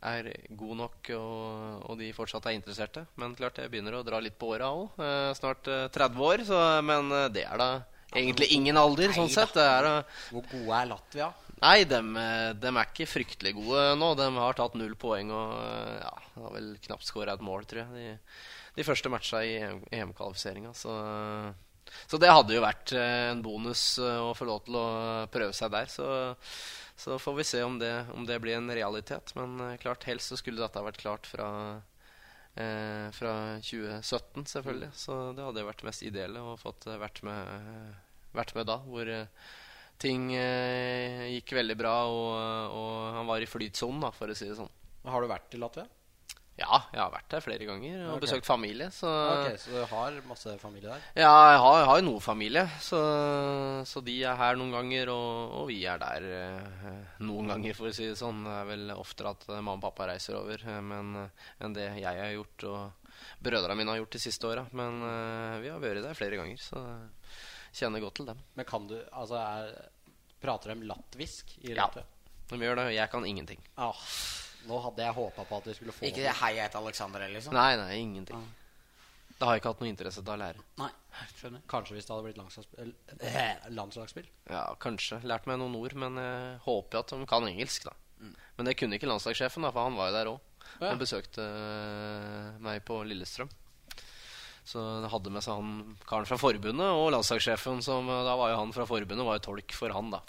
er 0.00 0.30
god 0.56 0.76
nok 0.80 1.10
og, 1.12 1.82
og 1.90 1.98
de 2.00 2.12
fortsatt 2.16 2.46
er 2.48 2.56
interesserte. 2.56 3.04
Men 3.20 3.34
klart 3.38 3.58
jeg 3.60 3.70
begynner 3.72 3.98
å 3.98 4.04
dra 4.06 4.20
litt 4.22 4.38
på 4.40 4.52
åra 4.54 4.70
òg. 4.72 5.00
Eh, 5.00 5.32
snart 5.36 5.68
eh, 5.68 5.88
30 5.92 6.26
år, 6.28 6.44
så, 6.48 6.60
men 6.84 7.12
eh, 7.12 7.28
det 7.32 7.44
er 7.44 7.60
da 7.60 7.70
egentlig 8.16 8.48
ingen 8.56 8.78
alder, 8.80 9.12
sånn 9.14 9.30
sett. 9.30 9.52
Det 9.54 9.62
er 9.64 9.90
Hvor 10.32 10.46
gode 10.50 10.78
er 10.80 10.88
Latvia? 10.90 11.28
Nei, 11.60 11.84
dem, 11.88 12.14
eh, 12.16 12.50
dem 12.56 12.78
er 12.80 12.88
ikke 12.88 13.08
fryktelig 13.08 13.54
gode 13.58 13.82
nå. 14.00 14.12
De 14.18 14.28
har 14.36 14.58
tatt 14.58 14.76
null 14.80 14.94
poeng 15.00 15.32
og 15.34 15.56
eh, 15.60 15.96
ja, 16.00 16.12
har 16.40 16.54
vel 16.56 16.70
knapt 16.86 17.08
skåra 17.08 17.36
et 17.36 17.44
mål, 17.44 17.66
tror 17.68 17.82
jeg, 17.82 17.90
de, 17.96 18.36
de 18.78 18.86
første 18.86 19.12
matcha 19.12 19.42
i 19.44 19.56
EM-kvalifiseringa. 19.60 20.72
Så, 20.76 20.94
så 22.08 22.20
det 22.22 22.32
hadde 22.32 22.56
jo 22.56 22.64
vært 22.64 22.94
eh, 22.96 23.28
en 23.34 23.44
bonus 23.44 23.84
eh, 24.00 24.22
å 24.24 24.32
få 24.36 24.48
lov 24.48 24.64
til 24.66 24.80
å 24.80 24.86
prøve 25.32 25.56
seg 25.56 25.74
der. 25.76 25.92
Så, 25.92 26.08
så 27.00 27.20
får 27.20 27.38
vi 27.38 27.48
se 27.52 27.62
om 27.66 27.78
det, 27.80 27.92
om 28.16 28.24
det 28.28 28.40
blir 28.40 28.56
en 28.56 28.72
realitet. 28.72 29.36
Men 29.36 29.60
eh, 29.68 29.78
klart, 29.82 30.08
helst 30.08 30.32
så 30.32 30.40
skulle 30.40 30.64
dette 30.64 30.88
vært 30.88 31.04
klart 31.04 31.28
fra 31.28 31.50
Eh, 32.54 33.10
fra 33.14 33.32
2017, 33.62 34.46
selvfølgelig. 34.46 34.90
Så 34.94 35.16
det 35.36 35.44
hadde 35.46 35.64
vært 35.64 35.82
det 35.84 35.86
mest 35.86 36.02
ideelle 36.02 36.42
å 36.42 36.58
fått 36.58 36.88
eh, 36.90 36.98
vært 36.98 37.22
med, 37.26 37.92
vært 38.34 38.54
med 38.58 38.66
da. 38.68 38.80
Hvor 38.86 39.10
eh, 39.10 39.50
ting 40.00 40.30
eh, 40.36 41.28
gikk 41.36 41.54
veldig 41.60 41.78
bra, 41.78 41.94
og, 42.10 42.76
og 42.76 42.92
han 43.18 43.30
var 43.30 43.44
i 43.44 43.48
flytsonen, 43.50 44.02
da, 44.06 44.12
for 44.16 44.32
å 44.32 44.36
si 44.36 44.48
det 44.50 44.58
sånn. 44.58 44.70
Har 45.08 45.24
du 45.24 45.30
vært 45.30 45.56
i 45.56 45.60
Latvia? 45.60 45.88
Ja, 46.60 46.76
jeg 46.92 47.00
har 47.00 47.12
vært 47.12 47.30
der 47.32 47.40
flere 47.40 47.64
ganger 47.64 48.00
og 48.02 48.10
okay. 48.18 48.22
besøkt 48.26 48.44
familie. 48.44 48.90
Så 48.92 49.08
Ok, 49.08 49.54
Så 49.62 49.70
du 49.72 49.78
har 49.88 50.16
masse 50.28 50.52
familie 50.60 50.90
der? 50.90 51.06
ja, 51.22 51.32
jeg 51.54 51.60
har, 51.62 51.76
jeg 51.78 51.88
har 51.88 52.02
noe 52.04 52.20
familie, 52.20 52.64
så, 52.84 53.00
så 53.88 54.02
de 54.04 54.18
er 54.28 54.36
her 54.36 54.58
noen 54.60 54.74
ganger, 54.74 55.12
og, 55.14 55.54
og 55.62 55.70
vi 55.70 55.78
er 55.88 56.02
der 56.02 56.26
eh, 56.36 56.98
noen 57.24 57.48
ganger, 57.54 57.78
for 57.78 57.88
å 57.88 57.94
si 57.96 58.10
det 58.10 58.18
sånn. 58.20 58.44
Det 58.44 58.58
er 58.58 58.68
vel 58.74 58.92
oftere 58.92 59.32
at 59.32 59.48
mamma 59.54 59.78
og 59.78 59.86
pappa 59.86 60.10
reiser 60.12 60.36
over 60.36 60.66
eh, 60.66 60.82
men, 60.84 61.14
eh, 61.22 61.46
enn 61.64 61.76
det 61.78 61.88
jeg 62.02 62.24
har 62.26 62.34
gjort, 62.36 62.68
og 62.68 63.16
brødrene 63.40 63.78
mine 63.78 63.94
har 63.94 64.02
gjort 64.02 64.18
de 64.18 64.24
siste 64.26 64.50
åra. 64.50 64.66
Men 64.76 65.00
eh, 65.06 65.60
vi 65.64 65.72
har 65.72 65.80
vært 65.80 66.04
der 66.04 66.18
flere 66.18 66.42
ganger, 66.42 66.60
så 66.60 66.84
kjenner 67.72 68.02
godt 68.02 68.18
til 68.20 68.28
dem. 68.30 68.38
Men 68.58 68.68
kan 68.68 68.86
du 68.90 68.96
Altså, 69.12 69.40
er, 69.40 69.90
prater 70.42 70.74
de 70.74 70.88
latvisk 70.90 71.56
i 71.64 71.74
Ja. 71.74 71.88
De 72.50 72.58
gjør 72.58 72.80
det, 72.80 72.86
jeg 72.96 73.10
kan 73.10 73.24
ingenting. 73.26 73.60
Ah, 73.78 73.94
nå 74.66 74.80
hadde 74.82 75.04
jeg 75.04 75.14
håpa 75.14 75.44
på 75.46 75.58
at 75.60 75.68
vi 75.70 75.74
skulle 75.76 75.92
få 75.94 76.04
Ikke 76.08 76.24
det 76.24 76.32
hei, 76.40 76.54
jeg 76.56 76.66
heter 76.66 76.82
Alexander, 76.82 77.28
liksom? 77.30 77.54
Nei, 77.54 77.76
nei, 77.78 77.92
ingenting. 78.00 78.42
Det 79.38 79.46
har 79.46 79.54
jeg 79.56 79.62
ikke 79.62 79.70
hatt 79.72 79.80
noe 79.80 79.88
interesse 79.88 80.20
til 80.24 80.34
å 80.34 80.40
lære. 80.40 80.64
Nei. 80.82 80.90
Skjønner. 81.38 81.62
Kanskje 81.70 81.94
hvis 81.96 82.06
det 82.06 82.12
hadde 82.12 82.26
blitt 82.26 82.40
landslagsspill, 82.40 82.90
eh, 83.30 83.68
landslagsspill. 83.72 84.26
Ja, 84.50 84.66
kanskje. 84.82 85.22
Lært 85.24 85.46
meg 85.48 85.58
noen 85.62 85.78
ord, 85.78 85.94
men 85.98 86.18
jeg 86.20 86.58
håper 86.66 87.00
at 87.00 87.14
de 87.14 87.26
kan 87.30 87.46
engelsk, 87.48 87.86
da. 87.88 87.94
Men 88.56 88.68
det 88.68 88.76
kunne 88.76 88.98
ikke 88.98 89.08
landslagssjefen, 89.08 89.64
da, 89.64 89.70
for 89.72 89.88
han 89.88 89.96
var 89.96 90.10
jo 90.10 90.16
der 90.18 90.30
òg. 90.34 90.40
Ja. 90.80 90.90
Han 90.90 91.00
besøkte 91.00 91.40
øh, 91.44 92.58
meg 92.62 92.84
på 92.84 93.00
Lillestrøm. 93.08 93.48
Så 94.66 94.82
det 95.02 95.10
hadde 95.12 95.32
med 95.34 95.44
seg 95.44 95.58
han 95.58 95.96
karen 96.08 96.28
fra 96.28 96.38
forbundet 96.40 96.92
og 96.94 97.10
landslagssjefen, 97.14 97.80
som 97.84 98.08
øh, 98.08 98.22
da 98.26 98.36
var 98.38 98.52
jo 98.52 98.60
han 98.60 98.74
fra 98.76 98.86
forbundet, 98.88 99.26
var 99.26 99.40
jo 99.40 99.46
tolk 99.48 99.74
for 99.76 99.96
han, 99.96 100.12
da. 100.12 100.20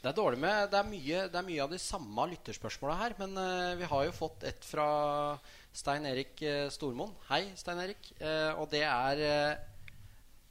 Det 0.00 0.08
er 0.08 0.16
dårlig 0.16 0.38
med 0.40 0.70
Det 0.72 0.78
er 0.78 0.86
mye, 0.88 1.24
det 1.28 1.36
er 1.36 1.44
mye 1.44 1.64
av 1.64 1.72
de 1.72 1.80
samme 1.80 2.26
lytterspørsmåla 2.30 2.94
her, 3.02 3.16
men 3.20 3.36
uh, 3.36 3.76
vi 3.76 3.88
har 3.90 4.06
jo 4.06 4.14
fått 4.16 4.46
et 4.48 4.64
fra 4.64 4.86
Stein 5.76 6.06
Erik 6.08 6.40
uh, 6.40 6.68
Stormoen. 6.72 7.12
Hei, 7.28 7.42
Stein 7.58 7.82
Erik. 7.82 8.08
Uh, 8.16 8.62
og 8.62 8.70
det 8.72 8.80
er 8.86 9.20
eh, 9.26 9.66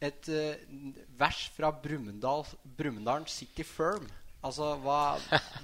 et 0.06 0.30
eh, 0.32 0.62
vers 1.20 1.42
fra 1.56 1.72
Brumunddal 1.76 2.46
Brumunddalen 2.78 3.28
City 3.28 3.66
Firm. 3.68 4.06
Altså, 4.40 4.72
hva, 4.80 5.18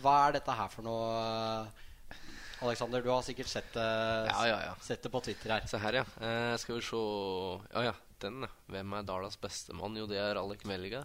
hva 0.03 0.16
er 0.26 0.36
dette 0.36 0.55
her 0.57 0.72
for 0.74 0.84
noe? 0.84 1.05
Alexander, 2.64 3.01
du 3.03 3.10
har 3.12 3.22
sikkert 3.26 3.51
sett 3.51 3.74
det, 3.74 3.86
Ja, 4.30 4.47
ja, 4.47 4.60
ja. 4.70 4.74
sett 4.82 5.03
det 5.03 5.12
på 5.12 5.22
Twitter 5.22 5.56
her. 5.58 5.68
Se 5.68 5.78
her, 5.82 5.99
ja. 6.01 6.06
Eh, 6.22 6.56
skal 6.62 6.80
vi 6.80 6.82
se 6.88 7.03
Ja, 7.74 7.84
ja. 7.91 7.93
Den, 8.24 8.41
ja. 8.45 8.51
Hvem 8.72 8.93
er 8.95 9.03
Dalas 9.03 9.36
bestemann? 9.38 9.97
Jo, 9.99 10.08
det 10.08 10.18
er 10.22 10.39
Alec 10.39 10.64
Melga. 10.64 11.03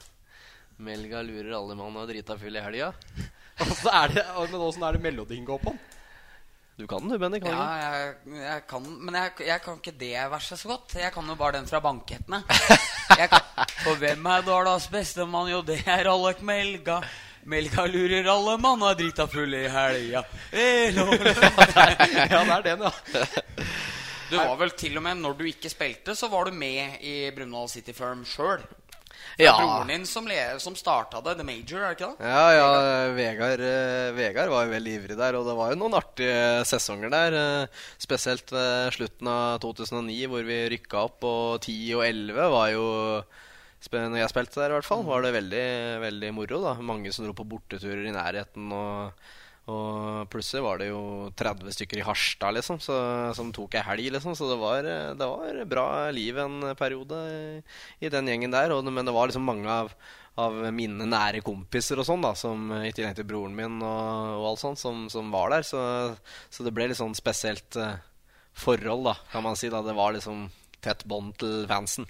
Melga 0.81 1.23
lurer 1.27 1.57
alle 1.59 1.75
mann 1.77 1.97
og 1.97 2.07
er 2.07 2.15
drita 2.15 2.37
full 2.41 2.57
i 2.57 2.63
helga. 2.65 2.93
Er 3.61 4.15
men 4.49 4.63
åssen 4.65 4.85
er 4.87 4.97
det 4.97 5.03
melodien 5.05 5.45
går 5.45 5.59
på? 5.61 5.75
Du 6.81 6.87
kan 6.89 7.03
den, 7.03 7.13
du, 7.13 7.19
Benny. 7.21 7.41
Kan? 7.43 7.53
Ja, 7.53 7.91
jeg, 7.93 8.39
jeg 8.41 8.63
kan 8.71 8.87
Men 9.05 9.17
jeg, 9.19 9.33
jeg 9.51 9.61
kan 9.61 9.77
ikke 9.77 9.93
det 10.01 10.15
verset 10.33 10.63
så 10.63 10.71
godt. 10.71 10.95
Jeg 10.97 11.13
kan 11.13 11.27
jo 11.29 11.37
bare 11.37 11.59
den 11.59 11.69
fra 11.69 11.81
bankettene. 11.85 12.41
Kan, 13.21 13.43
For 13.83 13.99
hvem 14.01 14.25
er 14.33 14.47
Dalas 14.47 14.87
bestemann? 14.89 15.51
Jo, 15.51 15.61
det 15.67 15.83
er 15.85 16.09
Alec 16.09 16.41
Melga. 16.47 17.01
Melga 17.49 17.87
lurer 17.89 18.27
alle 18.29 18.57
mann 18.61 18.83
og 18.85 18.91
er 18.93 18.99
drita 19.01 19.27
full 19.31 19.55
i 19.57 19.65
helga. 19.73 20.25
Eh, 20.53 20.93
Ja, 22.31 22.43
det 22.45 22.59
er 22.59 22.67
den, 22.67 22.85
ja. 22.85 22.93
Du 24.31 24.37
var 24.39 24.57
vel 24.61 24.71
til 24.79 24.95
og 25.01 25.03
med, 25.03 25.19
når 25.25 25.39
du 25.41 25.47
ikke 25.51 25.71
spilte, 25.73 26.15
så 26.15 26.29
var 26.31 26.47
du 26.47 26.55
med 26.55 27.01
i 27.03 27.31
Brumunddal 27.35 27.69
City 27.73 27.95
Firm 27.97 28.23
sjøl. 28.29 28.61
Ja. 29.41 29.55
Broren 29.57 29.89
din 29.89 30.05
som, 30.07 30.27
som 30.61 30.75
starta 30.77 31.21
det, 31.25 31.37
The 31.39 31.45
Major, 31.47 31.81
er 31.83 31.95
det 31.95 31.97
ikke 31.99 32.11
det? 32.13 32.29
Ja, 32.29 32.45
ja, 32.55 32.69
Vegard, 33.17 33.63
eh, 33.65 34.11
Vegard 34.17 34.51
var 34.53 34.67
jo 34.67 34.73
veldig 34.75 34.95
ivrig 34.99 35.17
der, 35.19 35.39
og 35.39 35.47
det 35.49 35.55
var 35.57 35.73
jo 35.73 35.79
noen 35.81 35.97
artige 35.97 36.65
sesonger 36.69 37.13
der. 37.15 37.37
eh, 37.41 37.85
Spesielt 38.03 38.53
ved 38.53 38.93
slutten 38.99 39.31
av 39.33 39.59
2009, 39.65 40.19
hvor 40.31 40.45
vi 40.47 40.59
rykka 40.75 41.05
opp, 41.09 41.25
og 41.25 41.61
10 41.65 41.77
og 41.99 42.05
11 42.11 42.51
var 42.55 42.73
jo 42.75 42.87
Når 43.89 44.19
jeg 44.21 44.33
spilte 44.33 44.61
der, 44.61 44.75
i 44.75 44.77
hvert 44.77 44.87
fall, 44.87 45.05
var 45.07 45.25
det 45.25 45.33
veldig, 45.35 45.67
veldig 46.03 46.33
moro. 46.37 46.59
da 46.67 46.75
Mange 46.85 47.13
som 47.17 47.25
dro 47.25 47.37
på 47.37 47.49
borteturer 47.49 48.05
i 48.07 48.17
nærheten. 48.17 48.73
og 48.73 49.15
og 49.71 50.27
plutselig 50.33 50.63
var 50.65 50.81
det 50.81 50.89
jo 50.89 51.01
30 51.39 51.75
stykker 51.77 52.01
i 52.01 52.05
Harstad 52.07 52.57
liksom, 52.57 52.81
så, 52.83 52.97
som 53.37 53.53
tok 53.55 53.77
ei 53.79 53.85
helg. 53.87 54.09
Liksom, 54.17 54.35
så 54.39 54.49
det 54.51 54.59
var, 54.61 54.87
det 55.19 55.29
var 55.29 55.61
bra 55.69 55.87
liv 56.15 56.39
en 56.41 56.73
periode 56.79 57.21
i, 58.01 58.11
den 58.11 58.31
gjengen 58.31 58.55
der. 58.55 58.75
Og, 58.75 58.89
men 58.89 59.07
det 59.07 59.15
var 59.15 59.31
liksom 59.31 59.47
mange 59.47 59.71
av, 59.71 59.93
av 60.41 60.57
mine 60.75 61.07
nære 61.07 61.45
kompiser 61.47 62.01
og 62.01 62.09
sånn 62.09 62.25
da, 62.25 62.33
som 62.39 62.71
i 62.81 62.93
tillegg 62.97 63.19
til 63.21 63.29
broren 63.31 63.55
min 63.57 63.79
og, 63.79 64.39
og 64.41 64.49
alt 64.53 64.65
sånt, 64.65 64.83
som, 64.83 65.05
som 65.13 65.31
var 65.35 65.53
der. 65.55 65.67
Så, 65.67 65.83
så 66.51 66.67
det 66.67 66.75
ble 66.75 66.91
litt 66.91 67.01
sånn 67.01 67.15
spesielt 67.19 67.79
eh, 67.79 68.01
forhold, 68.65 69.13
da, 69.13 69.19
kan 69.31 69.47
man 69.47 69.61
si. 69.61 69.71
da 69.71 69.85
Det 69.87 69.97
var 69.99 70.17
liksom 70.17 70.49
tett 70.83 71.05
bånd 71.07 71.37
til 71.39 71.69
fansen. 71.71 72.09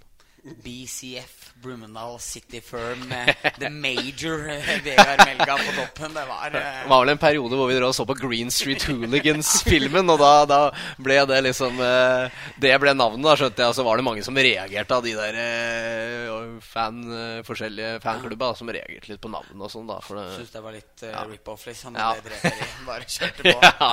BCF, 0.64 1.39
Brumunddal 1.62 2.18
City 2.20 2.60
Firm, 2.60 3.08
med 3.08 3.34
The 3.58 3.68
Major, 3.68 4.48
eh, 4.48 4.82
Vegard 4.84 5.20
Melga 5.26 5.56
på 5.56 5.72
toppen. 5.76 6.14
Det 6.14 6.24
var 6.28 6.50
Det 6.50 6.62
eh, 6.62 6.88
var 6.88 7.04
vel 7.04 7.12
en 7.12 7.18
periode 7.18 7.58
hvor 7.58 7.68
vi 7.68 7.76
dro 7.76 7.90
og 7.90 7.94
så 7.94 8.06
på 8.08 8.16
Green 8.16 8.50
Street 8.50 8.82
Hooligans-filmen. 8.88 10.08
Og 10.10 10.20
da, 10.20 10.32
da 10.48 10.60
ble 10.98 11.18
det 11.28 11.40
liksom 11.48 11.80
eh, 11.84 12.40
Det 12.60 12.72
ble 12.80 12.94
navnet, 12.96 13.26
da, 13.26 13.36
skjønte 13.36 13.64
jeg. 13.64 13.74
Og 13.74 13.76
så 13.76 13.86
var 13.86 14.00
det 14.00 14.06
mange 14.06 14.24
som 14.24 14.40
reagerte 14.40 14.96
av 14.96 15.04
de 15.04 15.14
der 15.18 15.40
eh, 15.44 16.40
fan, 16.64 17.02
eh, 17.12 17.42
forskjellige 17.46 18.00
fanklubba 18.04 18.54
som 18.56 18.72
reagerte 18.72 19.12
litt 19.12 19.22
på 19.22 19.32
navnet 19.32 19.60
og 19.60 19.72
sånn, 19.72 19.88
da. 19.90 20.00
For 20.04 20.20
det, 20.20 20.26
Syns 20.38 20.56
det 20.56 20.64
var 20.64 20.76
litt 20.76 21.04
uh, 21.04 21.20
rip-off, 21.28 21.66
liksom. 21.68 22.00
Ja. 22.00 22.14
Det 22.16 22.30
drev. 22.30 22.66
Bare 22.88 23.08
kjørte 23.08 23.44
på. 23.44 23.56
ja. 23.68 23.92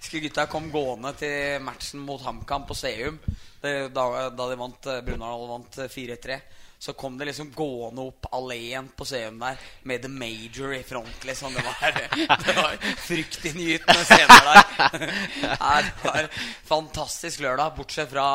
Skulle 0.00 0.26
gutta 0.28 0.46
kom 0.50 0.70
gående 0.74 1.16
til 1.16 1.64
matchen 1.64 2.04
mot 2.04 2.22
HamKam 2.22 2.68
på 2.68 2.76
Seum 2.76 3.20
det, 3.66 3.74
da, 3.94 4.06
da 4.30 4.46
de 4.50 4.58
vant 4.60 4.88
uh, 4.88 5.48
vant 5.50 5.78
eh, 5.82 5.90
4-3, 5.92 6.38
så 6.78 6.92
kom 6.92 7.16
det 7.18 7.28
liksom 7.30 7.50
gående 7.56 8.04
opp 8.04 8.28
alleen 8.36 8.88
på 8.96 9.04
Seum 9.08 9.38
der 9.40 9.60
med 9.88 10.02
The 10.04 10.10
Major 10.12 10.74
i 10.76 10.82
front, 10.86 11.24
liksom. 11.24 11.54
Det 11.54 11.64
var, 11.66 12.00
det 12.46 12.56
var 12.56 12.76
fryktinngytende 13.06 14.04
scener 14.04 14.50
der. 14.50 15.06
Det 15.86 16.04
var 16.04 16.28
fantastisk 16.64 17.40
lørdag, 17.40 17.74
bortsett 17.76 18.10
fra 18.10 18.26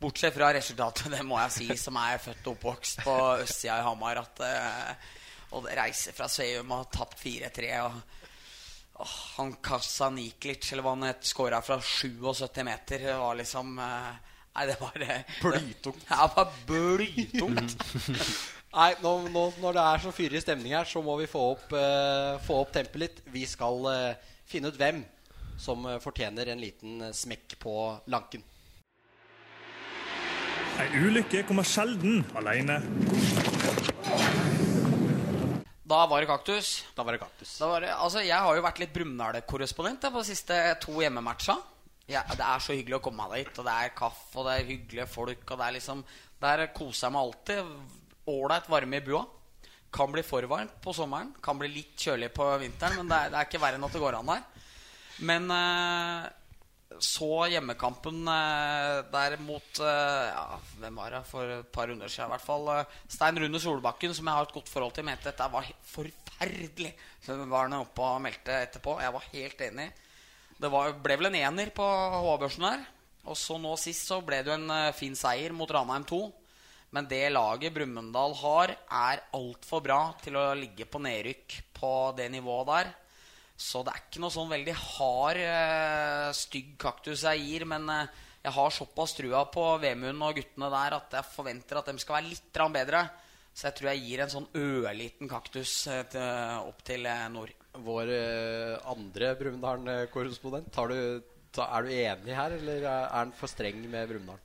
Bortsett 0.00 0.32
fra 0.32 0.46
resultatet, 0.56 1.10
det 1.12 1.20
må 1.28 1.36
jeg 1.42 1.52
si, 1.52 1.66
som 1.76 1.98
er 2.00 2.16
født 2.24 2.46
og 2.46 2.54
oppvokst 2.54 3.02
på 3.04 3.16
østsida 3.42 3.82
i 3.82 3.84
Hamar. 3.84 4.22
At 4.22 4.40
Å 5.52 5.60
reise 5.76 6.14
fra 6.16 6.24
Seum 6.30 6.70
og 6.70 6.78
har 6.78 6.88
tapt 6.94 7.20
4-3 7.20 7.74
og 7.84 7.98
Åh, 9.00 9.08
han 9.36 9.52
Kassa 9.52 10.10
Niklic, 10.10 10.72
eller 10.72 10.84
hva 10.84 10.92
han 10.92 11.06
het, 11.08 11.24
skåra 11.24 11.62
fra 11.64 11.78
77 11.80 12.64
meter. 12.66 12.98
Det 13.06 13.14
var 13.16 13.38
liksom 13.38 13.78
eh, 13.80 14.29
Nei, 14.50 14.66
det 14.66 14.78
var 14.80 14.96
uh, 14.98 15.36
Blytungt. 15.44 16.08
Ja, 16.08 16.24
det 16.26 16.34
var 16.36 16.56
blytungt. 16.66 17.76
Nei, 18.80 18.90
nå, 19.02 19.14
nå, 19.34 19.44
når 19.62 19.78
det 19.78 19.86
er 19.92 20.02
så 20.02 20.12
fyrig 20.14 20.42
stemning 20.42 20.74
her, 20.74 20.86
så 20.86 21.02
må 21.02 21.16
vi 21.18 21.30
få 21.30 21.52
opp, 21.54 21.70
uh, 21.74 22.36
få 22.46 22.60
opp 22.64 22.74
tempelet 22.74 23.18
litt. 23.18 23.32
Vi 23.34 23.46
skal 23.50 23.86
uh, 23.86 24.36
finne 24.50 24.70
ut 24.70 24.78
hvem 24.78 25.02
som 25.60 25.86
eh, 25.86 25.98
fortjener 26.00 26.46
en 26.46 26.60
liten 26.60 27.00
eh, 27.00 27.12
smekk 27.12 27.58
på 27.60 27.74
lanken. 28.12 28.44
Ei 30.80 30.88
ulykke 30.96 31.42
kommer 31.48 31.66
sjelden 31.68 32.22
alene. 32.38 32.78
Da 35.90 36.04
var 36.06 36.22
det 36.22 36.30
kaktus. 36.30 36.70
Da 36.96 37.04
var 37.04 37.16
det 37.16 37.20
kaktus. 37.20 37.52
Da 37.58 37.68
var 37.68 37.84
det, 37.84 37.90
altså, 37.92 38.22
jeg 38.24 38.38
har 38.38 38.56
jo 38.56 38.64
vært 38.64 38.80
litt 38.80 38.94
Brumunddal-korrespondent 38.94 40.06
på 40.06 40.22
de 40.22 40.30
siste 40.30 40.56
to 40.80 40.94
hjemmematcha. 41.02 41.58
Ja, 42.10 42.24
det 42.26 42.42
er 42.42 42.62
så 42.62 42.74
hyggelig 42.74 42.98
å 42.98 43.04
komme 43.04 43.26
meg 43.28 43.44
dit, 43.44 43.58
og 43.60 43.66
det 43.68 43.74
er 43.74 43.92
kaffe, 43.94 44.32
og 44.40 44.48
det 44.48 44.56
er 44.56 44.70
hyggelige 44.72 45.10
folk. 45.10 45.44
Og 45.46 45.60
det 45.60 45.66
er 45.66 45.76
liksom 45.78 46.02
Der 46.40 46.64
koser 46.74 47.06
jeg 47.06 47.14
meg 47.14 47.26
alltid. 47.26 47.70
Ålreit 48.30 48.68
varme 48.72 48.98
i 48.98 49.04
bua. 49.04 49.22
Kan 49.92 50.12
bli 50.14 50.22
for 50.26 50.46
varmt 50.50 50.76
på 50.82 50.94
sommeren. 50.96 51.34
Kan 51.42 51.58
bli 51.60 51.68
litt 51.70 51.94
kjølig 51.98 52.30
på 52.34 52.46
vinteren, 52.62 53.00
men 53.00 53.10
det 53.10 53.18
er, 53.18 53.32
det 53.32 53.40
er 53.40 53.48
ikke 53.48 53.62
verre 53.62 53.78
enn 53.78 53.86
at 53.86 53.94
det 53.94 54.02
går 54.02 54.18
an 54.18 54.30
der. 54.32 54.44
Men 55.28 55.50
eh, 55.52 56.28
så 56.98 57.30
hjemmekampen 57.52 58.26
eh, 58.32 58.96
der 59.12 59.36
mot 59.44 59.80
eh, 59.84 60.26
ja, 60.30 60.58
Hvem 60.80 61.00
var 61.02 61.14
det 61.14 61.22
for 61.28 61.54
et 61.60 61.72
par 61.72 61.90
runder 61.90 62.10
siden? 62.10 62.30
I 62.30 62.34
hvert 62.34 62.46
fall 62.46 62.70
eh, 62.74 62.98
Stein 63.06 63.38
Rune 63.38 63.62
Solbakken, 63.62 64.14
som 64.16 64.26
jeg 64.26 64.38
har 64.40 64.48
et 64.48 64.54
godt 64.56 64.70
forhold 64.72 64.96
til, 64.96 65.06
mente 65.06 65.28
dette 65.28 65.50
var 65.52 65.68
forferdelig. 65.92 66.94
Så 67.22 67.38
var 67.44 67.68
han 67.68 67.78
oppe 67.78 68.06
og 68.06 68.22
meldte 68.24 68.62
etterpå. 68.66 68.98
Jeg 69.04 69.14
var 69.14 69.28
helt 69.34 69.66
enig. 69.68 69.90
Det 70.60 70.68
var, 70.68 70.92
ble 71.00 71.16
vel 71.16 71.30
en 71.30 71.38
ener 71.38 71.70
på 71.72 71.84
HA-børsen 71.84 72.66
der. 72.66 72.82
Og 73.30 73.36
så 73.38 73.56
nå 73.60 73.72
sist 73.80 74.10
så 74.10 74.18
ble 74.24 74.42
det 74.44 74.52
jo 74.52 74.58
en 74.58 74.72
eh, 74.74 74.96
fin 74.96 75.14
seier 75.16 75.54
mot 75.56 75.70
Ranheim 75.72 76.04
2. 76.08 76.18
Men 76.92 77.06
det 77.08 77.22
laget 77.32 77.72
Brumunddal 77.72 78.34
har, 78.42 78.72
er 78.74 79.22
altfor 79.36 79.80
bra 79.84 80.00
til 80.20 80.36
å 80.36 80.50
ligge 80.58 80.84
på 80.90 81.00
nedrykk 81.00 81.56
på 81.76 81.92
det 82.18 82.26
nivået 82.34 82.68
der. 82.72 82.90
Så 83.60 83.84
det 83.86 83.94
er 83.94 84.02
ikke 84.02 84.22
noe 84.24 84.34
sånn 84.34 84.50
veldig 84.52 84.74
hard, 84.82 85.40
eh, 85.46 86.26
stygg 86.36 86.74
kaktus 86.80 87.24
jeg 87.24 87.46
gir. 87.46 87.64
Men 87.70 87.88
eh, 87.94 88.20
jeg 88.44 88.56
har 88.58 88.76
såpass 88.76 89.16
trua 89.16 89.46
på 89.54 89.64
Vemund 89.80 90.28
og 90.28 90.36
guttene 90.42 90.68
der 90.76 90.98
at 90.98 91.16
jeg 91.20 91.32
forventer 91.38 91.80
at 91.80 91.88
de 91.88 92.04
skal 92.04 92.18
være 92.18 92.34
litt 92.34 92.62
bedre. 92.76 93.06
Så 93.56 93.70
jeg 93.70 93.78
tror 93.78 93.92
jeg 93.94 94.04
gir 94.04 94.26
en 94.26 94.36
sånn 94.36 94.52
ørliten 94.60 95.28
kaktus 95.28 95.86
opp 95.88 96.84
til 96.86 97.08
nord. 97.32 97.59
Vår 97.78 98.10
eh, 98.10 98.76
andre 98.90 99.34
Brumunddal-korrespondent, 99.38 100.74
er 100.74 100.90
du 100.90 101.90
enig 101.94 102.36
her, 102.36 102.54
eller 102.58 102.86
er 102.86 103.10
han 103.14 103.34
for 103.36 103.50
streng 103.50 103.78
med 103.90 104.10
Brumunddal? 104.10 104.40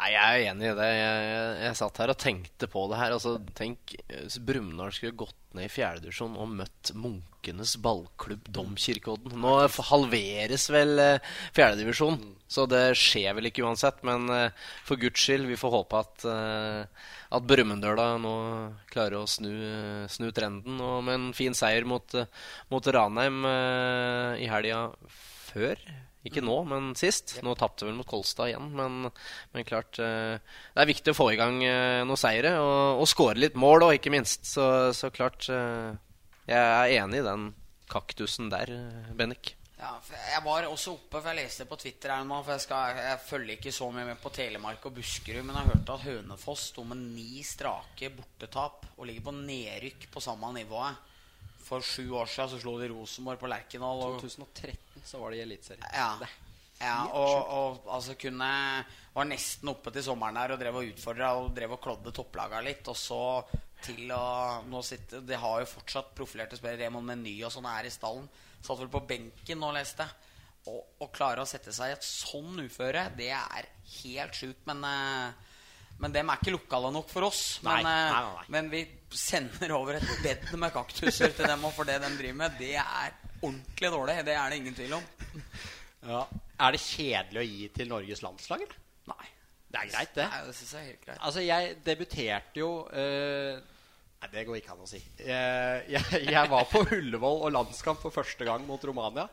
Nei, 0.00 0.14
jeg 0.14 0.40
er 0.40 0.46
enig 0.48 0.70
i 0.70 0.76
det. 0.78 0.88
Jeg, 0.96 1.24
jeg, 1.28 1.56
jeg 1.66 1.76
satt 1.76 1.98
her 2.00 2.12
og 2.12 2.20
tenkte 2.22 2.68
på 2.72 2.86
det 2.88 3.00
her. 3.02 3.12
Altså, 3.12 3.34
tenk 3.58 3.94
hvis 4.08 4.38
Brumunddal 4.48 4.94
skulle 4.96 5.18
gått 5.26 5.36
ned 5.56 5.66
i 5.66 5.72
fjerdedivisjon 5.72 6.38
og 6.40 6.54
møtt 6.56 6.92
Munkenes 6.96 7.74
ballklubb 7.84 8.48
Domkirkeodden. 8.54 9.34
Nå 9.42 9.54
halveres 9.90 10.68
vel 10.72 10.94
eh, 11.02 11.32
fjerdedivisjon, 11.56 12.16
så 12.48 12.64
det 12.70 12.84
skjer 12.96 13.36
vel 13.36 13.50
ikke 13.50 13.66
uansett. 13.66 14.00
Men 14.06 14.30
eh, 14.32 14.56
for 14.88 15.00
guds 15.00 15.20
skyld, 15.20 15.50
vi 15.50 15.58
får 15.60 15.74
håpe 15.74 16.00
at, 16.06 16.26
eh, 16.32 17.10
at 17.30 17.46
Brumunddøla 17.46 18.06
nå 18.18 18.34
klarer 18.90 19.20
å 19.20 19.26
snu, 19.30 19.52
snu 20.10 20.30
trenden. 20.34 20.80
Og 20.82 21.02
med 21.06 21.16
en 21.16 21.26
fin 21.36 21.54
seier 21.56 21.86
mot, 21.86 22.16
mot 22.72 22.90
Ranheim 22.96 23.44
eh, 23.46 24.40
i 24.44 24.48
helga 24.50 24.88
før. 25.50 25.78
Ikke 26.26 26.42
nå, 26.44 26.56
men 26.68 26.90
sist. 26.98 27.38
Nå 27.46 27.54
tapte 27.56 27.86
vel 27.86 27.96
mot 27.96 28.08
Kolstad 28.08 28.50
igjen, 28.50 28.66
men, 28.76 29.06
men 29.54 29.68
klart 29.68 30.02
eh, 30.02 30.42
Det 30.74 30.82
er 30.82 30.90
viktig 30.90 31.14
å 31.14 31.20
få 31.20 31.30
i 31.32 31.38
gang 31.40 31.62
eh, 31.64 32.02
noen 32.04 32.20
seire 32.20 32.56
og, 32.60 33.04
og 33.04 33.08
skåre 33.08 33.40
litt 33.40 33.56
mål 33.58 33.88
òg, 33.88 33.94
ikke 34.00 34.12
minst. 34.12 34.44
Så, 34.50 34.66
så 34.96 35.12
klart 35.14 35.46
Jeg 35.46 36.58
er 36.58 36.98
enig 36.98 37.22
i 37.22 37.26
den 37.30 37.48
kaktusen 37.90 38.50
der, 38.52 38.74
Bennik. 39.18 39.54
Ja, 39.80 39.94
jeg 40.34 40.40
var 40.44 40.66
også 40.68 40.92
oppe, 40.92 41.22
for 41.22 41.30
jeg 41.30 41.38
leste 41.38 41.64
på 41.68 41.78
Twitter 41.80 42.12
her 42.12 42.24
nå 42.28 42.42
For 42.44 42.52
jeg, 42.52 42.64
skal, 42.66 42.98
jeg 43.00 43.20
følger 43.24 43.54
ikke 43.54 43.72
så 43.72 43.86
mye 43.94 44.08
med 44.10 44.18
på 44.20 44.32
Telemark 44.36 44.84
og 44.90 44.98
Buskerud, 44.98 45.40
men 45.46 45.56
jeg 45.56 45.70
hørte 45.70 45.94
at 45.94 46.04
Hønefoss 46.04 46.66
sto 46.74 46.84
med 46.88 47.00
ni 47.00 47.44
strake 47.46 48.10
bortetap 48.12 48.84
og 48.98 49.08
ligger 49.08 49.30
på 49.30 49.34
nedrykk 49.38 50.04
på 50.12 50.22
samme 50.24 50.52
nivået. 50.58 51.06
For 51.64 51.84
sju 51.86 52.12
år 52.18 52.28
siden 52.28 52.52
så 52.52 52.60
slo 52.60 52.74
de 52.80 52.90
Rosenborg 52.90 53.40
på 53.40 53.48
Lerkendal. 53.48 54.04
Og, 54.04 54.20
2013 54.20 55.06
så 55.06 55.22
var 55.22 55.32
det 55.32 55.40
i 55.40 55.44
Eliteserien. 55.46 55.88
ja, 55.94 56.28
ja 56.80 56.98
og, 57.06 57.34
og 57.54 57.90
altså 57.92 58.16
kunne 58.20 58.50
Var 59.14 59.26
nesten 59.28 59.68
oppe 59.72 59.92
til 59.94 60.04
sommeren 60.04 60.38
der 60.38 60.54
og 60.54 60.60
drev 60.60 60.80
og 60.80 60.92
utfordra 60.92 61.32
og 61.40 61.50
drev 61.56 61.74
og 61.76 61.82
klådde 61.82 62.12
topplaga 62.16 62.60
litt. 62.64 62.84
Og 62.92 62.98
så 63.00 63.22
til 63.80 64.12
å 64.12 64.60
nå 64.68 64.84
sitte 64.84 65.22
De 65.24 65.40
har 65.40 65.64
jo 65.64 65.72
fortsatt 65.72 66.12
profilerte 66.16 66.60
spillere. 66.60 66.84
Remon 66.84 67.08
Meny 67.08 67.38
og 67.48 67.56
sånn 67.56 67.68
er 67.70 67.88
i 67.88 67.96
stallen. 67.96 68.28
Satt 68.60 68.80
vel 68.82 68.90
på 68.92 69.00
benken 69.08 69.62
og 69.66 69.74
leste. 69.76 70.06
Og, 70.68 70.80
og 71.00 71.08
klare 71.16 71.40
å 71.40 71.48
sette 71.48 71.72
seg 71.72 71.88
i 71.88 71.94
et 71.96 72.04
sånn 72.04 72.58
uføre, 72.66 73.06
det 73.16 73.30
er 73.32 73.68
helt 74.02 74.36
sjukt. 74.36 74.60
Men, 74.68 74.84
eh, 74.84 75.56
men 76.00 76.12
dem 76.12 76.28
er 76.32 76.40
ikke 76.40 76.52
lokale 76.54 76.90
nok 76.92 77.08
for 77.08 77.28
oss. 77.30 77.42
Men, 77.64 77.80
Nei, 77.86 77.94
eh, 77.96 78.12
nei, 78.12 78.20
nei, 78.20 78.34
nei. 78.36 78.44
men 78.56 78.70
vi 78.72 78.82
sender 79.16 79.72
over 79.76 79.96
et 79.98 80.12
bed 80.24 80.46
med 80.60 80.72
kaktuser 80.76 81.32
til 81.36 81.48
dem, 81.48 81.64
og 81.64 81.72
for 81.76 81.88
det 81.88 81.96
de 82.04 82.12
driver 82.18 82.38
med, 82.44 82.60
det 82.60 82.74
er 82.82 83.16
ordentlig 83.40 83.90
dårlig. 83.96 84.18
Det 84.28 84.36
er 84.36 84.52
det 84.52 84.60
ingen 84.60 84.76
tvil 84.76 84.96
om. 85.00 85.10
Ja. 86.10 86.22
Er 86.60 86.76
det 86.76 86.80
kjedelig 86.84 87.40
å 87.40 87.48
gi 87.48 87.66
til 87.74 87.88
Norges 87.88 88.20
landslag, 88.24 88.62
eller? 88.64 88.76
Nei. 89.10 89.26
Det 89.70 89.78
er 89.80 89.90
greit, 89.94 90.14
det. 90.16 90.24
Nei, 90.32 90.38
det 90.48 90.54
synes 90.58 90.70
jeg 90.74 90.80
er 90.80 90.88
helt 90.90 91.04
greit. 91.06 91.18
Altså, 91.24 91.42
jeg 91.46 91.74
debuterte 91.86 92.58
jo 92.60 92.70
eh, 92.92 93.60
Nei, 94.20 94.28
det 94.34 94.44
går 94.44 94.58
ikke 94.58 94.74
an 94.74 94.82
å 94.84 94.88
si. 94.88 95.00
Eh, 95.24 95.92
jeg, 95.94 96.24
jeg 96.28 96.50
var 96.52 96.66
på 96.68 96.82
Ullevål 96.98 97.46
og 97.46 97.54
landskamp 97.56 98.02
for 98.02 98.12
første 98.12 98.44
gang 98.44 98.66
mot 98.68 98.82
Romania. 98.84 99.24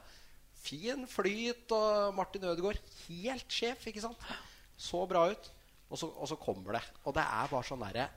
Fin 0.63 1.03
flyt 1.09 1.71
og 1.75 2.15
Martin 2.15 2.47
Ødegaard 2.47 2.79
helt 3.07 3.51
sjef, 3.51 3.83
ikke 3.91 4.03
sant? 4.03 4.23
Så 4.79 5.03
bra 5.09 5.25
ut. 5.33 5.51
Og 5.87 5.99
så, 5.99 6.07
og 6.07 6.27
så 6.31 6.37
kommer 6.39 6.77
det. 6.77 6.83
Og 7.07 7.15
det 7.15 7.23
er 7.23 7.51
bare 7.51 7.67
sånn 7.67 7.83
derre 7.83 8.07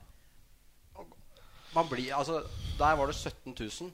Altså, 1.70 2.40
der 2.80 2.96
var 2.98 3.06
det 3.06 3.14
17 3.14 3.52
000. 3.54 3.90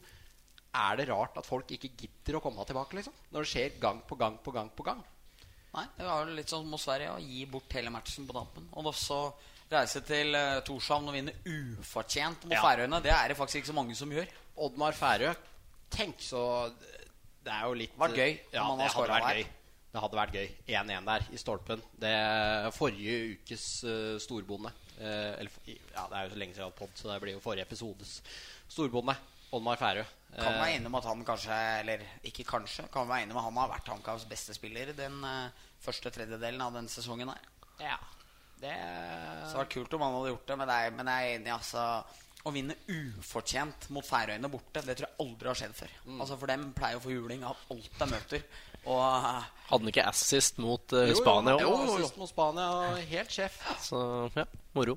Er 0.76 0.96
det 0.96 1.08
rart 1.10 1.36
at 1.36 1.48
folk 1.48 1.68
ikke 1.72 1.90
gidder 1.92 2.38
å 2.38 2.40
komme 2.44 2.64
tilbake, 2.64 2.96
liksom? 2.96 3.12
Når 3.32 3.44
det 3.44 3.50
skjer 3.50 3.76
gang 3.82 4.00
på 4.08 4.16
gang 4.16 4.38
på 4.40 4.54
gang 4.54 4.70
på 4.72 4.86
gang. 4.86 5.02
Nei, 5.74 5.84
det 5.98 6.06
var 6.08 6.24
jo 6.24 6.36
litt 6.38 6.52
sånn 6.52 6.68
mot 6.70 6.80
Sverige 6.80 7.12
å 7.12 7.20
gi 7.20 7.44
bort 7.52 7.76
hele 7.76 7.92
matchen 7.92 8.24
på 8.28 8.36
dampen. 8.36 8.64
Og 8.72 8.88
også 8.94 9.18
reise 9.70 10.00
til 10.06 10.34
uh, 10.36 10.60
Torshavn 10.66 11.08
og 11.10 11.14
vinne 11.16 11.32
ufortjent 11.46 12.44
mot 12.46 12.54
Ja. 12.54 12.62
Færøyene. 12.62 13.00
Det 13.02 13.10
er 13.12 13.28
det 13.32 13.36
faktisk 13.38 13.60
ikke 13.62 13.72
så 13.72 13.76
mange 13.76 13.94
som 13.98 14.12
gjør. 14.14 14.28
Oddmar 14.56 14.92
Færø 14.96 15.34
Tenk 15.92 16.18
så 16.24 16.40
Det 17.44 17.52
er 17.52 17.66
jo 17.68 17.74
litt 17.78 17.92
Vært 17.98 18.16
gøy 18.16 18.32
Ja, 18.54 18.64
det 18.76 18.88
hadde 18.90 19.08
vært 19.10 19.26
der. 19.28 19.36
gøy. 19.36 19.46
Det 19.96 20.00
hadde 20.02 20.16
vært 20.18 20.32
gøy. 20.36 20.48
1-1 20.68 21.04
der 21.06 21.26
i 21.32 21.38
stolpen. 21.40 21.82
Det 21.98 22.14
Forrige 22.76 23.18
ukes 23.36 23.68
uh, 23.84 24.18
storbonde 24.22 24.72
Uh, 24.96 25.36
Eller 25.36 25.50
ja, 25.68 26.06
det 26.08 26.16
er 26.16 26.22
jo 26.24 26.30
så 26.32 26.38
lenge 26.40 26.54
siden 26.54 26.62
jeg 26.62 26.64
har 26.64 26.70
hatt 26.70 26.78
pod, 26.78 26.92
så 26.96 27.08
det 27.10 27.16
blir 27.20 27.34
jo 27.34 27.40
forrige 27.44 27.66
episodes 27.66 28.14
storbonde. 28.72 29.12
Oddmar 29.52 29.76
Færø. 29.76 30.04
Kan 30.32 30.54
Eh, 30.54 30.60
være 30.62 30.70
enig 30.78 30.88
om 30.88 30.94
at 30.96 31.04
han 31.04 31.20
kanskje, 31.24 31.58
eller 31.82 32.00
ikke 32.24 32.44
kanskje, 32.48 32.86
kan 32.92 33.04
være 33.08 33.26
enig 33.26 33.34
om 33.36 33.42
at 33.42 33.44
han 33.44 33.58
har 33.60 33.68
vært 33.74 33.90
HamKams 33.92 34.24
beste 34.30 34.54
spiller 34.56 34.94
den 34.96 35.18
eh, 35.24 35.50
første 35.84 36.08
tredjedelen 36.16 36.64
av 36.64 36.72
den 36.78 36.88
sesongen 36.88 37.28
her. 37.28 37.44
ja. 37.84 37.98
Det 38.60 38.76
Så 39.46 39.52
det 39.52 39.58
var 39.60 39.72
kult 39.72 39.96
om 39.96 40.04
han 40.06 40.14
hadde 40.16 40.30
gjort 40.32 40.46
det, 40.48 40.56
men, 40.60 40.70
det 40.70 40.76
er, 40.76 40.94
men 40.96 41.10
jeg 41.12 41.26
er 41.26 41.40
enig, 41.40 41.52
altså. 41.56 41.88
Å 42.46 42.52
vinne 42.54 42.76
ufortjent 42.86 43.88
mot 43.90 44.06
Færøyene 44.06 44.48
borte, 44.48 44.78
det 44.86 44.94
tror 44.94 45.08
jeg 45.08 45.18
aldri 45.24 45.48
har 45.50 45.58
skjedd 45.58 45.72
før. 45.74 45.94
Mm. 46.06 46.20
Altså 46.22 46.36
For 46.38 46.52
dem 46.52 46.68
pleier 46.76 47.00
å 47.00 47.02
få 47.02 47.10
juling 47.10 47.42
av 47.48 47.64
alt 47.74 47.96
de 47.98 48.06
møter. 48.12 48.44
Og 48.86 49.00
eh, 49.02 49.48
Hadde 49.66 49.82
han 49.82 49.90
ikke 49.90 50.04
assist 50.06 50.60
mot 50.62 50.94
uh, 50.94 51.00
Jo, 51.02 51.10
jo, 51.10 51.16
Spania 51.18 51.56
jo, 51.58 51.72
òg? 51.72 51.82
jo, 51.88 51.96
Sist 52.04 52.20
mot 52.20 52.30
Spania, 52.30 52.68
helt 53.10 53.34
sjef. 53.34 53.58
Så 53.82 53.98
ja, 54.38 54.46
moro. 54.78 54.94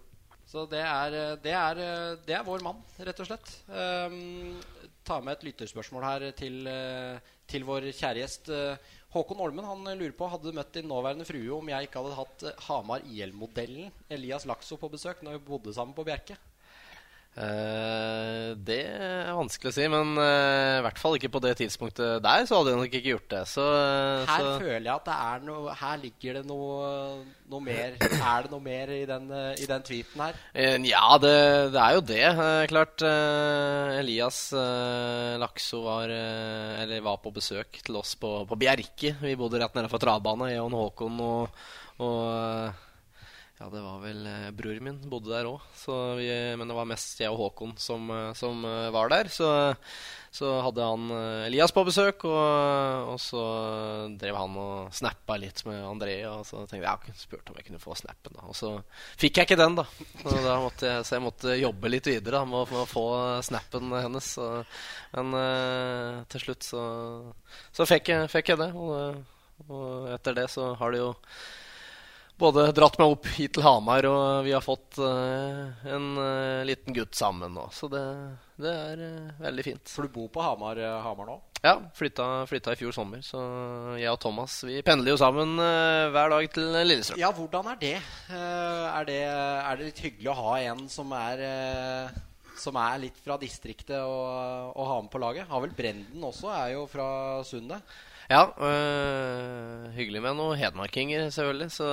Så 0.50 0.68
det 0.70 0.84
er, 0.86 1.18
det 1.42 1.56
er, 1.58 1.82
det 2.26 2.38
er 2.38 2.46
vår 2.46 2.62
mann, 2.66 2.86
rett 3.06 3.20
og 3.22 3.28
slett. 3.32 3.50
Um, 3.70 4.62
ta 5.06 5.20
med 5.24 5.38
et 5.38 5.46
lytterspørsmål 5.50 6.06
her 6.06 6.26
til, 6.38 6.68
eh, 6.68 7.20
til 7.48 7.66
vår 7.68 7.90
kjære 7.92 8.22
gjest. 8.22 8.50
Eh, 8.50 8.78
Håkon 9.14 9.42
Olmen 9.42 9.66
han 9.66 9.98
lurer 9.98 10.14
på 10.14 10.30
hadde 10.30 10.52
du 10.52 10.58
møtt 10.58 10.74
din 10.74 10.88
nåværende 10.90 11.26
frue 11.26 11.50
om 11.56 11.70
jeg 11.72 11.88
ikke 11.88 12.04
hadde 12.04 12.20
hatt 12.20 12.46
Hamar 12.68 13.02
IL-modellen 13.10 13.90
Elias 14.10 14.46
Lakso 14.46 14.78
på 14.78 14.92
besøk 14.92 15.24
når 15.24 15.40
vi 15.40 15.46
bodde 15.48 15.74
sammen 15.74 15.98
på 15.98 16.06
Bjerke. 16.06 16.38
Eh, 17.38 18.52
det 18.68 18.82
er 18.90 19.30
vanskelig 19.38 19.70
å 19.70 19.76
si, 19.76 19.86
men 19.92 20.18
uh, 20.18 20.80
i 20.80 20.84
hvert 20.84 20.98
fall 21.00 21.14
ikke 21.16 21.30
på 21.32 21.42
det 21.44 21.54
tidspunktet 21.62 22.24
der, 22.26 22.42
så 22.50 22.58
hadde 22.58 22.74
jeg 22.74 22.80
nok 22.82 22.96
ikke 22.98 23.14
gjort 23.14 23.30
det. 23.32 23.44
Så, 23.48 23.64
uh, 23.64 24.26
Her 24.28 24.44
så 24.44 24.56
føler 24.58 24.88
jeg 24.90 24.96
at 24.96 25.06
det 25.08 25.18
er 25.30 25.46
noe 25.46 25.76
Her 25.80 26.02
ligger 26.02 26.40
det 26.40 26.44
noe, 26.50 26.90
noe 27.54 27.64
mer 27.64 27.96
Er 28.02 28.48
det 28.48 28.52
noe 28.52 28.66
mer 28.66 28.92
i 28.92 29.04
den, 29.08 29.30
i 29.62 29.70
den 29.70 29.86
tweeten 29.86 30.26
her? 30.26 30.42
Ja, 30.90 31.06
det, 31.22 31.38
det 31.76 31.86
er 31.86 31.96
jo 31.96 32.04
det. 32.10 32.26
Klart 32.72 33.06
Elias 33.06 34.42
Lakso 35.40 35.84
var, 35.86 36.12
eller 36.12 37.06
var 37.06 37.22
på 37.24 37.32
besøk 37.36 37.80
til 37.86 38.02
oss 38.02 38.16
på, 38.20 38.34
på 38.50 38.60
Bjerke. 38.60 39.16
Vi 39.22 39.38
bodde 39.40 39.62
rett 39.62 39.78
nede 39.78 39.92
for 39.92 40.02
travbana, 40.02 40.52
jeg 40.52 40.66
og 40.66 40.76
Håkon 40.76 41.24
og, 41.24 41.66
og 42.04 42.89
Ja, 43.60 43.68
det 43.68 43.82
var 43.84 43.98
vel 44.00 44.22
eh, 44.24 44.52
Bror 44.56 44.78
min 44.80 45.02
bodde 45.12 45.34
der 45.34 45.48
òg, 45.50 45.60
men 46.56 46.70
det 46.70 46.76
var 46.78 46.88
mest 46.88 47.20
jeg 47.20 47.28
og 47.28 47.42
Håkon 47.42 47.74
som, 47.76 48.06
eh, 48.16 48.30
som 48.40 48.64
eh, 48.64 48.88
var 48.96 49.12
der. 49.12 49.28
Så, 49.28 49.50
så 50.32 50.54
hadde 50.64 50.86
han 50.88 51.12
eh, 51.12 51.48
Elias 51.50 51.74
på 51.76 51.84
besøk, 51.84 52.24
og, 52.30 53.10
og 53.12 53.20
så 53.20 53.44
drev 54.22 54.40
han 54.40 54.56
og 54.64 54.96
snappa 54.96 55.36
litt 55.44 55.60
med 55.68 55.84
André. 55.90 56.16
Og 56.32 56.48
så 56.48 56.64
tenkte 56.64 56.86
jeg 56.86 57.12
jeg 57.12 57.20
spurte 57.20 57.52
om 57.52 57.60
jeg 57.60 57.68
kunne 57.68 57.84
få 57.84 58.00
snappen. 58.00 58.40
da 58.40 58.48
Og 58.48 58.56
så 58.56 58.72
fikk 59.20 59.42
jeg 59.42 59.50
ikke 59.50 59.60
den, 59.60 59.76
da. 59.82 59.88
Da 60.24 60.56
jeg, 60.56 61.04
så 61.04 61.18
jeg 61.18 61.28
måtte 61.28 61.60
jobbe 61.60 61.92
litt 61.92 62.08
videre 62.08 62.40
da, 62.40 62.48
med, 62.48 62.64
å, 62.64 62.66
med 62.72 62.84
å 62.86 62.90
få 62.96 63.08
snappen 63.44 63.92
hennes. 63.92 64.34
Så, 64.40 64.50
men 65.20 65.36
eh, 65.44 66.24
til 66.32 66.48
slutt 66.48 66.72
så, 66.72 66.88
så 67.76 67.92
fikk, 67.92 68.16
jeg, 68.16 68.32
fikk 68.32 68.56
jeg 68.56 68.64
det. 68.64 68.72
Og, 68.72 69.68
og 69.68 70.14
etter 70.16 70.46
det 70.46 70.48
så 70.56 70.72
har 70.80 70.96
det 70.96 71.04
jo 71.04 71.18
både 72.40 72.70
dratt 72.76 72.98
meg 73.00 73.14
opp 73.14 73.28
hit 73.36 73.54
til 73.58 73.66
Hamar, 73.66 74.06
og 74.10 74.46
vi 74.46 74.54
har 74.56 74.64
fått 74.64 75.00
eh, 75.04 75.90
en 75.92 76.08
eh, 76.24 76.66
liten 76.68 76.96
gutt 76.96 77.18
sammen 77.18 77.54
nå. 77.56 77.66
Så 77.76 77.90
det, 77.92 78.04
det 78.62 78.72
er 78.72 79.04
eh, 79.06 79.34
veldig 79.44 79.66
fint. 79.66 79.92
For 79.92 80.08
du 80.08 80.14
bor 80.14 80.30
på 80.34 80.44
Hamar, 80.44 80.80
Hamar 81.04 81.30
nå? 81.30 81.38
Ja, 81.60 81.76
flytta, 81.96 82.46
flytta 82.48 82.74
i 82.74 82.80
fjor 82.80 82.96
sommer, 82.96 83.24
så 83.26 83.42
jeg 84.00 84.08
og 84.14 84.22
Thomas 84.24 84.62
vi 84.64 84.78
pendler 84.86 85.12
jo 85.12 85.20
sammen 85.20 85.58
hver 85.60 86.32
dag 86.32 86.46
til 86.56 86.70
Lillestrøm. 86.88 87.20
Ja, 87.20 87.34
hvordan 87.36 87.68
er 87.74 87.82
det? 87.82 87.98
Er 88.32 89.10
det? 89.10 89.18
Er 89.28 89.82
det 89.82 89.90
litt 89.90 90.00
hyggelig 90.06 90.32
å 90.32 90.38
ha 90.38 90.54
en 90.70 90.86
som 90.88 91.12
er 91.18 91.44
Som 92.60 92.80
er 92.80 93.02
litt 93.04 93.20
fra 93.26 93.36
distriktet 93.42 94.00
og, 94.00 94.72
og 94.72 94.88
ha 94.88 95.02
med 95.04 95.12
på 95.12 95.20
laget? 95.20 95.52
Har 95.52 95.66
vel 95.66 95.76
Brenden 95.76 96.24
også, 96.32 96.48
er 96.56 96.78
jo 96.78 96.88
fra 96.88 97.10
Sundet. 97.44 97.84
Ja, 98.30 98.44
øh, 98.62 99.88
hyggelig 99.96 100.20
med 100.22 100.36
noen 100.38 100.58
hedmarkinger, 100.60 101.32
selvfølgelig. 101.34 101.72
Så, 101.74 101.88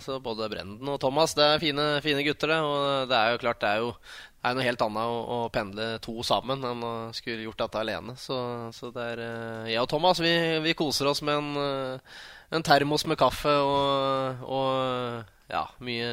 så 0.00 0.16
både 0.24 0.48
Brenden 0.48 0.88
og 0.88 0.96
Thomas 1.02 1.34
det 1.36 1.44
er 1.44 1.60
fine, 1.60 1.84
fine 2.00 2.22
gutter, 2.24 2.48
det. 2.48 2.60
Og 2.64 3.10
det 3.10 3.18
er 3.18 3.34
jo 3.34 3.42
klart, 3.42 3.60
det 3.60 3.68
er 3.68 3.82
jo 3.84 3.90
det 3.92 4.50
er 4.50 4.56
noe 4.56 4.64
helt 4.64 4.80
annet 4.82 5.10
å, 5.12 5.18
å 5.36 5.36
pendle 5.52 5.90
to 6.02 6.14
sammen 6.26 6.64
enn 6.64 6.80
å 6.82 6.94
skulle 7.14 7.44
gjort 7.44 7.60
dette 7.60 7.82
alene. 7.84 8.16
Så, 8.16 8.38
så 8.72 8.88
det 8.94 9.04
er 9.12 9.24
øh, 9.26 9.68
Jeg 9.68 9.84
og 9.84 9.90
Thomas 9.92 10.22
vi, 10.24 10.32
vi 10.64 10.72
koser 10.80 11.12
oss 11.12 11.20
med 11.22 11.42
en, 11.42 11.52
øh, 11.60 12.18
en 12.56 12.64
termos 12.64 13.04
med 13.04 13.20
kaffe 13.20 13.52
og, 13.52 14.48
og 14.48 15.52
ja, 15.52 15.66
mye 15.84 16.08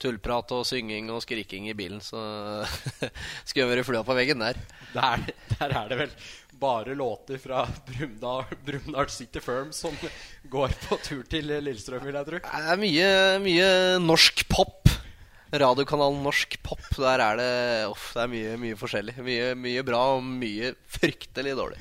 tullprat 0.00 0.56
og 0.56 0.64
synging 0.68 1.12
og 1.12 1.20
skriking 1.24 1.68
i 1.68 1.76
bilen. 1.76 2.00
Så 2.00 2.18
skulle 3.44 3.66
jeg 3.66 3.74
vært 3.74 3.88
flua 3.88 4.02
på 4.08 4.16
veggen 4.16 4.40
der. 4.40 4.58
Der, 4.96 5.28
der 5.52 5.78
er 5.82 5.92
det 5.92 6.00
vel 6.00 6.18
bare 6.60 6.94
låter 6.96 7.38
fra 7.38 7.64
Brumunddal 7.86 9.10
City 9.12 9.40
Firm 9.44 9.72
som 9.76 9.94
går 10.50 10.74
på 10.86 10.98
tur 11.04 11.24
til 11.28 11.48
Lillestrøm, 11.50 12.04
vil 12.06 12.18
jeg 12.18 12.28
tro. 12.30 12.42
Det 12.42 12.72
er 12.72 12.80
mye, 12.80 13.10
mye 13.44 13.70
norsk 14.02 14.46
pop. 14.52 14.86
Radiokanalen 15.52 16.24
Norsk 16.24 16.56
Pop. 16.62 16.82
Der 16.98 17.22
er 17.22 17.36
det, 17.38 17.52
uff, 17.88 18.08
det 18.16 18.24
er 18.24 18.30
mye, 18.32 18.54
mye 18.60 18.78
forskjellig. 18.78 19.14
Mye, 19.22 19.52
mye 19.54 19.84
bra 19.86 20.00
og 20.16 20.24
mye 20.26 20.72
fryktelig 20.90 21.54
dårlig. 21.56 21.78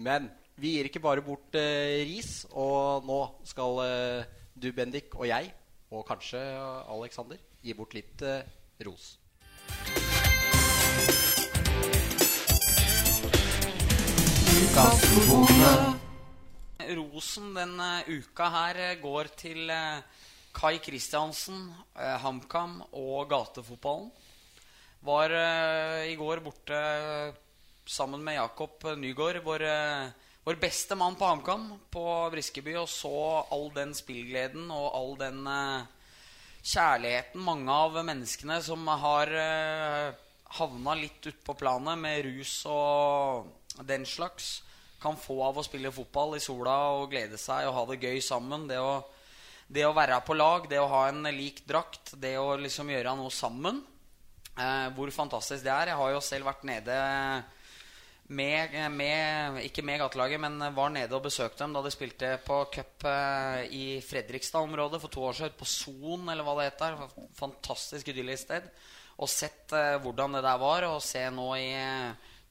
Men 0.00 0.30
vi 0.60 0.76
gir 0.76 0.88
ikke 0.88 1.02
bare 1.02 1.24
bort 1.24 1.56
eh, 1.58 2.04
ris, 2.08 2.44
og 2.52 3.06
nå 3.08 3.20
skal 3.48 3.82
eh, 3.86 4.30
du, 4.54 4.70
Bendik, 4.76 5.14
og 5.18 5.26
jeg, 5.28 5.50
og 5.90 6.06
kanskje 6.08 6.40
Alexander, 6.92 7.40
gi 7.64 7.76
bort 7.76 7.96
litt 7.96 8.22
eh, 8.22 8.46
ros. 8.86 9.16
Rosen 16.96 17.52
denne 17.54 17.88
uka 18.08 18.48
her 18.54 18.78
eh, 18.80 18.98
går 19.00 19.30
til 19.38 19.70
eh, 19.70 20.02
Kai 20.54 20.78
Kristiansen, 20.82 21.68
eh, 21.94 22.16
HamKam 22.22 22.80
og 22.98 23.28
gatefotballen. 23.30 24.10
Var 25.06 25.34
eh, 25.36 26.10
i 26.12 26.16
går 26.18 26.42
borte 26.44 26.76
eh, 26.76 27.38
sammen 27.86 28.22
med 28.24 28.38
Jakob 28.38 28.84
Nygaard, 28.98 29.42
vår, 29.44 29.66
eh, 29.68 30.10
vår 30.46 30.58
beste 30.62 30.98
mann 30.98 31.18
på 31.18 31.28
HamKam, 31.28 31.70
på 31.90 32.04
Briskeby, 32.32 32.76
og 32.80 32.88
så 32.90 33.46
all 33.50 33.70
den 33.76 33.94
spillgleden 33.96 34.70
og 34.70 34.90
all 34.94 35.16
den 35.20 35.46
eh, 35.46 35.86
kjærligheten 36.60 37.40
mange 37.42 37.72
av 37.72 38.02
menneskene 38.04 38.60
som 38.64 38.86
har 39.04 39.32
eh, 39.44 40.10
havna 40.60 40.98
litt 40.98 41.30
utpå 41.30 41.54
planet 41.58 41.98
med 42.00 42.24
rus 42.26 42.60
og 42.68 43.56
den 43.86 44.06
slags, 44.06 44.62
kan 45.00 45.16
få 45.16 45.38
av 45.46 45.58
å 45.58 45.64
spille 45.64 45.92
fotball 45.94 46.36
i 46.36 46.42
sola 46.44 46.74
og 46.98 47.08
glede 47.12 47.38
seg 47.40 47.68
og 47.68 47.76
ha 47.78 47.84
det 47.88 48.02
gøy 48.02 48.20
sammen. 48.24 48.66
Det 48.68 48.76
å, 48.80 48.98
det 49.68 49.86
å 49.88 49.94
være 49.96 50.20
på 50.26 50.36
lag, 50.36 50.68
det 50.68 50.80
å 50.80 50.90
ha 50.92 51.06
en 51.08 51.24
lik 51.32 51.62
drakt, 51.68 52.14
det 52.20 52.34
å 52.40 52.52
liksom 52.60 52.92
gjøre 52.92 53.16
noe 53.16 53.32
sammen. 53.32 53.80
Eh, 54.60 54.90
hvor 54.96 55.10
fantastisk 55.14 55.64
det 55.64 55.72
er. 55.72 55.92
Jeg 55.92 56.00
har 56.00 56.12
jo 56.12 56.20
selv 56.24 56.50
vært 56.50 56.66
nede 56.68 56.96
med, 58.30 58.74
med 58.94 59.58
Ikke 59.64 59.82
med 59.82 59.98
gatelaget, 60.02 60.40
men 60.42 60.58
var 60.74 60.92
nede 60.94 61.16
og 61.16 61.24
besøkte 61.24 61.64
dem 61.64 61.74
da 61.74 61.82
de 61.82 61.92
spilte 61.94 62.34
på 62.44 62.60
cup 62.74 63.06
eh, 63.08 63.62
i 63.74 63.84
Fredrikstad-området 64.06 65.00
for 65.02 65.12
to 65.12 65.24
år 65.26 65.38
siden. 65.38 65.56
På 65.58 65.68
Son, 65.68 66.28
eller 66.28 66.46
hva 66.46 66.58
det 66.58 66.70
heter. 66.70 66.98
Fantastisk 67.38 68.12
idyllisk 68.12 68.48
sted. 68.48 68.68
Og 69.20 69.30
sett 69.30 69.72
eh, 69.76 69.96
hvordan 70.02 70.38
det 70.38 70.44
der 70.46 70.60
var. 70.60 70.90
Og 70.92 71.02
se 71.04 71.24
nå 71.32 71.48
i, 71.58 71.72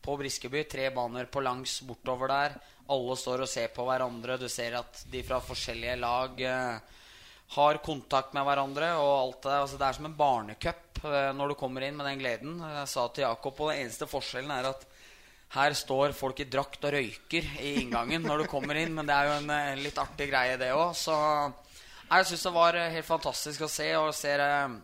på 0.01 0.15
Briskeby 0.19 0.63
tre 0.69 0.89
baner 0.95 1.29
på 1.31 1.43
langs 1.43 1.79
bortover 1.87 2.31
der. 2.31 2.55
Alle 2.89 3.17
står 3.19 3.45
og 3.45 3.51
ser 3.51 3.69
på 3.75 3.85
hverandre. 3.85 4.39
Du 4.41 4.47
ser 4.49 4.79
at 4.79 5.03
de 5.11 5.23
fra 5.25 5.41
forskjellige 5.43 5.97
lag 6.01 6.41
eh, 6.41 6.99
har 7.55 7.81
kontakt 7.85 8.33
med 8.37 8.47
hverandre. 8.47 8.93
Og 9.01 9.11
alt 9.13 9.41
det, 9.45 9.57
altså 9.65 9.79
det 9.81 9.87
er 9.87 9.99
som 9.99 10.09
en 10.09 10.17
barnecup 10.17 11.03
eh, 11.03 11.31
når 11.35 11.53
du 11.53 11.59
kommer 11.59 11.85
inn 11.85 11.99
med 11.99 12.09
den 12.09 12.23
gleden. 12.23 12.59
Jeg 12.63 12.91
sa 12.93 13.07
til 13.13 13.27
Jakob, 13.27 13.59
og 13.59 13.73
den 13.73 13.85
eneste 13.85 14.09
forskjellen 14.09 14.55
er 14.55 14.71
at 14.71 14.87
her 15.49 15.73
står 15.73 16.13
folk 16.13 16.43
i 16.43 16.45
drakt 16.45 16.83
og 16.85 16.93
røyker 16.93 17.45
i 17.65 17.79
inngangen 17.81 18.21
når 18.25 18.43
du 18.43 18.49
kommer 18.51 18.77
inn. 18.77 18.93
Men 18.97 19.09
det 19.09 19.15
er 19.17 19.29
jo 19.29 19.39
en 19.39 19.55
eh, 19.55 19.81
litt 19.85 19.97
artig 20.01 20.29
greie, 20.31 20.57
det 20.61 20.73
òg. 20.75 20.93
Så 20.97 21.17
jeg 22.09 22.25
syns 22.25 22.45
det 22.47 22.53
var 22.55 22.77
eh, 22.77 22.93
helt 22.95 23.05
fantastisk 23.05 23.65
å 23.65 23.69
se. 23.69 23.89
Og 23.99 24.09
ser 24.17 24.41
eh, 24.41 24.77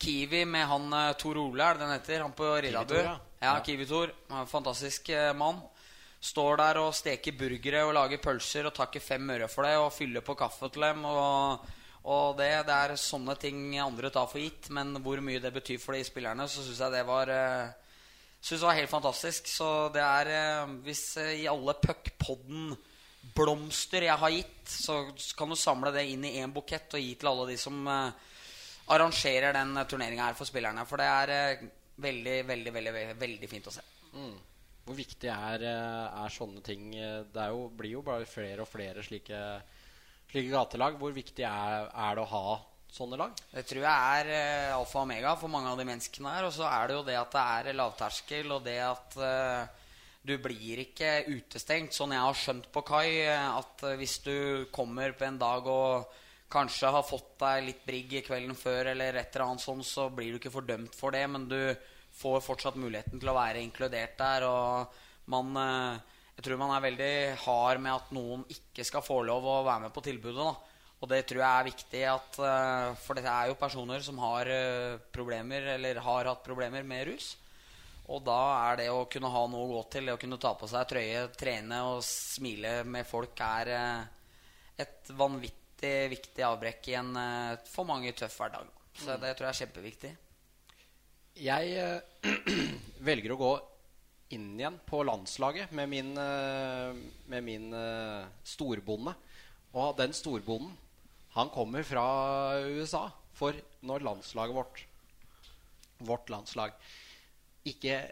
Kiwi 0.00 0.44
med 0.46 0.68
han 0.70 0.86
eh, 0.94 1.10
Tor 1.18 1.40
Ole, 1.42 1.66
er 1.66 1.78
det 1.78 1.84
den 1.84 1.96
heter? 1.96 2.24
Han 2.26 2.36
på 2.38 2.54
Riddarbu. 2.66 3.29
Ja. 3.40 3.60
Kiwi-Tor. 3.64 4.12
Fantastisk 4.46 5.08
eh, 5.08 5.32
mann. 5.32 5.62
Står 6.20 6.58
der 6.60 6.78
og 6.82 6.92
steker 6.92 7.32
burgere 7.32 7.86
og 7.86 7.94
lager 7.96 8.20
pølser 8.20 8.66
og 8.68 8.74
takker 8.76 9.00
fem 9.00 9.30
øre 9.32 9.48
for 9.48 9.64
det. 9.64 9.78
Og 9.80 9.94
fyller 9.96 10.24
på 10.24 10.36
kaffe 10.36 10.68
til 10.68 10.84
dem. 10.84 11.06
Og, 11.08 11.64
og 12.04 12.36
det, 12.36 12.50
det 12.68 12.76
er 12.76 13.00
sånne 13.00 13.38
ting 13.40 13.78
andre 13.80 14.12
tar 14.12 14.28
for 14.28 14.42
gitt. 14.42 14.68
Men 14.76 14.92
hvor 15.00 15.24
mye 15.24 15.40
det 15.40 15.54
betyr 15.56 15.80
for 15.80 15.96
de 15.96 16.04
spillerne, 16.04 16.44
så 16.52 16.66
syns 16.66 16.84
jeg 16.84 16.96
det 16.98 17.06
var 17.08 17.32
eh, 17.36 17.70
Synes 18.40 18.62
det 18.62 18.68
var 18.70 18.76
helt 18.76 18.92
fantastisk. 18.92 19.48
Så 19.48 19.70
det 19.96 20.04
er 20.04 20.34
eh, 20.36 20.76
Hvis 20.84 21.04
i 21.40 21.48
alle 21.48 21.78
puckpodden 21.80 22.76
blomster 23.36 24.04
jeg 24.04 24.20
har 24.20 24.36
gitt, 24.36 24.62
så 24.68 25.02
kan 25.36 25.48
du 25.48 25.56
samle 25.56 25.92
det 25.96 26.06
inn 26.12 26.24
i 26.28 26.36
én 26.40 26.52
bukett 26.52 26.92
og 26.96 27.00
gi 27.00 27.12
til 27.20 27.28
alle 27.28 27.50
de 27.50 27.56
som 27.60 27.88
arrangerer 28.90 29.52
den 29.54 29.76
turneringa 29.84 30.24
her 30.24 30.38
for 30.38 30.48
spillerne. 30.48 30.86
For 30.88 31.00
det 31.00 31.08
er 31.08 31.68
veldig, 32.02 32.36
veldig, 32.48 32.72
veldig, 32.76 32.94
veldig, 33.20 33.50
fint 33.50 33.68
å 33.70 33.74
se. 33.74 33.84
Hvor 34.86 34.96
viktig 34.98 35.28
er, 35.30 35.66
eh, 35.68 36.22
er 36.24 36.32
sånne 36.34 36.62
ting 36.66 36.90
Det 36.90 37.44
jo, 37.52 37.68
blir 37.76 37.92
jo 37.92 38.02
bare 38.02 38.26
flere 38.26 38.64
og 38.64 38.68
flere 38.70 39.04
slike, 39.06 39.38
slike 40.32 40.50
gatelag. 40.50 40.98
Hvor 40.98 41.14
viktig 41.14 41.46
er, 41.46 41.90
er 41.90 42.16
det 42.16 42.24
å 42.24 42.30
ha 42.32 42.58
sånne 42.90 43.18
lag? 43.20 43.36
Det 43.52 43.66
tror 43.68 43.84
jeg 43.84 44.16
er 44.20 44.30
uh, 44.30 44.78
alfa 44.80 44.98
og 44.98 45.04
omega 45.06 45.34
for 45.38 45.52
mange 45.52 45.70
av 45.70 45.78
de 45.78 45.86
menneskene 45.86 46.32
her. 46.34 46.48
Og 46.48 46.56
så 46.56 46.66
er 46.66 46.88
det 46.88 46.96
jo 46.96 47.04
det 47.06 47.18
at 47.20 47.36
det 47.36 47.44
er 47.58 47.78
lavterskel, 47.78 48.50
og 48.56 48.64
det 48.66 48.78
at 48.82 49.20
uh, 49.20 49.92
du 50.26 50.34
blir 50.42 50.82
ikke 50.84 51.12
utestengt. 51.30 51.94
Sånn 51.96 52.16
jeg 52.16 52.24
har 52.24 52.40
skjønt 52.40 52.66
på 52.74 52.82
Kai, 52.88 53.22
at 53.30 53.86
hvis 54.00 54.18
du 54.26 54.66
kommer 54.74 55.14
på 55.16 55.28
en 55.28 55.38
dag 55.40 55.70
og 55.70 56.10
kanskje 56.50 56.90
har 56.90 57.06
fått 57.06 57.36
deg 57.40 57.64
litt 57.68 57.82
brigg 57.86 58.14
i 58.18 58.22
kvelden 58.26 58.56
før, 58.58 58.90
eller 58.92 59.20
et 59.20 59.34
eller 59.34 59.46
annet 59.46 59.64
sånn, 59.64 59.82
så 59.86 60.08
blir 60.14 60.32
du 60.32 60.40
ikke 60.40 60.52
fordømt 60.54 60.96
for 60.98 61.14
det, 61.14 61.22
men 61.30 61.46
du 61.50 61.60
får 62.20 62.42
fortsatt 62.44 62.78
muligheten 62.80 63.20
til 63.20 63.30
å 63.30 63.36
være 63.36 63.62
inkludert 63.62 64.16
der. 64.18 64.46
Og 64.48 65.30
man 65.30 65.54
eh, 65.56 66.16
Jeg 66.40 66.46
tror 66.46 66.60
man 66.62 66.72
er 66.72 66.86
veldig 66.86 67.14
hard 67.42 67.80
med 67.84 67.92
at 67.92 68.12
noen 68.16 68.44
ikke 68.48 68.84
skal 68.88 69.04
få 69.04 69.20
lov 69.28 69.44
å 69.44 69.62
være 69.66 69.86
med 69.86 69.94
på 69.94 70.04
tilbudet. 70.06 70.40
da 70.40 70.56
og 71.00 71.08
det 71.08 71.22
tror 71.24 71.40
jeg 71.40 71.48
er 71.48 71.64
viktig, 71.64 72.00
at, 72.12 72.38
eh, 72.44 72.94
for 73.00 73.16
det 73.16 73.24
er 73.24 73.48
jo 73.48 73.60
personer 73.60 74.02
som 74.04 74.18
har 74.20 74.48
eh, 74.52 74.98
problemer, 75.12 75.70
eller 75.76 76.00
har 76.04 76.28
hatt 76.28 76.42
problemer 76.44 76.84
med 76.84 77.06
rus. 77.08 77.36
Og 78.10 78.20
da 78.26 78.40
er 78.66 78.76
det 78.82 78.88
å 78.92 79.06
kunne 79.08 79.30
ha 79.32 79.46
noe 79.48 79.64
å 79.64 79.70
gå 79.78 79.80
til, 79.94 80.10
det 80.10 80.16
å 80.18 80.20
kunne 80.20 80.40
ta 80.40 80.52
på 80.58 80.68
seg 80.68 80.88
trøye, 80.90 81.22
trene 81.40 81.78
og 81.88 82.02
smile 82.04 82.82
med 82.84 83.08
folk, 83.08 83.40
er 83.40 83.72
et 84.80 85.12
vanvittig 85.16 85.59
viktig 85.86 86.44
avbrekk 86.44 86.88
i 86.90 86.96
en 86.98 87.14
eh, 87.16 87.60
for 87.70 87.88
mange 87.88 88.12
tøff 88.16 88.36
hverdag. 88.40 88.68
Så 89.00 89.16
det 89.20 89.32
tror 89.36 89.48
jeg 89.48 89.54
er 89.54 89.60
kjempeviktig. 89.64 90.10
Jeg 91.40 91.74
eh, 91.80 92.30
velger 93.08 93.34
å 93.34 93.40
gå 93.40 93.50
inn 94.36 94.52
igjen 94.58 94.76
på 94.86 95.02
landslaget 95.06 95.72
med 95.74 95.90
min, 95.90 96.12
eh, 96.20 97.00
med 97.32 97.46
min 97.46 97.72
storbonde. 98.46 99.16
Og 99.70 99.96
den 99.98 100.14
storbonden, 100.16 100.72
han 101.36 101.50
kommer 101.54 101.86
fra 101.86 102.04
USA. 102.66 103.06
For 103.38 103.56
når 103.86 104.04
landslaget 104.04 104.56
vårt, 104.56 104.82
vårt 105.98 106.32
landslag, 106.32 106.74
ikke 107.64 108.02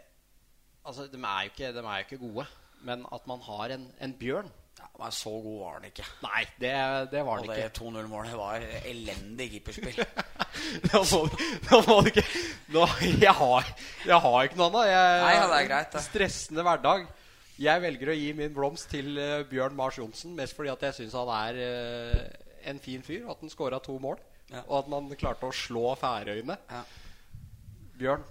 Altså, 0.89 1.03
de 1.11 1.19
er 1.19 1.49
ikke, 1.49 1.67
de 1.75 1.81
er 1.83 1.97
jo 1.99 2.05
ikke 2.05 2.17
gode. 2.17 2.45
Men 2.87 3.03
at 3.13 3.25
man 3.27 3.41
har 3.45 3.73
en, 3.75 3.83
en 3.99 4.13
bjørn 4.17 4.47
men 4.99 5.13
så 5.15 5.31
god 5.31 5.59
var 5.61 5.75
han 5.77 5.85
ikke. 5.87 6.05
Nei, 6.25 6.41
det, 6.59 6.71
det 7.13 7.21
var 7.23 7.39
Og 7.39 7.47
det 7.47 7.55
det 7.61 7.67
2-0-målet 7.77 8.35
var 8.35 8.65
elendig 8.89 9.47
keeperspill. 9.53 10.01
Nå 10.89 11.01
må, 11.11 11.19
nå 11.69 11.79
må 11.85 11.95
du 12.03 12.09
ikke 12.09 12.23
nå, 12.73 12.83
jeg, 13.21 13.31
har, 13.37 13.69
jeg 14.03 14.19
har 14.25 14.47
ikke 14.47 14.59
noe 14.59 14.67
annet. 14.71 14.89
Jeg, 14.89 15.21
Nei, 15.23 15.33
ja, 15.37 15.45
det 15.47 15.59
er 15.59 15.69
greit, 15.69 15.91
det. 15.93 16.03
Stressende 16.03 16.65
hverdag. 16.67 17.05
Jeg 17.59 17.83
velger 17.83 18.11
å 18.11 18.17
gi 18.17 18.27
min 18.35 18.53
blomst 18.55 18.89
til 18.91 19.13
uh, 19.19 19.45
Bjørn 19.47 19.75
Mars 19.77 19.99
Johnsen 19.99 20.35
mest 20.35 20.55
fordi 20.55 20.71
at 20.71 20.83
jeg 20.87 20.97
syns 20.99 21.15
han 21.19 21.31
er 21.35 21.61
uh, 21.63 22.19
en 22.71 22.83
fin 22.83 23.03
fyr. 23.05 23.23
At 23.31 23.43
han 23.43 23.51
scora 23.51 23.79
to 23.83 23.95
mål. 24.03 24.19
Ja. 24.49 24.65
Og 24.65 24.81
at 24.81 24.91
man 24.91 25.09
klarte 25.19 25.47
å 25.47 25.55
slå 25.55 25.93
Færøyene. 25.99 26.59
Ja. 26.71 26.83
Bjørn, 27.99 28.23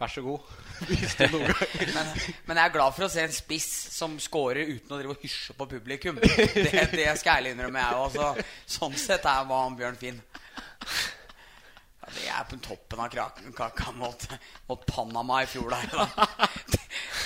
vær 0.00 0.12
så 0.12 0.24
god. 0.24 0.50
Noen 1.34 1.46
gang 1.52 1.94
Men, 1.94 2.10
men 2.48 2.60
jeg 2.60 2.64
er 2.64 2.74
glad 2.74 2.96
for 2.96 3.06
å 3.06 3.10
se 3.12 3.24
en 3.26 3.34
spiss 3.36 3.68
som 3.92 4.16
scorer 4.22 4.70
uten 4.70 4.96
å 4.96 5.00
drive 5.00 5.16
og 5.16 5.24
hysje 5.24 5.56
på 5.58 5.68
publikum. 5.70 6.20
Det, 6.24 6.86
det 6.94 7.06
skal 7.20 7.30
jeg 7.30 7.36
ærlig 7.36 7.54
innrømme, 7.54 7.86
jeg 7.86 8.04
òg. 8.04 8.44
Sånn 8.78 8.96
sett 8.98 9.26
er 9.28 9.48
var 9.48 9.66
han 9.66 9.78
Bjørn 9.78 9.98
Finn. 10.00 10.20
Ja, 12.10 12.10
det 12.16 12.28
er 12.32 12.46
på 12.48 12.58
toppen 12.64 13.02
av 13.04 13.10
kraken, 13.12 13.52
kaka 13.54 13.92
mot, 13.94 14.24
mot 14.70 14.86
Panama 14.88 15.42
i 15.44 15.50
fjor 15.50 15.70
der. 15.70 15.92
Da. 15.92 16.79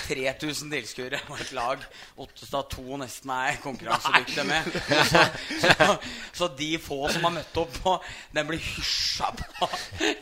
3000 0.04 0.70
tilskuere 0.72 1.20
på 1.26 1.36
et 1.40 1.52
lag 1.56 1.82
Ottestad 2.20 2.68
2 2.74 2.98
nesten 3.00 3.32
er 3.34 3.58
konkurransedyktige 3.62 4.44
med. 4.48 4.68
Så, 5.14 5.22
så, 5.60 5.96
så 6.32 6.48
de 6.58 6.70
få 6.82 6.98
som 7.12 7.24
har 7.26 7.34
møtt 7.34 7.58
opp 7.60 7.72
på 7.84 7.94
Den 8.34 8.48
blir 8.48 8.60
hysja 8.62 9.30
på 9.36 9.68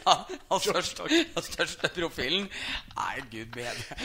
av 0.09 0.33
ja, 0.33 0.59
største, 0.63 1.07
største 1.47 1.91
profilen. 1.95 2.49
Nei, 2.97 3.15
gud 3.33 3.53
bedre. 3.55 3.99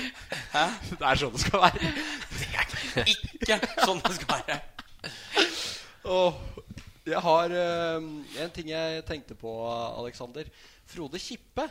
Hæ? 0.53 0.65
Det 0.91 1.09
er 1.11 1.21
sånn 1.21 1.35
det 1.35 1.43
skal 1.43 1.63
være. 1.65 1.93
Det 2.37 3.03
er 3.03 3.13
ikke 3.13 3.59
sånn 3.83 4.03
det 4.05 4.15
skal 4.19 4.33
være. 4.37 4.59
Oh, 6.07 6.37
jeg 7.07 7.19
har 7.23 7.51
uh, 7.51 8.07
en 8.43 8.55
ting 8.55 8.71
jeg 8.71 9.03
tenkte 9.07 9.35
på, 9.39 9.51
Alexander. 9.99 10.47
Frode 10.87 11.19
Kippe. 11.19 11.67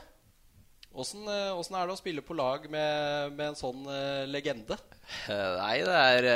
Åssen 0.96 1.28
eh, 1.28 1.52
er 1.52 1.88
det 1.88 1.94
å 1.94 1.98
spille 1.98 2.24
på 2.24 2.36
lag 2.38 2.64
med, 2.72 3.34
med 3.36 3.50
en 3.50 3.58
sånn 3.58 3.84
eh, 3.92 4.24
legende? 4.30 4.78
Eh, 5.28 5.50
Nei, 5.60 5.76
det 5.84 5.98
er 6.00 6.28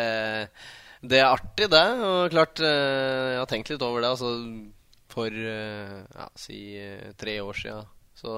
Det 1.01 1.21
er 1.21 1.31
artig, 1.31 1.71
det. 1.73 1.87
Og 2.05 2.29
klart, 2.35 2.61
jeg 2.61 3.39
har 3.41 3.49
tenkt 3.49 3.73
litt 3.73 3.85
over 3.87 4.05
det. 4.05 4.11
Altså, 4.13 4.35
for 5.11 5.33
ja, 5.33 6.27
si 6.39 6.61
tre 7.19 7.39
år 7.43 7.57
sia, 7.57 7.79
så 8.21 8.35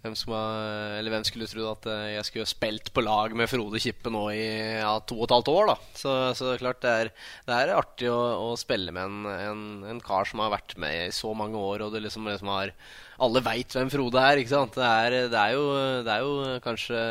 hvem, 0.00 0.14
har, 0.32 1.08
hvem 1.12 1.24
skulle 1.28 1.48
trodd 1.50 1.68
at 1.74 1.88
eh, 1.92 2.06
jeg 2.14 2.26
skulle 2.28 2.48
spilt 2.48 2.88
på 2.96 3.02
lag 3.04 3.34
med 3.36 3.50
Frode 3.52 3.80
Kippe 3.82 4.12
nå 4.12 4.22
i 4.32 4.44
ja, 4.80 4.94
to 5.04 5.18
og 5.18 5.26
et 5.26 5.34
halvt 5.36 5.50
år? 5.52 5.72
da 5.72 5.76
Så, 6.02 6.14
så 6.38 6.54
klart 6.60 6.80
det 6.84 6.94
er, 7.02 7.10
det 7.48 7.58
er 7.58 7.74
artig 7.76 8.08
å, 8.08 8.20
å 8.48 8.54
spille 8.60 8.94
med 8.96 9.04
en, 9.04 9.28
en, 9.34 9.66
en 9.92 10.00
kar 10.04 10.28
som 10.28 10.40
har 10.44 10.54
vært 10.54 10.76
med 10.80 11.10
i 11.10 11.12
så 11.14 11.34
mange 11.36 11.60
år, 11.60 11.84
og 11.84 11.92
det 11.92 12.04
liksom, 12.06 12.28
liksom 12.30 12.52
har 12.52 12.72
Alle 13.20 13.44
veit 13.44 13.76
hvem 13.76 13.92
Frode 13.92 14.24
er, 14.24 14.40
ikke 14.40 14.54
sant? 14.54 14.80
Det 14.80 14.88
er, 14.88 15.18
det 15.28 15.42
er, 15.42 15.58
jo, 15.58 15.68
det 16.06 16.16
er 16.16 16.24
jo 16.24 16.60
kanskje 16.64 17.04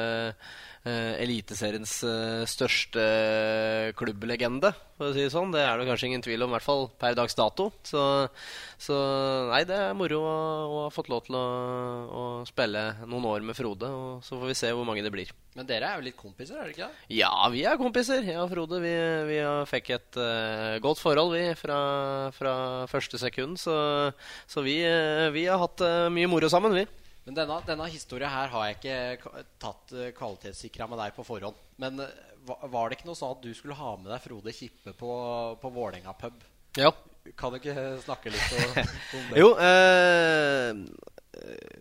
Eliteseriens 0.87 1.91
eh, 2.07 2.45
største 2.47 3.03
klubblegende, 3.99 4.71
for 4.95 5.09
å 5.09 5.15
si 5.15 5.25
det 5.25 5.33
sånn. 5.33 5.51
Det 5.51 5.59
er 5.65 5.75
det 5.75 5.87
kanskje 5.89 6.07
ingen 6.07 6.23
tvil 6.23 6.45
om, 6.45 6.53
i 6.53 6.55
hvert 6.55 6.65
fall 6.65 6.85
per 6.99 7.17
dags 7.19 7.35
dato. 7.35 7.67
Så, 7.83 8.03
så 8.79 8.99
nei, 9.51 9.65
det 9.67 9.75
er 9.75 9.97
moro 9.97 10.21
å, 10.23 10.37
å 10.69 10.77
ha 10.85 10.93
fått 10.93 11.11
lov 11.11 11.25
til 11.27 11.35
å, 11.35 11.43
å 12.07 12.23
spille 12.47 12.85
noen 13.03 13.27
år 13.27 13.43
med 13.49 13.59
Frode. 13.59 13.91
Og 13.91 14.23
så 14.23 14.39
får 14.39 14.53
vi 14.53 14.57
se 14.61 14.71
hvor 14.71 14.87
mange 14.87 15.03
det 15.03 15.11
blir. 15.13 15.33
Men 15.59 15.67
dere 15.67 15.89
er 15.89 15.99
jo 15.99 16.07
litt 16.07 16.19
kompiser, 16.19 16.55
er 16.55 16.69
dere 16.69 16.75
ikke 16.77 16.87
det? 16.87 17.03
Ja, 17.19 17.33
vi 17.51 17.65
er 17.67 17.81
kompiser. 17.81 18.23
Jeg 18.23 18.39
og 18.39 18.47
Frode 18.53 18.79
vi, 18.79 18.95
vi 19.27 19.41
har 19.43 19.67
fikk 19.67 19.91
et 19.97 20.21
uh, 20.21 20.79
godt 20.79 21.03
forhold 21.03 21.35
vi 21.35 21.43
fra, 21.59 21.81
fra 22.37 22.55
første 22.87 23.19
sekund. 23.19 23.59
Så, 23.59 23.75
så 24.47 24.63
vi, 24.63 24.79
uh, 24.87 25.27
vi 25.35 25.43
har 25.49 25.59
hatt 25.59 25.83
uh, 25.83 26.07
mye 26.13 26.31
moro 26.31 26.47
sammen, 26.51 26.79
vi. 26.79 26.87
Men 27.29 27.37
denne, 27.37 27.59
denne 27.61 27.85
historia 27.93 28.25
her 28.33 28.49
har 28.49 28.63
jeg 28.65 28.77
ikke 28.79 29.33
tatt 29.61 29.91
uh, 29.93 30.07
kvalitetssikra 30.17 30.87
med 30.89 30.97
deg 30.97 31.13
på 31.13 31.21
forhånd. 31.27 31.59
Men 31.77 32.01
eh, 32.01 32.15
var 32.73 32.89
det 32.89 32.97
ikke 32.97 33.05
noe 33.11 33.19
sånn 33.19 33.35
at 33.35 33.43
du 33.43 33.51
skulle 33.53 33.77
ha 33.77 33.91
med 33.99 34.09
deg 34.09 34.23
Frode 34.23 34.53
Kippe 34.57 34.95
på, 34.97 35.11
på 35.61 35.71
Vålerenga 35.75 36.15
pub? 36.17 36.41
Ja. 36.79 36.89
Kan 37.37 37.53
du 37.53 37.59
ikke 37.59 37.75
snakke 38.01 38.33
litt 38.33 38.55
om, 38.57 38.73
om 39.19 39.29
det? 39.29 39.37
Jo, 39.43 39.51
eh, 39.61 40.81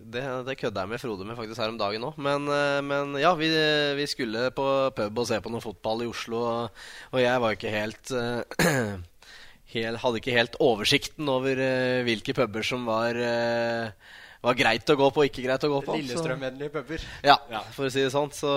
det, 0.05 0.27
det 0.51 0.59
kødda 0.61 0.85
jeg 0.85 0.93
med 0.93 1.03
Frode 1.07 1.31
med 1.31 1.41
faktisk 1.41 1.65
her 1.65 1.73
om 1.73 1.81
dagen 1.81 2.05
òg. 2.11 2.21
Men, 2.29 2.53
eh, 2.53 2.83
men 2.85 3.17
ja, 3.17 3.33
vi, 3.41 3.49
vi 3.97 4.09
skulle 4.13 4.51
på 4.53 4.69
pub 5.01 5.25
og 5.25 5.29
se 5.33 5.41
på 5.41 5.55
noe 5.55 5.65
fotball 5.65 6.05
i 6.05 6.13
Oslo, 6.13 6.45
og, 6.45 6.87
og 7.15 7.25
jeg 7.25 7.47
var 7.47 7.57
ikke 7.57 7.73
helt 7.73 8.17
eh, 8.21 9.01
hel, 9.79 10.03
Hadde 10.05 10.21
ikke 10.21 10.37
helt 10.37 10.61
oversikten 10.61 11.33
over 11.33 11.57
eh, 11.73 12.05
hvilke 12.05 12.37
puber 12.37 12.69
som 12.75 12.85
var 12.93 13.17
eh, 13.17 14.17
var 14.43 14.55
greit 14.59 14.91
å 14.95 14.97
gå 14.97 15.11
på 15.13 15.25
og 15.25 15.31
ikke 15.31 15.45
greit 15.49 15.65
å 15.67 15.73
gå 15.73 15.83
på. 15.87 15.99
Lillestrøm-vennlige 15.99 16.71
puber. 16.79 17.05
ja, 17.27 17.39
Ja. 17.51 17.63
for 17.75 17.87
å 17.89 17.93
si 17.93 18.03
det 18.05 18.13
sånn. 18.15 18.31
Så, 18.35 18.51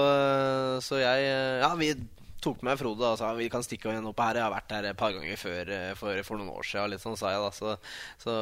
så 0.85 0.99
jeg 1.01 1.29
Ja, 1.61 1.73
vi 1.75 1.93
tok 2.41 2.63
med 2.65 2.73
Frode 2.79 3.05
og 3.05 3.19
sa 3.19 3.27
vi 3.37 3.45
kan 3.53 3.61
stikke 3.61 3.91
igjen 3.91 4.07
opp 4.09 4.17
her. 4.23 4.33
Jeg 4.39 4.41
har 4.47 4.53
vært 4.55 4.71
her 4.73 4.85
et 4.89 4.97
par 4.97 5.11
ganger 5.13 5.37
før 5.37 5.67
for, 5.99 6.21
for 6.25 6.39
noen 6.39 6.49
år 6.55 6.65
siden. 6.65 6.89
Litt 6.89 7.03
sånn 7.03 7.17
sa 7.19 7.29
jeg 7.35 7.41
da 7.43 7.51
Så, 7.53 7.75
så, 8.23 8.33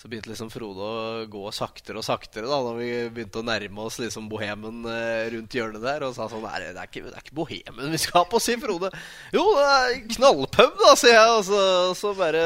så 0.00 0.10
begynte 0.10 0.32
liksom 0.32 0.50
Frode 0.50 0.82
å 0.88 1.26
gå 1.30 1.42
saktere 1.54 2.00
og 2.00 2.06
saktere 2.06 2.50
da 2.50 2.58
Når 2.66 2.80
vi 2.80 2.88
begynte 3.14 3.38
å 3.38 3.46
nærme 3.46 3.84
oss 3.86 4.00
liksom 4.02 4.26
bohemen 4.32 4.82
eh, 4.90 5.28
rundt 5.36 5.54
hjørnet 5.54 5.86
der. 5.86 6.02
Og 6.08 6.16
sa 6.18 6.26
sånn 6.32 6.42
Nei, 6.42 6.56
det 6.64 6.72
er 6.74 6.90
ikke, 6.90 7.04
det 7.06 7.14
er 7.14 7.22
ikke 7.22 7.38
bohemen 7.38 7.94
vi 7.94 8.02
skal 8.02 8.26
på, 8.26 8.42
sier 8.42 8.58
Frode. 8.62 8.90
Jo, 9.34 9.46
det 9.58 9.68
er 9.70 9.94
knallpub, 10.16 10.74
da, 10.82 10.96
sier 10.98 11.14
jeg. 11.14 11.36
Og 11.38 11.46
så, 11.46 11.62
så 12.02 12.14
bare 12.18 12.42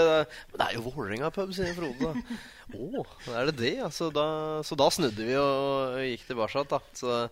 Men 0.53 0.61
det 0.61 0.69
er 0.69 0.77
jo 0.77 0.85
Vålerenga-pub, 0.91 1.57
sier 1.57 1.73
Frode. 1.79 2.13
da 2.13 2.37
å, 2.75 3.05
er 3.31 3.47
det 3.51 3.55
det? 3.61 3.71
Ja. 3.79 3.89
Så, 3.95 4.09
da, 4.15 4.25
så 4.67 4.75
da 4.79 4.89
snudde 4.91 5.23
vi 5.29 5.37
og 5.39 6.01
gikk 6.03 6.25
tilbake. 6.27 6.65
Da. 6.71 6.79
Så, 6.99 7.29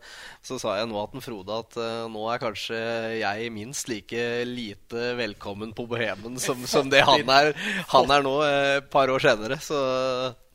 så 0.47 0.59
sa 0.63 0.77
jeg 0.79 0.89
nå 0.93 1.03
til 1.11 1.21
Frode 1.25 1.53
at 1.65 1.73
uh, 1.81 2.05
nå 2.13 2.23
er 2.31 2.39
kanskje 2.43 2.79
jeg 3.19 3.51
minst 3.55 3.89
like 3.91 4.23
lite 4.47 5.03
velkommen 5.19 5.73
på 5.75 5.87
Bohemen 5.91 6.39
som, 6.43 6.63
som 6.71 6.91
det 6.93 7.03
han 7.07 7.29
er, 7.35 7.47
han 7.91 8.11
er 8.15 8.23
nå 8.25 8.35
et 8.47 8.85
et 8.85 8.91
par 8.93 9.09
år 9.11 9.21
senere. 9.23 9.57
Så 9.63 9.77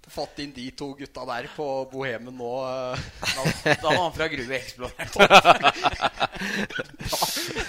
Fått 0.09 0.39
inn 0.41 0.49
de 0.55 0.71
to 0.73 0.95
gutta 0.97 1.21
der 1.29 1.45
på 1.53 1.85
Bohemen 1.91 2.33
nå. 2.33 2.53
eh, 2.65 2.97
Da, 3.21 3.43
da 3.83 3.89
var 3.91 3.99
han 4.07 4.15
fra 4.15 4.25
Grue 4.31 4.55
eksplodert 4.57 5.13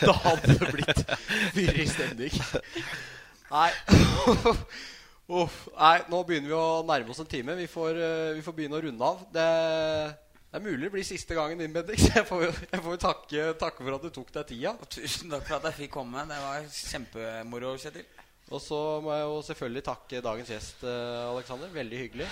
Da 0.00 0.14
hadde 0.24 0.54
det 0.56 0.70
blitt 0.72 1.02
fyrig 1.52 1.84
stemning. 1.92 2.32
Nei. 3.50 3.70
Uff. 5.30 5.60
Nei, 5.76 5.98
nå 6.10 6.22
begynner 6.26 6.50
vi 6.50 6.56
å 6.58 6.82
nærme 6.86 7.12
oss 7.14 7.22
en 7.22 7.28
time. 7.30 7.54
Vi 7.60 7.68
får, 7.70 7.98
uh, 8.00 8.32
vi 8.34 8.42
får 8.42 8.56
begynne 8.56 8.78
å 8.78 8.82
runde 8.82 9.10
av. 9.12 9.20
Det, 9.30 9.46
det 10.50 10.58
er 10.58 10.64
mulig 10.64 10.88
det 10.88 10.94
blir 10.96 11.06
siste 11.06 11.36
gangen 11.38 11.60
din, 11.60 11.70
Bendik. 11.74 12.02
Jeg 12.18 12.26
får, 12.26 12.48
jeg 12.48 12.82
får 12.82 12.98
takke, 13.04 13.44
takke 13.60 13.86
for 13.86 13.98
at 13.98 14.06
du 14.08 14.10
tok 14.16 14.32
deg 14.34 14.48
tida. 14.50 14.74
Tusen 14.90 15.30
takk 15.30 15.46
for 15.46 15.60
at 15.60 15.68
jeg 15.70 15.84
fikk 15.84 15.94
komme. 16.00 16.24
Det 16.26 16.40
var 16.42 16.66
kjempemoro, 16.74 17.76
Kjetil. 17.78 18.08
Og 18.50 18.58
så 18.58 18.78
må 19.04 19.14
jeg 19.14 19.26
jo 19.28 19.34
selvfølgelig 19.46 19.82
takke 19.86 20.22
dagens 20.26 20.48
gjest, 20.50 20.80
uh, 20.82 21.30
Alexander. 21.30 21.70
Veldig 21.70 22.00
hyggelig. 22.00 22.30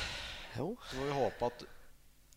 Jo, 0.56 0.72
Så 0.88 0.98
må 0.98 1.06
vi 1.06 1.18
håpe 1.20 1.50
at 1.52 1.66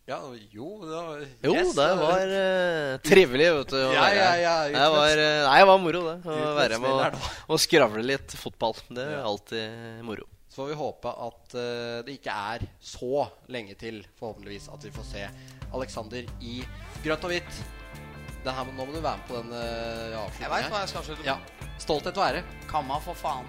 Ja, 0.06 0.18
jo 0.52 0.68
da, 0.82 1.00
jo 1.46 1.52
yes, 1.54 1.72
det 1.74 1.88
var 1.98 2.30
uh, 2.30 3.00
trivelig, 3.02 3.48
vet 3.56 3.74
du. 3.74 3.80
Ja, 3.96 4.06
ja, 4.14 4.28
ja, 4.38 4.54
Det 4.70 4.86
var, 4.94 5.22
eh, 5.24 5.40
nei, 5.48 5.56
det 5.62 5.68
var 5.72 5.82
moro, 5.82 6.04
det. 6.10 6.16
Å 6.22 6.54
være 6.58 6.78
med 6.82 6.94
og, 7.18 7.26
og 7.48 7.62
skravle 7.62 8.06
litt 8.06 8.36
fotball. 8.38 8.78
Det 8.90 9.08
er 9.16 9.26
alltid 9.26 10.06
moro. 10.06 10.28
Så 10.52 10.56
får 10.56 10.66
vi 10.68 10.74
håpe 10.76 11.08
at 11.08 11.54
eh, 11.56 11.98
det 12.04 12.18
ikke 12.18 12.32
er 12.52 12.64
så 12.84 13.22
lenge 13.48 13.72
til, 13.80 14.02
forhåpentligvis, 14.18 14.66
at 14.68 14.82
vi 14.84 14.90
får 14.92 15.06
se 15.08 15.22
Alexander 15.72 16.26
i 16.44 16.58
grønt 17.00 17.22
og 17.24 17.30
hvitt. 17.32 17.60
Her, 18.44 18.66
nå 18.76 18.84
må 18.84 18.92
du 18.92 18.98
være 18.98 19.16
med 19.16 19.24
på 19.30 19.38
den 19.38 19.54
uh, 19.56 20.42
Jeg 20.42 20.50
veit 20.52 20.66
hva 20.68 20.82
jeg 20.82 20.90
skal 20.90 21.00
avslutte 21.00 21.22
med. 21.22 21.30
Ja. 21.30 21.70
Stolthet 21.80 22.18
og 22.20 22.24
ære. 22.26 22.42
Kamma, 22.68 22.98
for 23.00 23.16
faen. 23.16 23.48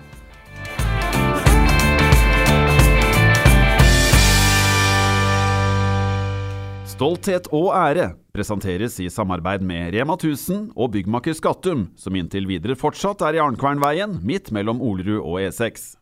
Stolthet 6.94 7.50
og 7.52 7.74
ære 7.76 8.14
presenteres 8.32 8.96
i 9.04 9.10
samarbeid 9.12 9.66
med 9.68 9.92
Rema 9.98 10.16
1000 10.16 10.70
og 10.72 10.94
byggmaker 10.96 11.36
Skattum, 11.36 11.90
som 12.00 12.16
inntil 12.16 12.48
videre 12.48 12.80
fortsatt 12.80 13.26
er 13.28 13.42
i 13.42 13.44
Arnkvernveien, 13.44 14.22
midt 14.24 14.54
mellom 14.56 14.80
Olerud 14.80 15.20
og 15.20 15.42
E6. 15.44 15.98